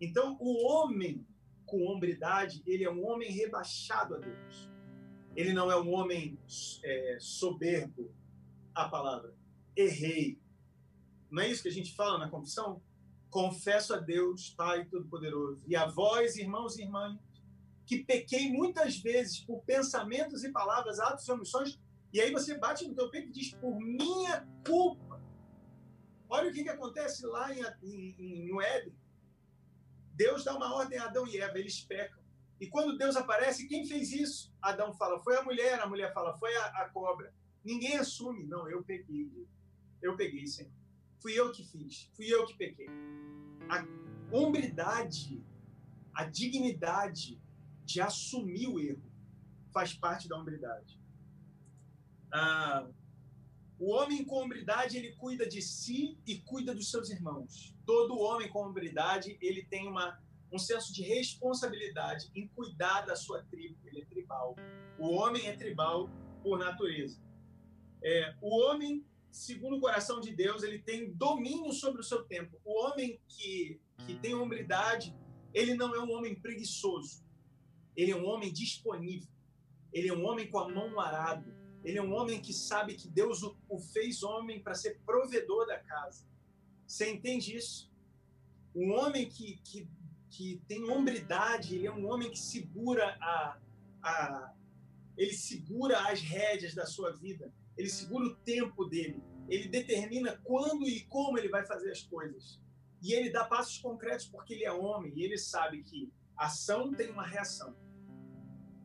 Então, 0.00 0.34
o 0.40 0.66
homem 0.66 1.26
com 1.66 1.86
hombridade, 1.86 2.62
ele 2.66 2.84
é 2.84 2.90
um 2.90 3.06
homem 3.06 3.30
rebaixado 3.30 4.14
a 4.14 4.18
Deus. 4.18 4.70
Ele 5.36 5.52
não 5.52 5.70
é 5.70 5.78
um 5.78 5.92
homem 5.92 6.38
é, 6.82 7.18
soberbo, 7.20 8.10
a 8.74 8.88
palavra. 8.88 9.36
Errei. 9.76 10.40
Não 11.30 11.42
é 11.42 11.50
isso 11.50 11.62
que 11.62 11.68
a 11.68 11.72
gente 11.72 11.94
fala 11.94 12.16
na 12.16 12.30
confissão? 12.30 12.80
Confesso 13.28 13.92
a 13.92 13.98
Deus, 13.98 14.54
Pai 14.56 14.86
Todo-Poderoso, 14.86 15.62
e 15.66 15.76
a 15.76 15.84
vós, 15.84 16.36
irmãos 16.36 16.78
e 16.78 16.82
irmãs, 16.84 17.18
que 17.84 18.02
pequei 18.02 18.50
muitas 18.50 18.96
vezes 18.96 19.38
por 19.40 19.62
pensamentos 19.64 20.44
e 20.44 20.50
palavras, 20.50 20.98
atos 20.98 21.28
e 21.28 21.32
omissões, 21.32 21.78
e 22.14 22.20
aí 22.20 22.30
você 22.30 22.56
bate 22.56 22.86
no 22.86 22.94
teu 22.94 23.10
peito 23.10 23.28
e 23.28 23.32
diz, 23.32 23.52
por 23.54 23.76
minha 23.80 24.48
culpa. 24.64 25.03
Olha 26.34 26.50
o 26.50 26.52
que, 26.52 26.64
que 26.64 26.68
acontece 26.68 27.24
lá 27.26 27.46
em, 27.54 27.62
em, 28.18 28.48
no 28.48 28.60
Éden. 28.60 28.92
Deus 30.14 30.42
dá 30.42 30.56
uma 30.56 30.74
ordem 30.74 30.98
a 30.98 31.04
Adão 31.04 31.24
e 31.28 31.38
Eva, 31.38 31.56
eles 31.56 31.80
pecam. 31.80 32.20
E 32.60 32.66
quando 32.66 32.98
Deus 32.98 33.14
aparece, 33.14 33.68
quem 33.68 33.86
fez 33.86 34.10
isso? 34.10 34.52
Adão 34.60 34.92
fala, 34.94 35.22
foi 35.22 35.36
a 35.36 35.44
mulher, 35.44 35.78
a 35.80 35.86
mulher 35.86 36.12
fala, 36.12 36.36
foi 36.36 36.52
a, 36.56 36.66
a 36.82 36.88
cobra. 36.88 37.32
Ninguém 37.64 37.96
assume, 37.98 38.42
não, 38.46 38.68
eu 38.68 38.82
peguei. 38.82 39.30
Eu 40.02 40.16
peguei, 40.16 40.44
Senhor. 40.48 40.72
Fui 41.22 41.32
eu 41.38 41.52
que 41.52 41.62
fiz, 41.62 42.10
fui 42.16 42.26
eu 42.26 42.44
que 42.46 42.56
pequei. 42.56 42.88
A 43.68 43.86
hombridade, 44.36 45.40
a 46.12 46.24
dignidade 46.24 47.40
de 47.84 48.00
assumir 48.00 48.66
o 48.66 48.80
erro 48.80 49.08
faz 49.72 49.94
parte 49.94 50.28
da 50.28 50.36
hombridade. 50.36 51.00
Ah, 52.32 52.88
o 53.78 53.90
homem 53.90 54.24
com 54.24 54.36
hombridade, 54.36 54.96
ele 54.96 55.12
cuida 55.16 55.46
de 55.46 55.60
si 55.60 56.16
e 56.26 56.38
cuida 56.38 56.74
dos 56.74 56.90
seus 56.90 57.10
irmãos. 57.10 57.74
Todo 57.84 58.18
homem 58.18 58.48
com 58.48 58.64
hombridade, 58.64 59.36
ele 59.40 59.64
tem 59.64 59.88
uma, 59.88 60.20
um 60.52 60.58
senso 60.58 60.92
de 60.92 61.02
responsabilidade 61.02 62.30
em 62.34 62.46
cuidar 62.48 63.02
da 63.02 63.16
sua 63.16 63.42
tribo. 63.44 63.76
Ele 63.84 64.02
é 64.02 64.04
tribal. 64.04 64.56
O 64.98 65.10
homem 65.10 65.46
é 65.46 65.56
tribal 65.56 66.08
por 66.42 66.58
natureza. 66.58 67.20
É, 68.02 68.34
o 68.40 68.56
homem, 68.60 69.04
segundo 69.30 69.76
o 69.76 69.80
coração 69.80 70.20
de 70.20 70.30
Deus, 70.30 70.62
ele 70.62 70.78
tem 70.78 71.12
domínio 71.12 71.72
sobre 71.72 72.00
o 72.00 72.04
seu 72.04 72.22
tempo. 72.24 72.60
O 72.64 72.78
homem 72.84 73.20
que, 73.28 73.80
que 74.06 74.14
tem 74.20 74.34
hombridade, 74.34 75.14
ele 75.52 75.74
não 75.74 75.94
é 75.94 76.00
um 76.00 76.12
homem 76.12 76.34
preguiçoso. 76.34 77.24
Ele 77.96 78.12
é 78.12 78.16
um 78.16 78.26
homem 78.26 78.52
disponível. 78.52 79.28
Ele 79.92 80.08
é 80.08 80.14
um 80.14 80.24
homem 80.24 80.48
com 80.48 80.58
a 80.58 80.68
mão 80.68 80.90
no 80.90 81.00
arado 81.00 81.63
ele 81.84 81.98
é 81.98 82.02
um 82.02 82.14
homem 82.14 82.40
que 82.40 82.52
sabe 82.52 82.94
que 82.94 83.08
Deus 83.08 83.42
o, 83.42 83.56
o 83.68 83.78
fez 83.78 84.22
homem 84.22 84.60
para 84.60 84.74
ser 84.74 84.98
provedor 85.04 85.66
da 85.66 85.78
casa. 85.78 86.26
Você 86.86 87.10
entende 87.10 87.54
isso? 87.54 87.92
Um 88.74 88.92
homem 88.92 89.28
que, 89.28 89.58
que, 89.58 89.86
que 90.30 90.62
tem 90.66 90.90
hombridade, 90.90 91.76
ele 91.76 91.86
é 91.86 91.92
um 91.92 92.10
homem 92.10 92.30
que 92.30 92.38
segura 92.38 93.16
a, 93.20 93.58
a 94.02 94.54
ele 95.16 95.32
segura 95.32 96.10
as 96.10 96.20
rédeas 96.20 96.74
da 96.74 96.86
sua 96.86 97.12
vida, 97.12 97.52
ele 97.76 97.88
segura 97.88 98.26
o 98.26 98.34
tempo 98.34 98.84
dele, 98.84 99.22
ele 99.48 99.68
determina 99.68 100.40
quando 100.42 100.88
e 100.88 101.04
como 101.04 101.38
ele 101.38 101.48
vai 101.48 101.64
fazer 101.64 101.90
as 101.90 102.02
coisas. 102.02 102.60
E 103.02 103.12
ele 103.12 103.30
dá 103.30 103.44
passos 103.44 103.78
concretos 103.78 104.26
porque 104.26 104.54
ele 104.54 104.64
é 104.64 104.72
homem 104.72 105.12
e 105.14 105.22
ele 105.22 105.36
sabe 105.36 105.82
que 105.82 106.10
ação 106.36 106.92
tem 106.92 107.10
uma 107.10 107.26
reação. 107.26 107.76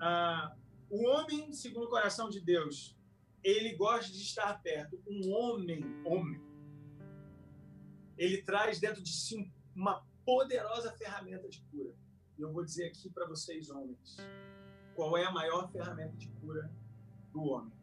Ah, 0.01 0.53
o 0.89 1.05
homem, 1.07 1.51
segundo 1.53 1.85
o 1.85 1.89
coração 1.89 2.29
de 2.29 2.41
Deus, 2.41 2.97
ele 3.43 3.75
gosta 3.75 4.11
de 4.11 4.21
estar 4.21 4.61
perto. 4.61 5.01
Um 5.07 5.31
homem, 5.31 5.83
homem, 6.05 6.41
ele 8.17 8.41
traz 8.41 8.79
dentro 8.79 9.01
de 9.01 9.11
si 9.11 9.51
uma 9.75 10.05
poderosa 10.25 10.91
ferramenta 10.93 11.47
de 11.47 11.61
cura. 11.71 11.95
E 12.37 12.41
eu 12.41 12.51
vou 12.51 12.63
dizer 12.63 12.87
aqui 12.87 13.09
para 13.09 13.27
vocês, 13.27 13.69
homens, 13.69 14.17
qual 14.95 15.17
é 15.17 15.25
a 15.25 15.31
maior 15.31 15.71
ferramenta 15.71 16.15
de 16.17 16.27
cura 16.27 16.71
do 17.31 17.43
homem? 17.43 17.73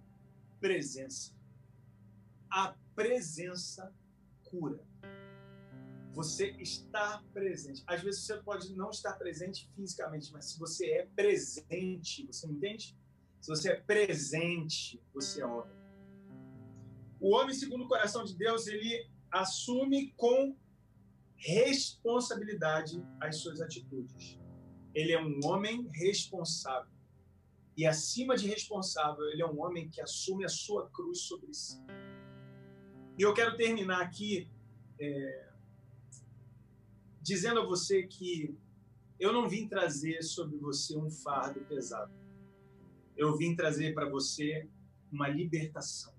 Presença. 0.61 1.35
A 2.51 2.75
presença 2.95 3.95
cura. 4.45 4.85
Você 6.17 6.57
está 6.59 7.23
presente. 7.35 7.85
Às 7.87 8.01
vezes 8.03 8.23
você 8.23 8.39
pode 8.39 8.75
não 8.75 8.89
estar 8.89 9.13
presente 9.19 9.71
fisicamente, 9.77 10.33
mas 10.33 10.47
se 10.47 10.59
você 10.59 10.87
é 10.93 11.07
presente, 11.15 12.27
você 12.27 12.47
entende? 12.47 12.97
Se 13.39 13.49
você 13.51 13.73
é 13.73 13.77
presente, 13.77 14.99
você 15.13 15.43
ora. 15.43 15.71
O 17.21 17.35
homem, 17.35 17.55
segundo 17.55 17.85
o 17.85 17.89
coração 17.89 18.25
de 18.25 18.35
Deus, 18.35 18.67
ele 18.67 19.11
assume 19.31 20.15
com 20.17 20.57
responsabilidade 21.37 23.07
as 23.21 23.37
suas 23.37 23.61
atitudes. 23.61 24.41
Ele 24.95 25.13
é 25.13 25.23
um 25.23 25.39
homem 25.45 25.87
responsável. 25.93 26.91
E 27.77 27.87
acima 27.87 28.39
de 28.39 28.49
responsável, 28.49 29.23
ele 29.33 29.43
é 29.43 29.47
um 29.47 29.61
homem 29.61 29.91
que 29.91 30.01
assume 30.01 30.47
a 30.47 30.49
sua 30.49 30.89
cruz 30.89 31.21
sobre 31.21 31.53
si. 31.53 31.79
E 33.19 33.23
eu 33.23 33.35
quero 33.35 33.55
terminar 33.55 34.01
aqui 34.01 34.51
é, 34.99 35.46
dizendo 37.27 37.61
a 37.61 37.67
você 37.67 38.05
que 38.05 38.57
eu 39.19 39.33
não 39.33 39.49
vim 39.49 39.67
trazer 39.69 40.23
sobre 40.23 40.57
você 40.59 40.97
um 40.97 41.11
fardo 41.11 41.61
pesado 41.61 42.13
eu 43.17 43.35
vim 43.37 43.57
trazer 43.57 43.95
para 43.95 44.09
você 44.09 44.69
uma 45.11 45.29
libertação. 45.29 46.15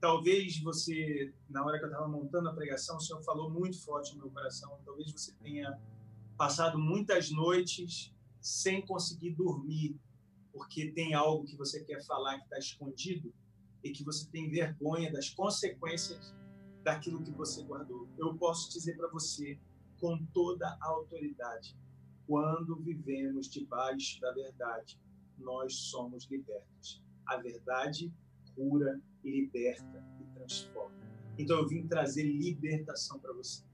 Talvez 0.00 0.60
você, 0.60 1.32
na 1.48 1.64
hora 1.64 1.78
que 1.78 1.84
eu 1.84 1.88
estava 1.88 2.06
montando 2.06 2.48
a 2.48 2.54
pregação, 2.54 2.98
o 2.98 3.00
Senhor 3.00 3.22
falou 3.22 3.50
muito 3.50 3.80
forte 3.80 4.12
no 4.14 4.22
meu 4.22 4.30
coração. 4.30 4.78
Talvez 4.84 5.10
você 5.10 5.32
tenha 5.42 5.80
passado 6.36 6.78
muitas 6.78 7.30
noites 7.30 8.14
sem 8.40 8.84
conseguir 8.86 9.30
dormir, 9.30 9.98
porque 10.52 10.92
tem 10.92 11.14
algo 11.14 11.44
que 11.44 11.56
você 11.56 11.82
quer 11.82 12.04
falar 12.04 12.38
que 12.38 12.44
está 12.44 12.58
escondido 12.58 13.32
e 13.82 13.90
que 13.90 14.04
você 14.04 14.28
tem 14.30 14.50
vergonha 14.50 15.10
das 15.10 15.30
consequências 15.30 16.34
daquilo 16.84 17.22
que 17.22 17.32
você 17.32 17.62
guardou. 17.64 18.08
Eu 18.16 18.34
posso 18.36 18.70
dizer 18.70 18.96
para 18.96 19.08
você, 19.08 19.58
com 19.98 20.24
toda 20.26 20.66
a 20.66 20.86
autoridade, 20.86 21.76
quando 22.26 22.76
vivemos 22.76 23.48
debaixo 23.48 24.20
da 24.20 24.32
verdade, 24.32 25.00
nós 25.38 25.74
somos 25.74 26.28
libertos. 26.30 27.02
A 27.26 27.36
verdade 27.36 28.12
cura, 28.54 29.00
liberta 29.24 30.04
e 30.20 30.24
transforma. 30.34 30.98
Então 31.38 31.58
eu 31.58 31.68
vim 31.68 31.86
trazer 31.86 32.24
libertação 32.24 33.18
para 33.20 33.32
você. 33.32 33.64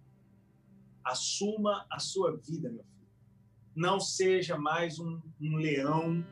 Assuma 1.02 1.86
a 1.90 1.98
sua 1.98 2.36
vida, 2.36 2.70
meu 2.70 2.84
filho. 2.84 3.08
Não 3.74 3.98
seja 3.98 4.58
mais 4.58 4.98
um, 4.98 5.20
um 5.40 5.56
leão 5.56 6.24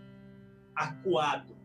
acuado. 0.75 1.57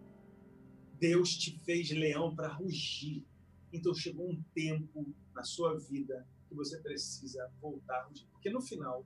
Deus 0.99 1.35
te 1.35 1.59
fez 1.59 1.91
leão 1.91 2.33
para 2.33 2.47
rugir. 2.47 3.25
Então 3.71 3.93
chegou 3.93 4.29
um 4.29 4.41
tempo 4.53 5.13
na 5.33 5.43
sua 5.43 5.77
vida 5.77 6.25
que 6.47 6.55
você 6.55 6.77
precisa 6.79 7.49
voltar. 7.61 8.07
Porque 8.31 8.49
no 8.49 8.61
final, 8.61 9.05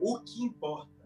o 0.00 0.20
que 0.20 0.42
importa 0.42 1.02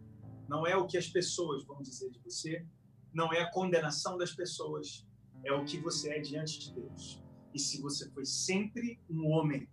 não 0.49 0.67
é 0.67 0.77
o 0.77 0.87
que 0.87 0.97
as 0.97 1.09
pessoas 1.09 1.65
vão 1.65 1.83
dizer 1.83 2.11
de 2.11 2.19
você, 2.21 2.65
não 3.13 3.33
é 3.33 3.41
a 3.41 3.51
condenação 3.51 4.17
das 4.17 4.33
pessoas, 4.33 5.07
é 5.45 5.53
o 5.53 5.65
que 5.65 5.79
você 5.79 6.11
é 6.11 6.21
diante 6.21 6.59
de 6.59 6.75
Deus. 6.75 7.23
E 7.55 7.59
se 7.59 7.81
você 7.81 8.11
foi 8.11 8.25
sempre 8.25 9.01
um 9.09 9.27
homem, 9.29 9.69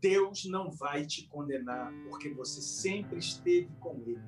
Deus 0.00 0.44
não 0.46 0.70
vai 0.70 1.06
te 1.06 1.28
condenar, 1.28 1.92
porque 2.08 2.32
você 2.34 2.60
sempre 2.60 3.18
esteve 3.18 3.70
com 3.78 4.00
Ele, 4.00 4.18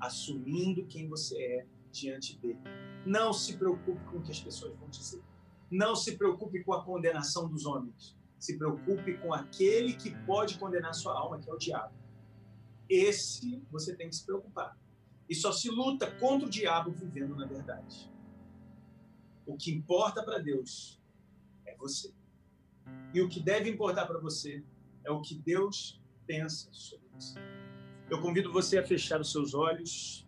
assumindo 0.00 0.86
quem 0.86 1.08
você 1.08 1.40
é 1.40 1.66
diante 1.92 2.38
dele. 2.38 2.58
Não 3.06 3.32
se 3.32 3.56
preocupe 3.56 4.04
com 4.06 4.18
o 4.18 4.22
que 4.22 4.32
as 4.32 4.40
pessoas 4.40 4.76
vão 4.76 4.88
dizer. 4.88 5.22
Não 5.70 5.94
se 5.94 6.16
preocupe 6.16 6.64
com 6.64 6.72
a 6.72 6.84
condenação 6.84 7.48
dos 7.48 7.64
homens. 7.64 8.17
Se 8.38 8.56
preocupe 8.56 9.18
com 9.18 9.32
aquele 9.32 9.94
que 9.94 10.14
pode 10.24 10.58
condenar 10.58 10.94
sua 10.94 11.12
alma, 11.12 11.38
que 11.38 11.50
é 11.50 11.52
o 11.52 11.58
diabo. 11.58 11.94
Esse 12.88 13.62
você 13.70 13.94
tem 13.94 14.08
que 14.08 14.16
se 14.16 14.24
preocupar. 14.24 14.76
E 15.28 15.34
só 15.34 15.52
se 15.52 15.68
luta 15.68 16.10
contra 16.12 16.46
o 16.46 16.50
diabo 16.50 16.90
vivendo 16.90 17.36
na 17.36 17.46
verdade. 17.46 18.10
O 19.46 19.56
que 19.56 19.70
importa 19.70 20.22
para 20.22 20.38
Deus 20.38 21.00
é 21.66 21.76
você. 21.76 22.12
E 23.12 23.20
o 23.20 23.28
que 23.28 23.40
deve 23.40 23.68
importar 23.68 24.06
para 24.06 24.18
você 24.18 24.64
é 25.04 25.10
o 25.10 25.20
que 25.20 25.34
Deus 25.34 26.00
pensa 26.26 26.68
sobre 26.72 27.06
você. 27.14 27.38
Eu 28.10 28.20
convido 28.20 28.52
você 28.52 28.78
a 28.78 28.86
fechar 28.86 29.20
os 29.20 29.30
seus 29.32 29.54
olhos. 29.54 30.26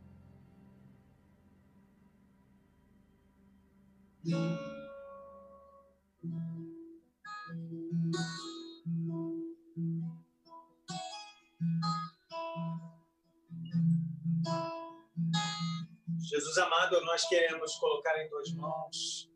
Jesus 16.31 16.59
amado, 16.59 17.05
nós 17.05 17.27
queremos 17.29 17.75
colocar 17.75 18.17
em 18.23 18.29
tuas 18.29 18.53
mãos 18.55 19.29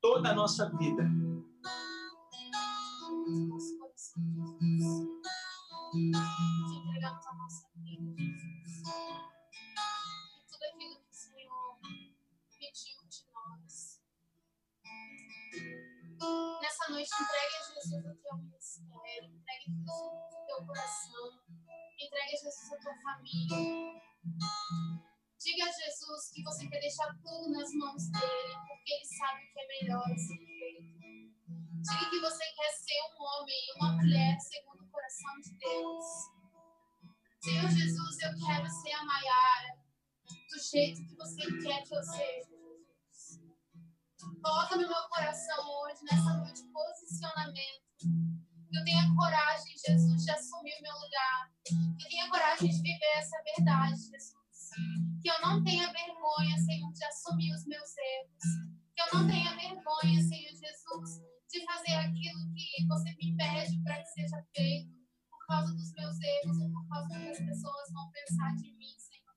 toda 0.00 0.30
a 0.30 0.34
nossa 0.34 0.68
vida. 0.76 1.04
entregamos 6.74 7.26
a 7.26 7.34
nossa 7.34 7.68
vida, 7.76 8.22
Jesus. 8.22 8.82
E 9.52 10.46
tudo 10.48 10.64
aquilo 10.64 10.96
que 10.96 11.10
o 11.10 11.14
Senhor 11.14 11.78
pediu 12.58 13.08
de 13.08 13.24
nós. 13.32 14.00
noite, 16.90 17.10
entregue 17.22 17.54
a 17.54 17.62
Jesus 17.62 18.04
o 18.04 18.16
teu 18.16 18.36
ministério, 18.36 19.30
entregue 19.32 19.64
a 19.64 19.70
Jesus 19.70 20.34
o 20.34 20.46
teu 20.46 20.66
coração, 20.66 21.24
entregue 22.00 22.34
a 22.34 22.36
Jesus 22.36 22.72
a 22.72 22.76
tua 22.78 22.94
família. 23.00 24.00
Diga 25.50 25.64
a 25.64 25.72
Jesus 25.72 26.30
que 26.32 26.44
você 26.44 26.68
quer 26.68 26.78
deixar 26.78 27.12
tudo 27.24 27.50
nas 27.50 27.74
mãos 27.74 28.08
dele, 28.12 28.54
porque 28.68 28.92
ele 28.92 29.04
sabe 29.04 29.42
o 29.42 29.52
que 29.52 29.58
é 29.58 29.66
melhor 29.66 30.06
ser 30.16 30.38
feito. 30.46 31.00
Diga 31.82 32.08
que 32.08 32.20
você 32.20 32.44
quer 32.54 32.70
ser 32.70 33.00
um 33.10 33.24
homem 33.24 33.56
e 33.66 33.76
uma 33.76 33.92
mulher 33.96 34.38
segundo 34.38 34.84
o 34.84 34.88
coração 34.88 35.40
de 35.40 35.52
Deus. 35.58 36.04
Senhor 37.42 37.68
Jesus, 37.68 38.20
eu 38.22 38.46
quero 38.46 38.70
ser 38.70 38.92
a 38.92 39.04
Maiara 39.04 39.76
do 40.30 40.62
jeito 40.70 41.04
que 41.04 41.16
você 41.16 41.42
quer 41.42 41.82
que 41.82 41.96
eu 41.96 42.02
seja. 42.04 42.50
Coloca 44.44 44.76
no 44.76 44.86
meu 44.86 45.08
coração 45.08 45.64
hoje, 45.82 45.98
nessa 46.04 46.32
noite, 46.34 46.62
posicionamento. 46.72 47.82
Que 47.98 48.78
eu 48.78 48.84
tenha 48.84 49.12
coragem, 49.16 49.74
Jesus, 49.76 50.24
de 50.24 50.30
assumir 50.30 50.78
o 50.78 50.82
meu 50.82 50.94
lugar. 50.94 51.52
Que 51.64 52.04
eu 52.04 52.08
tenha 52.08 52.30
coragem 52.30 52.70
de 52.70 52.76
viver 52.76 53.18
essa 53.18 53.36
verdade, 53.42 53.96
Jesus. 53.96 54.39
Que 55.20 55.28
eu 55.28 55.40
não 55.42 55.62
tenha 55.64 55.92
vergonha, 55.92 56.56
Senhor, 56.58 56.92
de 56.92 57.04
assumir 57.04 57.52
os 57.54 57.66
meus 57.66 57.96
erros. 57.96 58.44
Que 58.94 59.02
eu 59.02 59.18
não 59.18 59.26
tenha 59.26 59.54
vergonha, 59.56 60.22
Senhor 60.22 60.50
Jesus, 60.50 61.20
de 61.50 61.64
fazer 61.64 61.94
aquilo 61.94 62.52
que 62.54 62.86
você 62.86 63.10
me 63.16 63.36
pede 63.36 63.82
para 63.82 64.00
que 64.00 64.08
seja 64.08 64.42
feito 64.54 64.94
por 65.28 65.46
causa 65.46 65.74
dos 65.74 65.92
meus 65.92 66.20
erros 66.20 66.58
ou 66.58 66.70
por 66.70 66.88
causa 66.88 67.08
do 67.08 67.20
que 67.20 67.30
as 67.30 67.38
pessoas 67.38 67.92
vão 67.92 68.10
pensar 68.12 68.54
de 68.56 68.72
mim, 68.76 68.94
Senhor. 68.98 69.34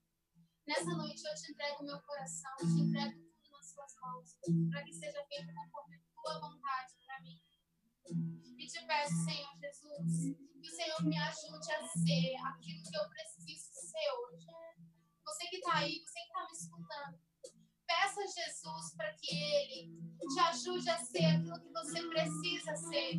Nessa 0.68 0.96
noite 0.96 1.24
eu 1.26 1.36
te 1.36 1.52
entrego 1.52 1.84
meu 1.84 2.00
coração, 2.02 2.56
te 2.60 2.82
entrego 2.82 3.20
tudo 3.20 3.52
nas 3.52 3.72
suas 3.72 3.96
mãos, 4.02 4.38
para 4.70 4.84
que 4.84 4.94
seja 4.94 5.26
feito 5.28 5.54
conforme 5.54 5.96
a 5.96 6.00
tua 6.14 6.40
vontade 6.40 6.94
para 7.06 7.22
mim. 7.22 7.42
E 8.58 8.68
te 8.68 8.86
peço, 8.86 9.26
Senhor 9.26 9.58
Jesus, 9.60 10.38
que 10.62 10.68
o 10.68 10.72
Senhor 10.72 11.04
me 11.04 11.18
ajude 11.18 11.72
a 11.72 11.88
ser 11.88 12.36
aquilo 12.46 12.84
que 12.84 12.96
eu 12.96 13.10
preciso 13.10 13.72
ser 13.74 14.12
hoje. 14.22 14.73
Você 15.26 15.48
que 15.48 15.58
está 15.58 15.78
aí, 15.78 16.04
você 16.06 16.20
que 16.20 16.26
está 16.26 16.44
me 16.44 16.52
escutando, 16.52 17.20
peça 17.88 18.22
a 18.22 18.28
Jesus 18.28 18.96
para 18.96 19.14
que 19.14 19.36
Ele 19.36 19.92
te 20.34 20.40
ajude 20.40 20.90
a 20.90 20.98
ser 20.98 21.26
aquilo 21.26 21.62
que 21.62 21.72
você 21.72 22.08
precisa 22.08 22.76
ser. 22.76 23.14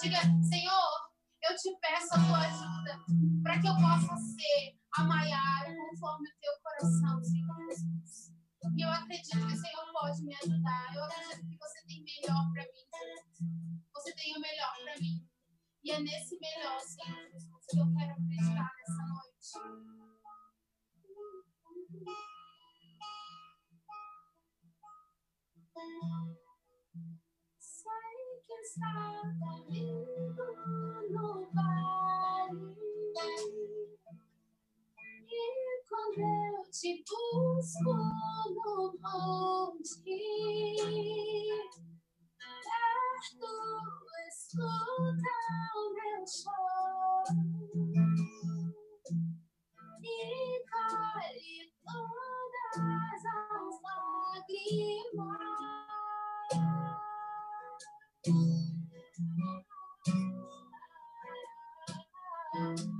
Diga, 0.00 0.20
Senhor, 0.42 1.06
eu 1.48 1.56
te 1.56 1.78
peço 1.80 2.14
a 2.14 2.26
tua 2.26 2.38
ajuda 2.38 2.98
para 3.42 3.60
que 3.60 3.68
eu 3.68 3.74
possa 3.76 4.16
ser 4.16 4.78
a 4.96 5.04
Maiara 5.04 5.74
conforme 5.90 6.28
o 6.28 6.32
teu 6.40 6.52
coração, 6.62 7.24
Senhor 7.24 7.56
Jesus. 7.68 8.32
E 8.76 8.82
eu 8.82 8.90
acredito 8.90 9.46
que 9.46 9.54
o 9.54 9.56
Senhor 9.56 9.92
pode 9.92 10.22
me 10.24 10.34
ajudar. 10.34 10.94
Eu 10.94 11.04
acredito 11.04 11.48
que 11.48 11.56
você 11.56 11.86
tem 11.86 12.02
melhor 12.02 12.52
para 12.52 12.62
mim. 12.62 13.86
Você 13.94 14.12
tem 14.14 14.36
o 14.36 14.40
melhor 14.40 14.74
para 14.82 15.00
mim. 15.00 15.26
E 15.84 15.90
é 15.92 16.00
nesse 16.00 16.38
melhor, 16.40 16.80
Senhor 16.80 17.30
Jesus, 17.30 17.64
que 17.70 17.78
eu 17.78 17.86
quero 17.96 18.12
acreditar 18.12 18.70
nessa 18.76 19.02
noite. 19.06 20.15
Sei 27.58 28.42
que 28.46 28.52
está 28.60 29.22
comigo 29.40 30.46
no 31.10 31.48
vale. 31.54 32.76
E 35.28 35.84
quando 35.88 36.20
eu 36.20 36.70
te 36.70 37.02
busco 37.08 37.92
no 38.54 38.98
monte, 39.00 40.18
perto 42.38 43.50
escuta 44.28 45.34
o 45.74 45.78
meu 45.94 46.22
choro 46.26 47.55
lágrimas. 54.70 55.46
Sei 62.56 62.95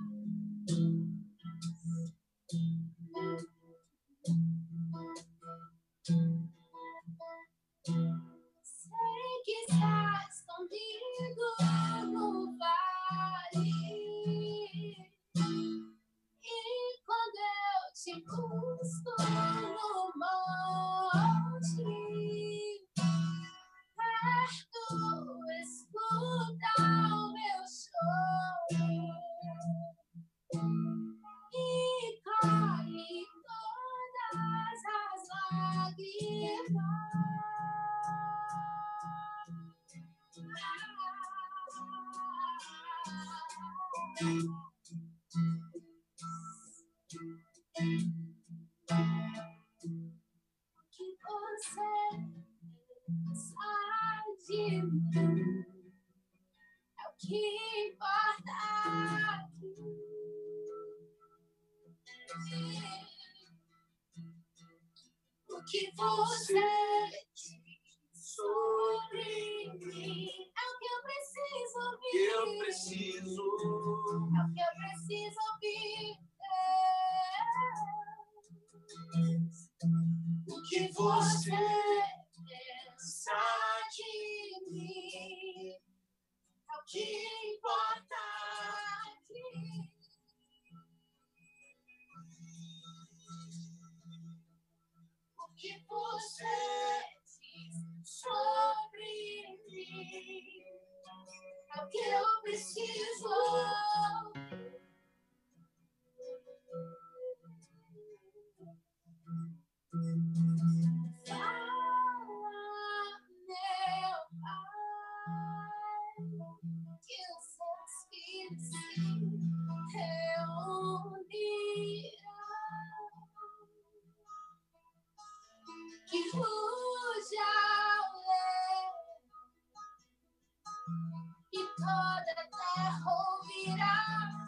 toda 131.87 132.33
a 132.33 132.47
terra 132.59 133.01
ouvirá 133.07 134.46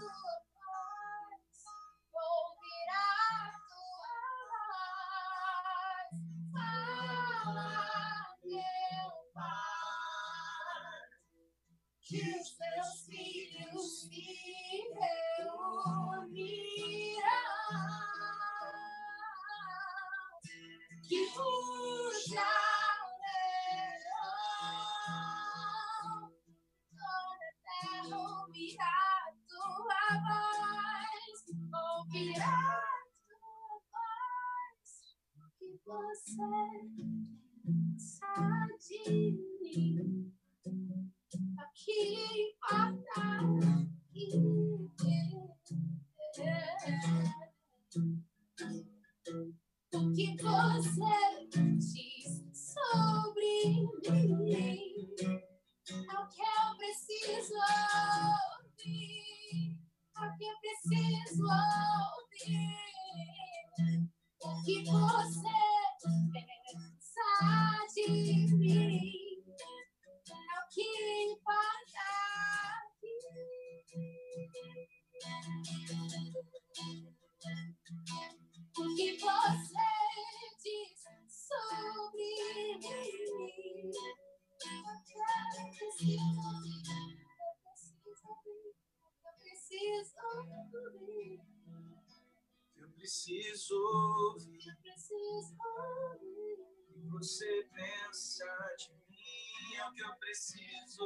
que 99.99 100.05
eu 100.05 100.15
preciso. 100.15 101.03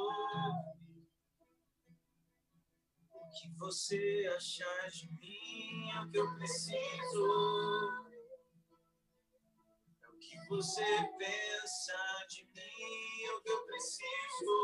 O 3.10 3.30
que 3.30 3.48
você 3.56 4.30
achar 4.36 4.90
de 4.90 5.10
mim 5.14 5.90
é 5.92 6.00
o 6.02 6.10
que 6.10 6.18
eu 6.18 6.34
preciso. 6.34 7.26
É 10.02 10.08
o 10.08 10.18
que 10.18 10.36
você 10.46 10.84
pensa 11.16 12.26
de 12.28 12.44
mim 12.44 13.24
é 13.24 13.32
o 13.32 13.40
que 13.40 13.50
eu 13.50 13.64
preciso. 13.64 14.56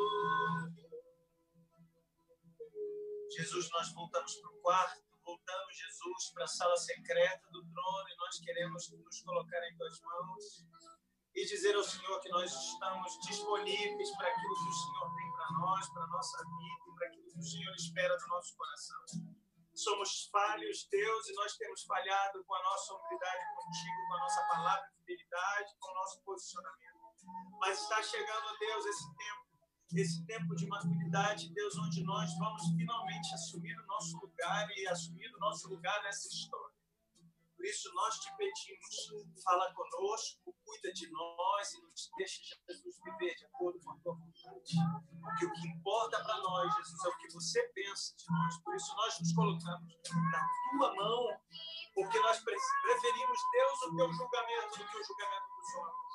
Jesus, 3.31 3.71
nós 3.71 3.95
voltamos 3.95 4.37
para 4.37 4.51
o 4.51 4.61
quarto, 4.61 5.03
voltamos, 5.25 5.75
Jesus, 5.75 6.33
para 6.35 6.45
a 6.45 6.49
sala 6.49 6.77
secreta 6.77 7.49
do 7.51 7.65
trono 7.65 8.09
e 8.11 8.17
nós 8.17 8.39
queremos 8.41 8.91
nos 8.91 9.23
colocar 9.23 9.67
em 9.71 9.77
tuas 9.79 9.99
mãos 10.03 10.67
e 11.39 11.47
dizer 11.47 11.75
ao 11.77 11.85
Senhor 11.85 12.19
que 12.21 12.29
nós 12.31 12.53
estamos 12.53 13.17
disponíveis 13.21 14.11
para 14.17 14.27
aquilo 14.27 14.55
que 14.57 14.69
o 14.69 14.73
Senhor 14.73 15.15
tem 15.15 15.33
para 15.33 15.51
nós, 15.53 15.89
para 15.91 16.03
a 16.03 16.07
nossa 16.09 16.39
vida 16.39 16.83
e 16.89 16.95
para 16.97 17.07
aquilo 17.07 17.31
que 17.31 17.39
o 17.39 17.43
Senhor 17.43 17.75
espera 17.77 18.17
do 18.17 18.27
nosso 18.27 18.57
coração. 18.57 18.99
Somos 19.73 20.29
falhos, 20.33 20.89
Deus, 20.91 21.29
e 21.29 21.35
nós 21.35 21.57
temos 21.57 21.85
falhado 21.85 22.45
com 22.45 22.55
a 22.55 22.63
nossa 22.65 22.93
humildade 22.93 23.45
contigo, 23.55 24.09
com 24.09 24.15
a 24.15 24.19
nossa 24.19 24.43
palavra 24.49 24.89
de 24.89 24.97
fidelidade, 24.97 25.77
com 25.79 25.91
o 25.93 25.95
nosso 25.95 26.21
posicionamento. 26.23 26.99
Mas 27.61 27.83
está 27.83 28.03
chegando, 28.03 28.59
Deus, 28.59 28.87
esse 28.87 29.17
tempo 29.17 29.49
esse 29.97 30.27
tempo 30.27 30.55
de 30.55 30.67
maturidade, 30.67 31.49
Deus, 31.55 31.79
onde 31.79 32.05
nós 32.05 32.31
vamos 32.37 32.63
finalmente 32.77 33.33
assumir 33.33 33.75
o 33.79 33.87
nosso 33.87 34.19
lugar 34.19 34.69
e 34.77 34.87
assumir 34.87 35.35
o 35.35 35.39
nosso 35.39 35.67
lugar 35.69 36.03
nessa 36.03 36.29
história. 36.29 36.78
Por 37.59 37.67
isso, 37.67 37.93
nós 37.93 38.15
te 38.21 38.31
pedimos, 38.37 39.43
fala 39.43 39.75
conosco, 39.75 40.55
cuida 40.65 40.93
de 40.93 41.11
nós 41.11 41.75
e 41.75 41.83
nos 41.83 42.09
deixa, 42.17 42.41
Jesus, 42.69 43.01
viver 43.03 43.35
de 43.35 43.47
acordo 43.47 43.81
com 43.81 43.91
a 43.91 43.99
tua 43.99 44.15
vontade. 44.15 44.77
Porque 45.21 45.45
o 45.45 45.53
que 45.53 45.67
importa 45.67 46.23
para 46.23 46.39
nós, 46.39 46.73
Jesus, 46.77 47.05
é 47.05 47.09
o 47.09 47.19
que 47.19 47.33
você 47.35 47.69
pensa 47.75 48.15
de 48.17 48.25
nós. 48.31 48.63
Por 48.63 48.77
isso, 48.77 48.95
nós 48.95 49.19
nos 49.19 49.33
colocamos 49.35 49.93
na 50.31 50.49
tua 50.71 50.95
mão, 50.95 51.27
porque 51.95 52.21
nós 52.21 52.39
pre- 52.45 52.55
preferimos, 52.83 53.39
Deus, 53.51 53.83
o 53.83 53.97
teu 53.97 54.13
julgamento 54.13 54.79
do 54.79 54.87
que 54.87 54.97
o 54.97 55.05
julgamento 55.05 55.49
dos 55.59 55.75
homens 55.75 56.09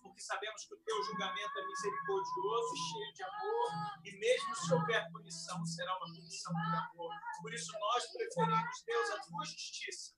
porque 0.00 0.20
sabemos 0.22 0.64
que 0.64 0.74
o 0.74 0.78
teu 0.78 1.02
julgamento 1.02 1.58
é 1.58 1.66
misericordioso, 1.66 2.76
cheio 2.90 3.14
de 3.14 3.22
amor, 3.24 3.70
e 4.04 4.18
mesmo 4.18 4.54
se 4.54 4.72
houver 4.72 5.10
punição, 5.12 5.66
será 5.66 5.96
uma 5.98 6.06
punição 6.06 6.52
por 6.52 6.74
amor. 6.74 7.14
Por 7.42 7.52
isso 7.52 7.72
nós 7.78 8.06
preferimos, 8.12 8.82
Deus, 8.86 9.10
a 9.10 9.20
tua 9.20 9.44
justiça 9.44 10.14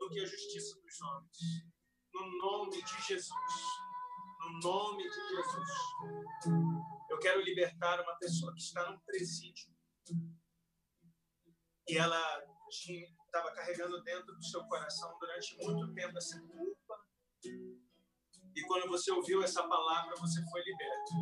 do 0.00 0.08
que 0.08 0.20
a 0.20 0.26
justiça 0.26 0.80
dos 0.80 1.00
homens. 1.02 1.38
No 2.12 2.38
nome 2.38 2.82
de 2.82 3.02
Jesus. 3.02 3.62
No 4.40 4.58
nome 4.60 5.02
de 5.04 5.28
Jesus. 5.28 5.68
Eu 7.10 7.18
quero 7.18 7.42
libertar 7.42 8.00
uma 8.00 8.16
pessoa 8.16 8.52
que 8.54 8.60
está 8.60 8.90
num 8.90 8.98
presídio 9.00 9.70
e 11.86 11.96
ela 11.98 12.20
estava 12.70 13.52
carregando 13.52 14.02
dentro 14.02 14.34
do 14.34 14.44
seu 14.44 14.64
coração 14.64 15.16
durante 15.18 15.56
muito 15.56 15.92
tempo 15.92 16.16
essa 16.16 16.40
culpa. 16.40 17.04
E 18.54 18.62
quando 18.66 18.88
você 18.88 19.10
ouviu 19.10 19.42
essa 19.42 19.66
palavra, 19.66 20.14
você 20.16 20.40
foi 20.50 20.62
liberto. 20.62 21.12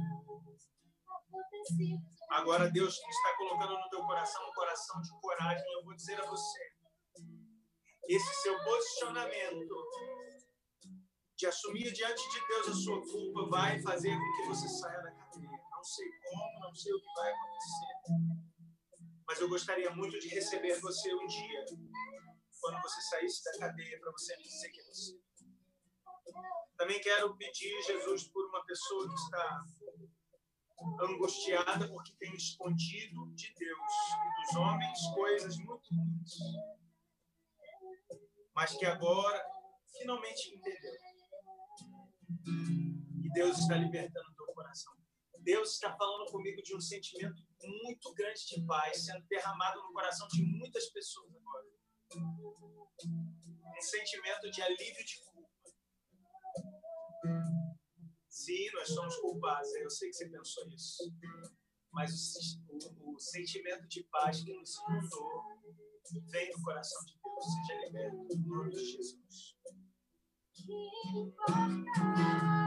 Agora 2.31 2.71
Deus 2.71 2.95
está 2.95 3.37
colocando 3.37 3.79
no 3.79 3.89
teu 3.89 4.05
coração 4.05 4.47
um 4.49 4.53
coração 4.53 5.01
de 5.01 5.11
coragem. 5.21 5.65
Eu 5.73 5.85
vou 5.85 5.95
dizer 5.95 6.21
a 6.21 6.27
você, 6.27 6.78
esse 8.09 8.43
seu 8.43 8.59
posicionamento 8.65 9.75
de 11.37 11.47
assumir 11.47 11.93
diante 11.93 12.23
de 12.31 12.47
Deus 12.49 12.69
a 12.69 12.75
sua 12.75 13.01
culpa 13.03 13.49
vai 13.51 13.81
fazer 13.81 14.17
com 14.17 14.33
que 14.37 14.49
você 14.49 14.69
saia 14.69 15.01
da 15.03 15.13
cadeia. 15.13 15.51
Não 15.71 15.85
sei 15.85 16.09
como, 16.23 16.61
não 16.61 16.75
sei 16.75 16.93
o 16.93 17.01
que 17.01 17.15
vai 17.15 17.33
acontecer, 17.33 18.49
mas 19.27 19.41
eu 19.41 19.49
gostaria 19.49 19.91
muito 19.91 20.19
de 20.19 20.29
receber 20.29 20.81
você 20.81 21.15
um 21.15 21.27
dia, 21.27 21.65
quando 22.61 22.83
você 22.83 23.01
saísse 23.03 23.45
da 23.45 23.59
cadeia, 23.59 24.01
para 24.01 24.11
você 24.11 24.37
me 24.37 24.43
dizer 24.43 24.71
que 24.71 24.81
é 24.81 24.85
você. 24.85 25.21
Também 26.77 27.01
quero 27.01 27.37
pedir, 27.37 27.83
Jesus, 27.83 28.25
por 28.29 28.47
uma 28.49 28.65
pessoa 28.65 29.07
que 29.07 29.15
está 29.15 29.65
angustiada 31.03 31.89
porque 31.89 32.15
tem 32.19 32.35
escondido 32.35 33.35
de 33.35 33.53
Deus 33.55 33.93
e 34.13 34.47
dos 34.47 34.57
homens 34.57 34.99
coisas 35.15 35.57
muito 35.59 35.89
ruins, 35.95 36.39
mas 38.59 38.77
que 38.77 38.85
agora 38.85 39.41
finalmente 39.97 40.53
entendeu. 40.53 40.93
E 43.25 43.33
Deus 43.33 43.57
está 43.59 43.77
libertando 43.77 44.29
o 44.33 44.35
teu 44.35 44.47
coração. 44.53 44.93
Deus 45.39 45.75
está 45.75 45.97
falando 45.97 46.29
comigo 46.29 46.61
de 46.61 46.75
um 46.75 46.81
sentimento 46.81 47.41
muito 47.63 48.13
grande 48.15 48.45
de 48.49 48.67
paz 48.67 49.05
sendo 49.05 49.25
derramado 49.29 49.81
no 49.81 49.93
coração 49.93 50.27
de 50.27 50.43
muitas 50.43 50.87
pessoas 50.91 51.31
agora. 51.37 51.67
Um 52.17 53.81
sentimento 53.81 54.51
de 54.51 54.61
alívio 54.61 55.05
de 55.05 55.21
culpa. 55.25 55.49
Sim, 58.29 58.71
nós 58.73 58.89
somos 58.89 59.17
culpados. 59.19 59.73
Eu 59.77 59.89
sei 59.91 60.11
que 60.11 60.17
você 60.17 60.29
pensou 60.29 60.69
isso. 60.71 61.13
Mas 61.93 62.11
o, 62.69 62.77
o- 62.77 63.15
o 63.15 63.19
sentimento 63.21 63.87
de 63.87 64.03
paz 64.11 64.43
que 64.43 64.53
nos 64.53 64.77
inundou 64.89 65.45
vem 66.33 66.51
do 66.51 66.61
coração 66.63 67.05
de. 67.07 67.18
Seja 67.41 67.81
liberto 67.85 68.37
no 68.37 68.57
nome 68.57 68.71
de 68.73 68.85
Jesus. 68.85 69.57
que 70.55 70.73
importa 71.19 71.91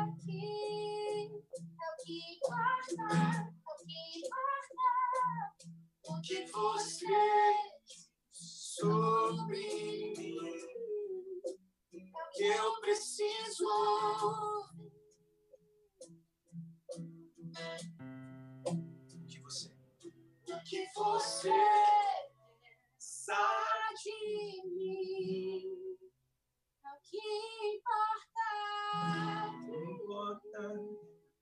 aqui. 0.04 1.30
É 1.54 1.88
o 1.92 2.06
que 2.06 2.36
importa, 2.36 3.06
é 3.14 3.72
o 3.72 3.78
que 3.86 4.20
importa. 4.20 4.88
O 6.08 6.22
que 6.22 6.46
você 6.52 7.72
Sobre 8.82 9.60
mim, 10.18 10.48
é 11.94 12.24
o 12.24 12.30
que 12.32 12.44
eu 12.46 12.80
preciso 12.80 13.66
de 19.28 19.40
você. 19.42 19.72
O 20.48 20.64
que 20.64 20.88
você 20.96 21.52
sabe 22.98 23.81
de 24.04 24.62
mim. 24.76 25.98
É 26.84 26.90
o 26.90 27.00
que 27.04 27.22
importa. 27.76 28.48
Que 29.64 29.78
me 29.78 29.92
importa, 29.94 30.62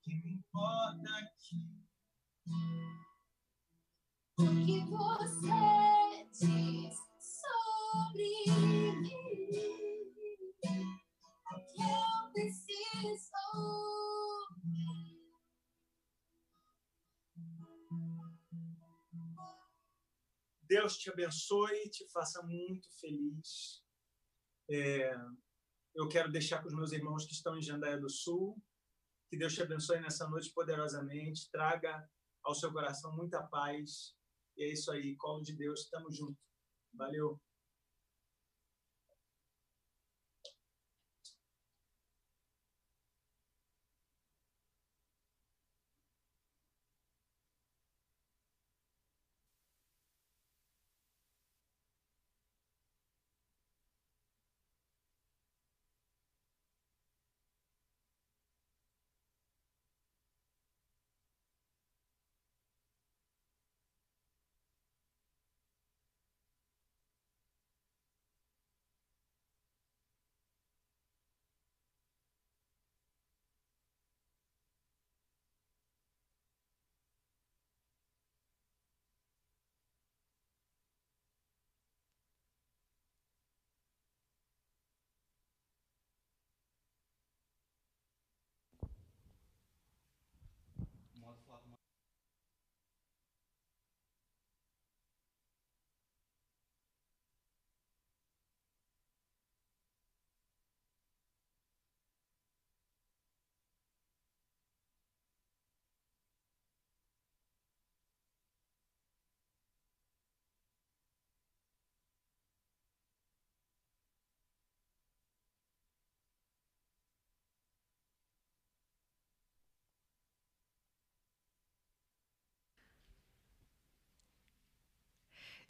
que 0.02 0.12
me 0.14 0.30
importa 0.34 1.10
aqui. 1.18 1.62
O 4.38 4.42
que 4.64 4.76
você 4.90 5.60
diz 6.32 6.89
Deus 20.70 20.96
te 20.96 21.10
abençoe 21.10 21.90
te 21.90 22.08
faça 22.12 22.40
muito 22.44 22.88
feliz. 23.00 23.82
É, 24.70 25.12
eu 25.96 26.08
quero 26.08 26.30
deixar 26.30 26.62
com 26.62 26.68
os 26.68 26.74
meus 26.74 26.92
irmãos 26.92 27.26
que 27.26 27.32
estão 27.32 27.58
em 27.58 27.62
Jandaia 27.62 27.98
do 27.98 28.08
Sul. 28.08 28.56
Que 29.28 29.36
Deus 29.36 29.52
te 29.52 29.62
abençoe 29.62 29.98
nessa 29.98 30.28
noite 30.28 30.52
poderosamente, 30.54 31.50
traga 31.50 32.08
ao 32.44 32.54
seu 32.54 32.72
coração 32.72 33.16
muita 33.16 33.42
paz. 33.42 34.14
E 34.56 34.62
é 34.62 34.72
isso 34.72 34.92
aí, 34.92 35.16
colo 35.16 35.42
de 35.42 35.56
Deus, 35.56 35.80
estamos 35.80 36.16
juntos. 36.16 36.40
Valeu. 36.94 37.40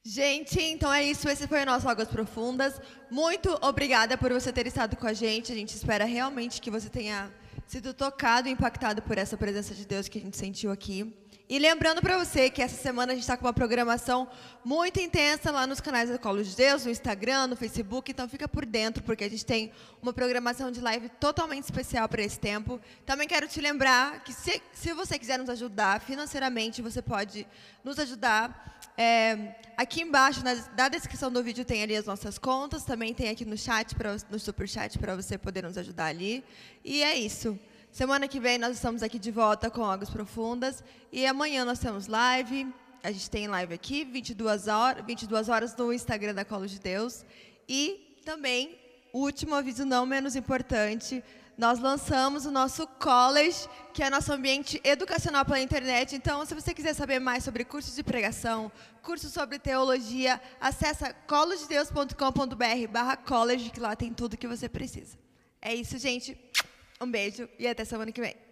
Gente, 0.02 0.58
então 0.58 0.90
é 0.90 1.04
isso. 1.04 1.28
Esse 1.28 1.46
foi 1.46 1.62
o 1.62 1.66
nosso 1.66 1.86
Águas 1.86 2.08
Profundas. 2.08 2.80
Muito 3.10 3.58
obrigada 3.60 4.16
por 4.16 4.32
você 4.32 4.50
ter 4.50 4.66
estado 4.66 4.96
com 4.96 5.06
a 5.06 5.12
gente. 5.12 5.52
A 5.52 5.54
gente 5.54 5.76
espera 5.76 6.06
realmente 6.06 6.58
que 6.58 6.70
você 6.70 6.88
tenha 6.88 7.30
sido 7.66 7.92
tocado 7.92 8.48
e 8.48 8.50
impactado 8.50 9.02
por 9.02 9.18
essa 9.18 9.36
presença 9.36 9.74
de 9.74 9.84
Deus 9.86 10.08
que 10.08 10.18
a 10.18 10.20
gente 10.22 10.38
sentiu 10.38 10.72
aqui. 10.72 11.14
E 11.50 11.58
lembrando 11.58 12.00
para 12.00 12.16
você 12.16 12.48
que 12.48 12.62
essa 12.62 12.80
semana 12.80 13.12
a 13.12 13.14
gente 13.14 13.24
está 13.24 13.36
com 13.36 13.44
uma 13.44 13.52
programação 13.52 14.26
muito 14.64 15.00
intensa 15.00 15.50
lá 15.50 15.66
nos 15.66 15.80
canais 15.80 16.08
da 16.08 16.16
Colo 16.16 16.42
de 16.42 16.56
Deus, 16.56 16.84
no 16.84 16.90
Instagram, 16.92 17.48
no 17.48 17.56
Facebook, 17.56 18.10
então 18.10 18.28
fica 18.28 18.48
por 18.48 18.64
dentro, 18.64 19.02
porque 19.02 19.24
a 19.24 19.28
gente 19.28 19.44
tem 19.44 19.72
uma 20.00 20.12
programação 20.12 20.70
de 20.70 20.80
live 20.80 21.08
totalmente 21.20 21.64
especial 21.64 22.08
para 22.08 22.22
esse 22.22 22.38
tempo. 22.38 22.80
Também 23.04 23.28
quero 23.28 23.48
te 23.48 23.60
lembrar 23.60 24.22
que 24.24 24.32
se, 24.32 24.62
se 24.72 24.94
você 24.94 25.18
quiser 25.18 25.38
nos 25.38 25.50
ajudar 25.50 26.00
financeiramente, 26.00 26.80
você 26.80 27.02
pode 27.02 27.46
nos 27.84 27.98
ajudar. 27.98 28.79
É, 28.96 29.54
aqui 29.76 30.02
embaixo, 30.02 30.44
na, 30.44 30.54
na, 30.76 30.88
descrição 30.88 31.32
do 31.32 31.42
vídeo, 31.42 31.64
tem 31.64 31.82
ali 31.82 31.96
as 31.96 32.06
nossas 32.06 32.38
contas, 32.38 32.84
também 32.84 33.14
tem 33.14 33.28
aqui 33.28 33.44
no 33.44 33.56
chat, 33.56 33.94
pra, 33.94 34.16
no 34.30 34.38
superchat, 34.38 34.98
para 34.98 35.16
você 35.16 35.38
poder 35.38 35.62
nos 35.62 35.78
ajudar 35.78 36.06
ali. 36.06 36.44
E 36.84 37.02
é 37.02 37.16
isso. 37.16 37.58
Semana 37.90 38.28
que 38.28 38.38
vem 38.38 38.56
nós 38.56 38.76
estamos 38.76 39.02
aqui 39.02 39.18
de 39.18 39.30
volta 39.30 39.68
com 39.68 39.84
Águas 39.84 40.10
Profundas. 40.10 40.84
E 41.10 41.26
amanhã 41.26 41.64
nós 41.64 41.78
temos 41.78 42.06
live. 42.06 42.72
A 43.02 43.10
gente 43.10 43.30
tem 43.30 43.48
live 43.48 43.74
aqui, 43.74 44.04
22 44.04 44.68
horas, 44.68 45.04
22 45.04 45.48
horas 45.48 45.74
no 45.74 45.92
Instagram 45.92 46.34
da 46.34 46.44
Colo 46.44 46.66
de 46.66 46.78
Deus. 46.78 47.24
E 47.68 48.18
também, 48.24 48.78
último 49.12 49.54
aviso 49.54 49.84
não 49.84 50.04
menos 50.06 50.36
importante, 50.36 51.24
nós 51.60 51.78
lançamos 51.78 52.46
o 52.46 52.50
nosso 52.50 52.86
college, 52.86 53.68
que 53.92 54.02
é 54.02 54.08
nosso 54.08 54.32
ambiente 54.32 54.80
educacional 54.82 55.44
pela 55.44 55.60
internet. 55.60 56.16
Então, 56.16 56.42
se 56.46 56.54
você 56.54 56.72
quiser 56.72 56.94
saber 56.94 57.18
mais 57.18 57.44
sobre 57.44 57.66
cursos 57.66 57.94
de 57.94 58.02
pregação, 58.02 58.72
cursos 59.02 59.30
sobre 59.30 59.58
teologia, 59.58 60.40
acessa 60.58 61.12
cologedeus.com.br 61.28 62.88
barra 62.90 63.14
college, 63.14 63.68
que 63.68 63.78
lá 63.78 63.94
tem 63.94 64.10
tudo 64.10 64.38
que 64.38 64.48
você 64.48 64.70
precisa. 64.70 65.18
É 65.60 65.74
isso, 65.74 65.98
gente. 65.98 66.34
Um 66.98 67.10
beijo 67.10 67.46
e 67.58 67.68
até 67.68 67.84
semana 67.84 68.10
que 68.10 68.22
vem. 68.22 68.49